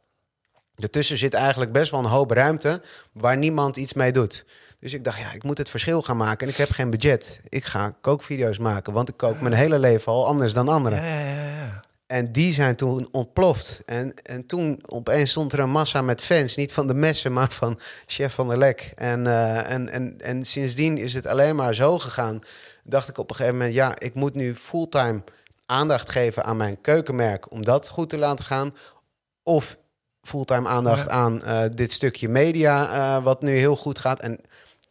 Daartussen 0.76 1.18
zit 1.18 1.34
eigenlijk 1.34 1.72
best 1.72 1.92
wel 1.92 2.00
een 2.00 2.06
hoop 2.06 2.32
ruimte 2.32 2.82
waar 3.12 3.38
niemand 3.38 3.78
iets 3.78 3.94
mee 3.94 4.12
doet. 4.12 4.46
Dus 4.80 4.94
ik 4.94 5.04
dacht, 5.04 5.18
ja, 5.18 5.32
ik 5.32 5.44
moet 5.44 5.58
het 5.58 5.70
verschil 5.70 6.02
gaan 6.02 6.18
maken. 6.18 6.48
En 6.48 6.54
ik 6.54 6.60
heb 6.60 6.72
geen 6.72 6.90
budget. 6.90 7.40
Ik 7.50 7.66
ga 7.66 7.96
kookvideo's 8.02 8.58
maken, 8.58 8.94
want 8.94 9.10
ik 9.10 9.18
kook 9.18 9.42
mijn 9.42 9.54
hele 9.54 9.80
leven 9.80 10.12
al 10.12 10.28
anders 10.28 10.54
dan 10.54 10.68
anderen. 10.68 11.04
Ja, 11.04 11.20
ja, 11.20 11.48
ja. 11.48 11.82
En 12.14 12.32
die 12.32 12.54
zijn 12.54 12.76
toen 12.76 13.08
ontploft. 13.12 13.82
En, 13.86 14.14
en 14.24 14.46
toen 14.46 14.84
opeens 14.86 15.30
stond 15.30 15.54
er 15.54 15.60
een 15.60 15.70
massa 15.70 16.02
met 16.02 16.22
fans. 16.22 16.56
Niet 16.56 16.74
van 16.74 16.88
de 16.88 16.94
messen, 16.94 17.34
maar 17.34 17.52
van 17.52 17.80
Chef 18.06 18.34
van 18.34 18.48
der 18.48 18.58
Lek. 18.58 18.92
En, 18.96 19.26
uh, 19.26 19.72
en, 19.72 19.90
en, 19.90 20.16
en 20.22 20.46
sindsdien 20.46 20.98
is 20.98 21.14
het 21.14 21.26
alleen 21.26 21.56
maar 21.56 21.74
zo 21.74 22.00
gegaan. 22.00 22.40
Dacht 22.84 23.10
ik 23.10 23.18
op 23.18 23.30
een 23.30 23.36
gegeven 23.36 23.58
moment, 23.58 23.76
ja, 23.76 24.00
ik 24.00 24.14
moet 24.14 24.34
nu 24.34 24.56
fulltime 24.56 25.24
aandacht 25.66 26.10
geven 26.10 26.44
aan 26.44 26.58
mijn 26.58 26.82
keukenmerk. 26.82 27.52
Om 27.52 27.64
dat 27.64 27.88
goed 27.88 28.10
te 28.10 28.18
laten 28.18 28.46
gaan. 28.46 28.76
Of 29.44 29.78
fulltime 30.22 30.68
aandacht 30.68 31.06
ja. 31.06 31.12
aan 31.12 31.42
uh, 31.44 31.62
dit 31.76 31.92
stukje 31.92 32.30
media, 32.30 32.90
uh, 32.90 33.24
wat 33.24 33.42
nu 33.42 33.58
heel 33.58 33.76
goed 33.76 34.00
gaat. 34.00 34.20
En 34.20 34.40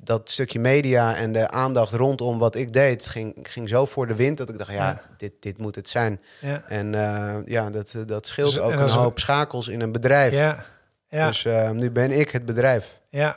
dat 0.05 0.31
stukje 0.31 0.61
media 0.61 1.17
en 1.17 1.33
de 1.33 1.51
aandacht 1.51 1.93
rondom 1.93 2.39
wat 2.39 2.55
ik 2.55 2.73
deed, 2.73 3.07
ging, 3.07 3.35
ging 3.43 3.69
zo 3.69 3.85
voor 3.85 4.07
de 4.07 4.15
wind 4.15 4.39
dat 4.39 4.49
ik 4.49 4.59
dacht, 4.59 4.71
ja, 4.71 4.77
ja. 4.77 5.01
Dit, 5.17 5.33
dit 5.41 5.59
moet 5.59 5.75
het 5.75 5.89
zijn. 5.89 6.21
Ja. 6.41 6.63
En 6.69 6.93
uh, 6.93 7.35
ja, 7.45 7.71
dat, 7.71 7.93
dat 8.07 8.27
scheelt 8.27 8.55
dus, 8.55 8.63
ook 8.63 8.73
een 8.73 8.89
hoop 8.89 9.19
schakels 9.19 9.69
in 9.69 9.81
een 9.81 9.93
bedrijf. 9.93 10.33
Ja. 10.33 10.65
Ja. 11.09 11.27
Dus 11.27 11.45
uh, 11.45 11.71
nu 11.71 11.91
ben 11.91 12.11
ik 12.11 12.31
het 12.31 12.45
bedrijf. 12.45 13.01
Ja. 13.09 13.37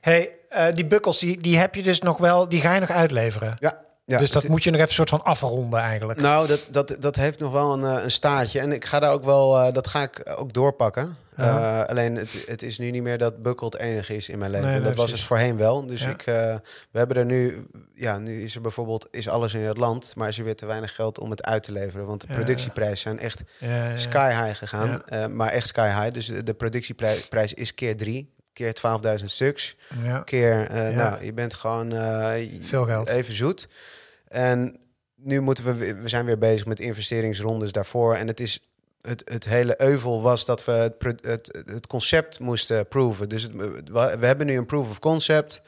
Hey, 0.00 0.34
uh, 0.50 0.66
die 0.72 0.86
bukkels, 0.86 1.18
die, 1.18 1.40
die 1.40 1.58
heb 1.58 1.74
je 1.74 1.82
dus 1.82 2.00
nog 2.00 2.18
wel, 2.18 2.48
die 2.48 2.60
ga 2.60 2.74
je 2.74 2.80
nog 2.80 2.90
uitleveren? 2.90 3.56
Ja. 3.58 3.86
Ja, 4.04 4.18
dus 4.18 4.30
dat 4.30 4.42
het, 4.42 4.50
moet 4.50 4.64
je 4.64 4.70
nog 4.70 4.78
even 4.78 4.90
een 4.90 4.96
soort 4.96 5.10
van 5.10 5.24
afronden 5.24 5.80
eigenlijk. 5.80 6.20
Nou, 6.20 6.46
dat, 6.46 6.68
dat, 6.70 6.96
dat 7.00 7.16
heeft 7.16 7.38
nog 7.38 7.52
wel 7.52 7.72
een, 7.72 7.82
een 7.82 8.10
staartje. 8.10 8.60
En 8.60 8.72
ik 8.72 8.84
ga 8.84 9.00
daar 9.00 9.12
ook 9.12 9.24
wel, 9.24 9.72
dat 9.72 9.86
ga 9.86 10.02
ik 10.02 10.22
ook 10.36 10.52
doorpakken. 10.52 11.16
Uh, 11.38 11.84
alleen 11.84 12.16
het, 12.16 12.44
het 12.46 12.62
is 12.62 12.78
nu 12.78 12.90
niet 12.90 13.02
meer 13.02 13.18
dat 13.18 13.42
Bukkel 13.42 13.66
het 13.66 13.78
enige 13.78 14.16
is 14.16 14.28
in 14.28 14.38
mijn 14.38 14.50
leven. 14.50 14.68
Nee, 14.68 14.80
dat 14.80 14.96
was 14.96 15.10
het 15.10 15.22
voorheen 15.22 15.56
wel. 15.56 15.86
Dus 15.86 16.02
ja. 16.02 16.10
ik, 16.10 16.26
uh, 16.26 16.34
we 16.90 16.98
hebben 16.98 17.16
er 17.16 17.24
nu, 17.24 17.66
ja, 17.94 18.18
nu 18.18 18.42
is 18.42 18.54
er 18.54 18.60
bijvoorbeeld 18.60 19.08
is 19.10 19.28
alles 19.28 19.54
in 19.54 19.60
het 19.60 19.76
land, 19.76 20.12
maar 20.16 20.28
is 20.28 20.38
er 20.38 20.44
weer 20.44 20.56
te 20.56 20.66
weinig 20.66 20.94
geld 20.94 21.18
om 21.18 21.30
het 21.30 21.42
uit 21.44 21.62
te 21.62 21.72
leveren. 21.72 22.06
Want 22.06 22.20
de 22.20 22.26
productieprijzen 22.26 23.02
zijn 23.02 23.18
echt 23.18 23.42
sky 23.96 24.44
high 24.44 24.58
gegaan, 24.58 25.02
uh, 25.12 25.26
maar 25.26 25.50
echt 25.50 25.66
sky 25.66 25.88
high. 26.00 26.14
Dus 26.14 26.26
de, 26.26 26.42
de 26.42 26.54
productieprijs 26.54 27.54
is 27.54 27.74
keer 27.74 27.96
drie 27.96 28.36
keer 28.58 29.18
12.000 29.18 29.24
stuks. 29.24 29.76
Ja. 30.02 30.18
Keer, 30.20 30.70
uh, 30.70 30.90
ja. 30.90 31.10
nou, 31.10 31.24
je 31.24 31.32
bent 31.32 31.54
gewoon 31.54 31.94
uh, 31.94 32.32
veel 32.60 32.84
geld. 32.84 33.08
Even 33.08 33.34
zoet. 33.34 33.68
En 34.28 34.80
nu 35.14 35.40
moeten 35.40 35.64
we, 35.64 35.94
we 35.94 36.08
zijn 36.08 36.24
weer 36.24 36.38
bezig 36.38 36.66
met 36.66 36.80
investeringsrondes 36.80 37.72
daarvoor. 37.72 38.14
En 38.14 38.26
het 38.26 38.40
is 38.40 38.67
het, 39.02 39.22
het 39.24 39.44
hele 39.44 39.80
euvel 39.80 40.22
was 40.22 40.44
dat 40.44 40.64
we 40.64 40.72
het, 40.72 41.20
het, 41.20 41.62
het 41.64 41.86
concept 41.86 42.38
moesten 42.38 42.88
proeven. 42.88 43.28
Dus 43.28 43.46
we 43.84 44.18
hebben 44.20 44.46
nu 44.46 44.56
een 44.56 44.66
proof 44.66 44.90
of 44.90 44.98
concept. 44.98 45.62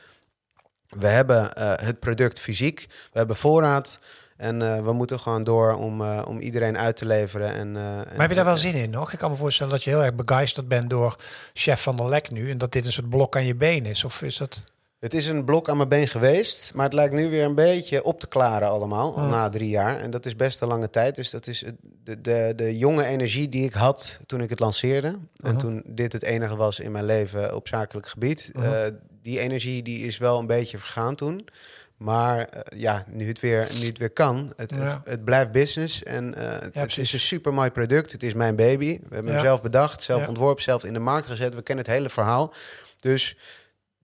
We 0.87 1.07
hebben 1.07 1.51
uh, 1.59 1.73
het 1.77 2.01
product 2.01 2.41
fysiek. 2.41 2.87
We 2.89 3.19
hebben 3.19 3.37
voorraad. 3.37 3.99
En 4.37 4.61
uh, 4.61 4.85
we 4.85 4.93
moeten 4.93 5.21
gewoon 5.21 5.45
door 5.45 5.75
om, 5.75 6.01
uh, 6.01 6.23
om 6.27 6.39
iedereen 6.39 6.79
uit 6.79 6.97
te 6.97 7.07
leveren. 7.07 7.55
En, 7.55 7.73
maar 7.73 8.07
heb 8.17 8.29
je 8.29 8.35
daar 8.35 8.45
wel 8.45 8.57
zin 8.57 8.75
in 8.75 8.91
nog? 8.91 9.13
Ik 9.13 9.19
kan 9.19 9.31
me 9.31 9.37
voorstellen 9.37 9.73
dat 9.73 9.85
je 9.85 9.91
heel 9.91 10.05
erg 10.05 10.15
begeisterd 10.15 10.69
bent 10.69 10.91
door 10.91 11.17
Chef 11.53 11.83
van 11.83 11.97
der 11.97 12.09
Lek 12.09 12.31
nu. 12.31 12.51
En 12.51 12.59
dat 12.59 12.73
dit 12.73 12.87
een 12.87 12.93
soort 12.93 13.09
blok 13.09 13.37
aan 13.37 13.47
je 13.47 13.55
been 13.55 13.87
is. 13.87 14.05
Of 14.05 14.23
is 14.23 14.37
dat... 14.37 14.63
Het 15.01 15.15
is 15.15 15.27
een 15.27 15.45
blok 15.45 15.69
aan 15.69 15.77
mijn 15.77 15.89
been 15.89 16.09
geweest, 16.09 16.75
maar 16.75 16.85
het 16.85 16.95
lijkt 16.95 17.15
nu 17.15 17.31
weer 17.31 17.45
een 17.45 17.55
beetje 17.55 18.05
op 18.05 18.21
te 18.21 18.27
klaren 18.27 18.69
allemaal, 18.69 19.17
al 19.17 19.27
na 19.27 19.49
drie 19.49 19.69
jaar. 19.69 19.97
En 19.97 20.11
dat 20.11 20.27
is 20.27 20.37
best 20.37 20.61
een 20.61 20.69
lange 20.69 20.91
tijd. 20.91 21.15
Dus 21.15 21.31
dat 21.31 21.47
is 21.47 21.65
de, 22.05 22.21
de, 22.21 22.53
de 22.57 22.79
jonge 22.79 23.05
energie 23.05 23.49
die 23.49 23.65
ik 23.65 23.73
had 23.73 24.19
toen 24.27 24.41
ik 24.41 24.51
het 24.51 24.61
lanceerde. 24.61 25.09
Uh 25.09 25.15
-huh. 25.15 25.51
En 25.51 25.57
toen 25.57 25.83
dit 25.87 26.13
het 26.13 26.23
enige 26.23 26.57
was 26.57 26.81
in 26.81 26.93
mijn 26.93 27.05
leven 27.05 27.55
op 27.55 27.69
zakelijk 27.69 28.07
gebied. 28.07 28.51
Uh 28.53 28.63
-huh. 28.63 28.87
uh, 28.87 28.93
die 29.23 29.39
energie 29.39 29.83
die 29.83 30.07
is 30.07 30.19
wel 30.19 30.39
een 30.39 30.47
beetje 30.47 30.79
vergaan 30.79 31.15
toen. 31.15 31.49
Maar 31.97 32.39
uh, 32.39 32.81
ja, 32.81 33.05
nu 33.09 33.29
het 33.29 33.41
weer, 33.41 33.69
nu 33.81 33.87
het 33.87 33.99
weer 33.99 34.11
kan, 34.11 34.53
het, 34.57 34.71
ja. 34.71 34.79
het, 34.79 35.01
het, 35.05 35.25
blijft 35.25 35.53
business. 35.53 36.03
En 36.03 36.35
uh, 36.39 36.45
ja, 36.73 36.81
het 36.81 36.99
is 36.99 37.13
een 37.13 37.21
super 37.21 37.55
mooi 37.55 37.71
product. 37.71 38.13
Het 38.13 38.23
is 38.23 38.35
mijn 38.35 38.57
baby. 38.57 39.01
We 39.09 39.15
hebben 39.15 39.33
ja. 39.33 39.39
hem 39.39 39.47
zelf 39.47 39.63
bedacht, 39.63 40.03
zelf 40.03 40.29
ontworpen, 40.29 40.63
zelf 40.63 40.85
in 40.85 40.93
de 40.93 40.99
markt 40.99 41.27
gezet. 41.27 41.55
We 41.55 41.63
kennen 41.63 41.85
het 41.85 41.95
hele 41.95 42.09
verhaal. 42.09 42.53
Dus 42.97 43.37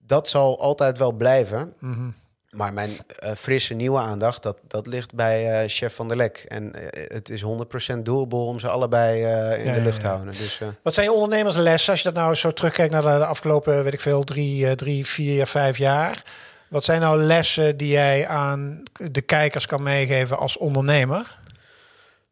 dat 0.07 0.29
zal 0.29 0.61
altijd 0.61 0.97
wel 0.97 1.11
blijven. 1.11 1.73
Mm 1.79 1.93
-hmm. 1.93 2.13
Maar 2.49 2.73
mijn 2.73 2.89
uh, 2.89 3.31
frisse 3.35 3.73
nieuwe 3.73 3.99
aandacht, 3.99 4.43
dat, 4.43 4.57
dat 4.67 4.87
ligt 4.87 5.13
bij 5.13 5.63
uh, 5.63 5.69
Chef 5.69 5.95
van 5.95 6.07
der 6.07 6.17
Lek. 6.17 6.45
En 6.47 6.73
uh, 6.75 6.87
het 6.91 7.29
is 7.29 7.43
100% 7.95 7.97
doable 8.03 8.37
om 8.37 8.59
ze 8.59 8.67
allebei 8.67 9.21
in 9.59 9.65
ja, 9.65 9.73
de 9.73 9.81
lucht 9.81 9.99
te 9.99 10.07
houden. 10.07 10.27
Dus, 10.27 10.61
Wat 10.81 10.93
zijn 10.93 11.05
je 11.05 11.13
ondernemerslessen 11.13 11.91
als 11.91 12.01
je 12.01 12.11
dat 12.11 12.23
nou 12.23 12.35
zo 12.35 12.51
terugkijkt 12.51 12.91
naar 12.91 13.01
de, 13.01 13.25
afgelopen, 13.25 13.83
weet 13.83 13.93
ik 13.93 13.99
veel, 13.99 14.23
drie, 14.23 14.75
drie, 14.75 15.05
vier, 15.05 15.45
vijf 15.45 15.77
jaar? 15.77 16.23
Wat 16.69 16.83
zijn 16.83 17.01
nou 17.01 17.21
lessen 17.21 17.77
die 17.77 17.89
jij 17.89 18.27
aan 18.27 18.83
de 19.11 19.21
kijkers 19.21 19.65
kan 19.65 19.83
meegeven 19.83 20.37
als 20.37 20.57
ondernemer? 20.57 21.39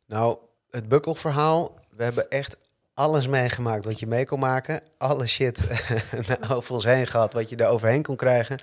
Nou, 0.05 0.37
het 0.69 0.89
bukkelverhaal. 0.89 1.79
We 1.89 2.03
hebben 2.03 2.29
echt 2.29 2.57
alles 2.95 3.27
meegemaakt 3.27 3.85
wat 3.85 3.99
je 3.99 4.07
mee 4.07 4.25
kon 4.25 4.39
maken. 4.39 4.81
Alle 4.97 5.27
shit 5.27 5.59
over 6.53 6.73
ons 6.73 6.83
heen 6.83 7.07
gehad 7.07 7.33
wat 7.33 7.49
je 7.49 7.55
er 7.55 7.67
overheen 7.67 8.03
kon 8.03 8.15
krijgen. 8.15 8.59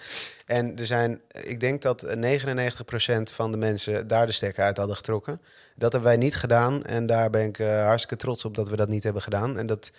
En 0.47 0.79
er 0.79 0.87
zijn, 0.87 1.21
ik 1.29 1.61
denk 1.61 1.83
dat 1.83 2.07
99% 2.07 3.23
van 3.23 3.51
de 3.51 3.57
mensen 3.57 4.07
daar 4.07 4.27
de 4.27 4.33
stekker 4.33 4.64
uit 4.64 4.77
hadden 4.77 4.97
getrokken. 4.97 5.40
Dat 5.75 5.92
hebben 5.92 6.11
wij 6.11 6.18
niet 6.18 6.35
gedaan. 6.35 6.85
En 6.85 7.07
daar 7.07 7.31
ben 7.31 7.47
ik 7.47 7.59
uh, 7.59 7.85
hartstikke 7.85 8.25
trots 8.25 8.45
op 8.45 8.55
dat 8.55 8.68
we 8.68 8.77
dat 8.77 8.88
niet 8.88 9.03
hebben 9.03 9.23
gedaan. 9.23 9.59
En 9.59 9.66
dat, 9.66 9.90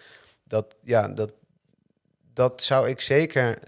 dat, 0.43 0.75
ja, 0.83 1.07
dat, 1.07 1.31
dat 2.33 2.63
zou 2.63 2.89
ik 2.89 3.01
zeker 3.01 3.59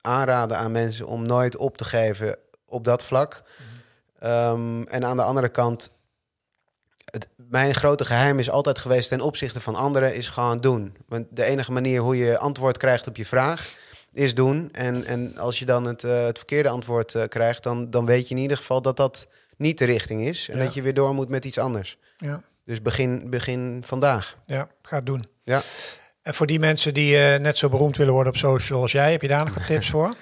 aanraden 0.00 0.58
aan 0.58 0.72
mensen 0.72 1.06
om 1.06 1.26
nooit 1.26 1.56
op 1.56 1.76
te 1.76 1.84
geven 1.84 2.36
op 2.66 2.84
dat 2.84 3.04
vlak. 3.04 3.42
Mhm. 3.42 4.28
Ehm, 4.28 4.82
en 4.82 5.04
aan 5.04 5.16
de 5.16 5.22
andere 5.22 5.48
kant 5.48 5.90
het, 7.12 7.28
mijn 7.36 7.74
grote 7.74 8.04
geheim 8.04 8.38
is 8.38 8.50
altijd 8.50 8.78
geweest 8.78 9.08
ten 9.08 9.20
opzichte 9.20 9.60
van 9.60 9.74
anderen, 9.74 10.14
is 10.14 10.28
gewoon 10.28 10.60
doen. 10.60 10.96
Want 11.08 11.26
de 11.30 11.44
enige 11.44 11.72
manier 11.72 12.00
hoe 12.00 12.16
je 12.16 12.38
antwoord 12.38 12.76
krijgt 12.76 13.06
op 13.06 13.16
je 13.16 13.26
vraag, 13.26 13.76
is 14.12 14.34
doen. 14.34 14.68
En, 14.72 15.04
en 15.04 15.38
als 15.38 15.58
je 15.58 15.64
dan 15.64 15.86
het, 15.86 16.02
uh, 16.02 16.24
het 16.24 16.36
verkeerde 16.36 16.68
antwoord 16.68 17.14
uh, 17.14 17.22
krijgt, 17.28 17.62
dan, 17.62 17.90
dan 17.90 18.06
weet 18.06 18.28
je 18.28 18.34
in 18.34 18.40
ieder 18.40 18.56
geval 18.56 18.82
dat 18.82 18.96
dat 18.96 19.26
niet 19.56 19.78
de 19.78 19.84
richting 19.84 20.26
is. 20.26 20.48
En 20.48 20.58
dat 20.58 20.74
je 20.74 20.82
weer 20.82 20.94
door 20.94 21.14
moet 21.14 21.28
met 21.28 21.44
iets 21.44 21.58
anders. 21.58 21.98
Ja. 22.16 22.42
Dus 22.64 22.82
begin, 22.82 23.30
begin 23.30 23.82
vandaag. 23.86 24.36
Ja, 24.46 24.68
ga 24.82 24.96
het 24.96 25.06
doen. 25.06 25.28
Ja. 25.44 25.62
En 26.22 26.34
voor 26.34 26.46
die 26.46 26.58
mensen 26.58 26.94
die 26.94 27.14
uh, 27.14 27.36
net 27.36 27.56
zo 27.56 27.68
beroemd 27.68 27.96
willen 27.96 28.12
worden 28.12 28.32
op 28.32 28.38
social 28.38 28.80
als 28.80 28.92
jij, 28.92 29.12
heb 29.12 29.22
je 29.22 29.28
daar 29.28 29.44
nog 29.44 29.54
wat 29.54 29.66
tips 29.66 29.90
voor? 29.90 30.14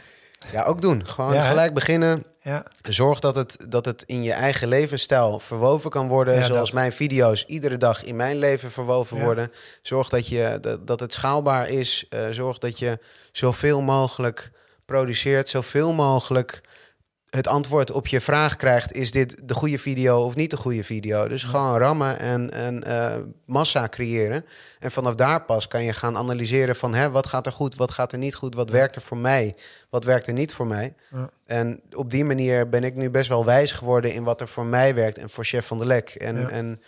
Ja, 0.53 0.62
ook 0.62 0.81
doen. 0.81 1.07
Gewoon 1.07 1.42
gelijk 1.42 1.74
beginnen. 1.74 2.24
Ja. 2.42 2.64
Zorg 2.83 3.20
dat 3.20 3.35
het, 3.35 3.57
dat 3.68 3.85
het 3.85 4.03
in 4.07 4.22
je 4.22 4.33
eigen 4.33 4.68
levensstijl 4.68 5.38
verwoven 5.38 5.90
kan 5.90 6.09
worden. 6.09 6.44
zoals 6.44 6.70
mijn 6.70 6.92
video's 6.92 7.44
iedere 7.46 7.76
dag 7.76 8.05
in 8.05 8.16
mijn 8.16 8.38
leven 8.38 8.70
verwoven 8.70 9.20
worden. 9.20 9.53
Zorg 9.83 10.09
dat, 10.09 10.29
je, 10.29 10.59
dat, 10.61 10.87
dat 10.87 11.00
het 11.00 11.12
schaalbaar 11.12 11.68
is. 11.68 12.07
Uh, 12.11 12.29
zorg 12.31 12.59
dat 12.59 12.79
je 12.79 12.98
zoveel 13.33 13.83
mogelijk 13.83 14.50
produceert. 14.85 15.48
Zoveel 15.48 15.92
mogelijk 15.92 16.61
het 17.31 17.47
antwoord 17.47 17.90
op 17.90 18.07
je 18.07 18.21
vraag 18.21 18.57
krijgt: 18.57 18.93
is 18.93 19.11
dit 19.11 19.49
de 19.49 19.55
goede 19.55 19.79
video 19.79 20.25
of 20.25 20.35
niet 20.35 20.51
de 20.51 20.57
goede 20.57 20.85
video? 20.85 21.29
Dus 21.29 21.45
gewoon 21.45 21.79
rammen 21.79 22.19
en, 22.19 22.51
en 22.53 22.85
uh, 22.87 23.14
massa 23.45 23.88
creëren. 23.88 24.45
En 24.79 24.90
vanaf 24.90 25.14
daar 25.14 25.43
pas 25.45 25.69
kan 25.69 25.83
je 25.83 25.93
gaan 25.93 26.16
analyseren 26.16 26.77
van 26.77 26.95
hè, 26.95 27.11
wat 27.11 27.27
gaat 27.27 27.47
er 27.47 27.53
goed, 27.53 27.75
wat 27.75 27.90
gaat 27.90 28.12
er 28.12 28.19
niet 28.19 28.35
goed, 28.35 28.55
wat 28.55 28.71
werkt 28.71 28.97
er 28.97 29.03
voor 29.03 29.16
mij, 29.16 29.57
wat 29.90 30.05
werkt 30.05 30.27
er 30.27 30.33
niet 30.33 30.53
voor 30.53 30.66
mij. 30.66 30.95
Ja. 31.11 31.31
En 31.47 31.81
op 31.93 32.11
die 32.11 32.25
manier 32.25 32.69
ben 32.69 32.85
ik 32.85 32.97
nu 32.97 33.11
best 33.11 33.29
wel 33.29 33.45
wijs 33.45 33.73
geworden 33.73 34.12
in 34.12 34.25
wat 34.25 34.40
er 34.40 34.49
voor 34.49 34.66
mij 34.66 34.95
werkt 34.95 35.19
en 35.19 35.31
voor 35.31 35.45
Chef 35.45 35.66
van 35.66 35.79
der 35.79 35.87
Lek. 35.87 36.09
En, 36.09 36.51
en 36.51 36.83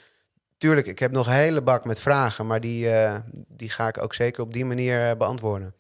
tuurlijk, 0.59 0.87
ik 0.87 0.99
heb 0.99 1.11
nog 1.11 1.27
een 1.27 1.33
hele 1.33 1.63
bak 1.63 1.85
met 1.85 2.01
vragen, 2.01 2.47
maar 2.47 2.61
die, 2.61 2.87
uh, 2.87 3.17
die 3.49 3.71
ga 3.71 3.89
ik 3.89 4.03
ook 4.03 4.15
zeker 4.15 4.43
op 4.43 4.53
die 4.53 4.65
manier 4.65 5.09
uh, 5.09 5.17
beantwoorden. 5.19 5.75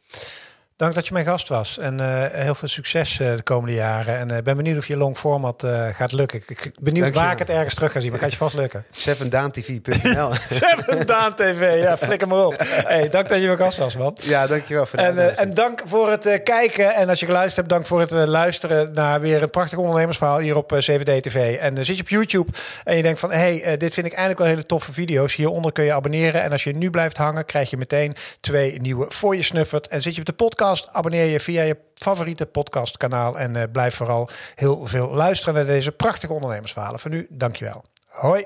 Dank 0.82 0.94
dat 0.94 1.06
je 1.06 1.12
mijn 1.12 1.26
gast 1.26 1.48
was 1.48 1.78
en 1.78 2.00
uh, 2.00 2.24
heel 2.30 2.54
veel 2.54 2.68
succes 2.68 3.20
uh, 3.20 3.36
de 3.36 3.42
komende 3.42 3.74
jaren. 3.74 4.18
En 4.18 4.28
ik 4.28 4.36
uh, 4.36 4.42
ben 4.42 4.56
benieuwd 4.56 4.78
of 4.78 4.86
je 4.86 4.96
long 4.96 5.16
format 5.18 5.66
gaat 5.92 6.12
lukken. 6.12 6.42
Ik 6.46 6.60
ben 6.62 6.72
benieuwd 6.80 7.14
waar 7.14 7.32
ik 7.32 7.38
het 7.38 7.48
ergens 7.48 7.74
terug 7.74 7.92
ga 7.92 8.00
zien, 8.00 8.10
maar 8.10 8.20
gaat 8.20 8.30
je 8.30 8.36
vast 8.36 8.54
lukken. 8.54 8.84
Sevendaantv.nl 8.90 10.32
Seven 10.50 11.06
TV, 11.36 11.82
ja, 11.82 11.96
flikker 11.96 12.28
maar 12.28 12.46
op. 12.46 12.54
Hey, 12.58 13.08
dank 13.08 13.28
dat 13.28 13.40
je 13.40 13.46
mijn 13.46 13.58
gast 13.58 13.78
was, 13.78 13.96
man. 13.96 14.16
Ja, 14.20 14.46
dankjewel 14.46 14.86
voor 14.86 14.98
en, 14.98 15.36
en 15.36 15.50
dank 15.50 15.82
voor 15.84 16.10
het 16.10 16.40
kijken. 16.42 16.94
En 16.94 17.08
als 17.08 17.20
je 17.20 17.26
geluisterd 17.26 17.56
hebt, 17.56 17.68
dank 17.68 17.86
voor 17.86 18.00
het 18.00 18.28
luisteren 18.28 18.92
naar 18.92 19.20
weer 19.20 19.42
een 19.42 19.50
prachtig 19.50 19.78
ondernemersverhaal 19.78 20.38
hier 20.38 20.56
op 20.56 20.72
CVD 20.72 21.22
TV. 21.22 21.56
En 21.56 21.84
zit 21.84 21.96
je 21.96 22.02
op 22.02 22.08
YouTube 22.08 22.52
en 22.84 22.96
je 22.96 23.02
denkt 23.02 23.18
van, 23.18 23.32
hey, 23.32 23.76
dit 23.76 23.94
vind 23.94 24.06
ik 24.06 24.12
eigenlijk 24.12 24.38
wel 24.38 24.48
hele 24.48 24.66
toffe 24.66 24.92
video's. 24.92 25.34
Hieronder 25.34 25.72
kun 25.72 25.84
je 25.84 25.92
abonneren. 25.92 26.42
En 26.42 26.52
als 26.52 26.64
je 26.64 26.72
nu 26.72 26.90
blijft 26.90 27.16
hangen, 27.16 27.44
krijg 27.44 27.70
je 27.70 27.76
meteen 27.76 28.16
twee 28.40 28.80
nieuwe 28.80 29.06
voor 29.08 29.36
je 29.36 29.42
snuffert. 29.42 29.88
En 29.88 30.02
zit 30.02 30.14
je 30.14 30.20
op 30.20 30.26
de 30.26 30.32
podcast 30.32 30.70
Abonneer 30.92 31.26
je 31.26 31.40
via 31.40 31.62
je 31.62 31.76
favoriete 31.94 32.46
podcastkanaal. 32.46 33.38
En 33.38 33.54
uh, 33.54 33.62
blijf 33.72 33.94
vooral 33.94 34.28
heel 34.54 34.86
veel 34.86 35.08
luisteren 35.08 35.54
naar 35.54 35.64
deze 35.64 35.92
prachtige 35.92 36.32
ondernemersverhalen. 36.32 37.00
Voor 37.00 37.10
nu, 37.10 37.26
dankjewel. 37.30 37.84
Hoi. 38.06 38.44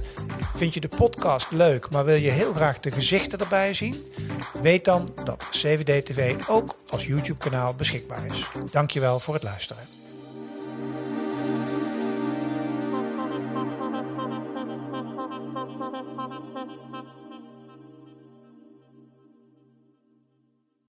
vind 0.55 0.75
je 0.75 0.81
de 0.81 0.88
podcast 0.88 1.51
leuk, 1.51 1.90
maar 1.90 2.05
wil 2.05 2.14
je 2.14 2.31
heel 2.31 2.53
graag 2.53 2.81
de 2.81 2.90
gezichten 2.90 3.38
erbij 3.38 3.75
zien? 3.75 4.12
Weet 4.62 4.85
dan 4.85 5.09
dat 5.25 5.47
CVD-TV 5.51 6.35
ook 6.49 6.75
als 6.88 7.07
YouTube-kanaal 7.07 7.75
beschikbaar 7.75 8.27
is. 8.27 8.47
Dankjewel 8.71 9.21
voor 9.21 9.35
het 9.35 9.43
luisteren. 9.43 10.00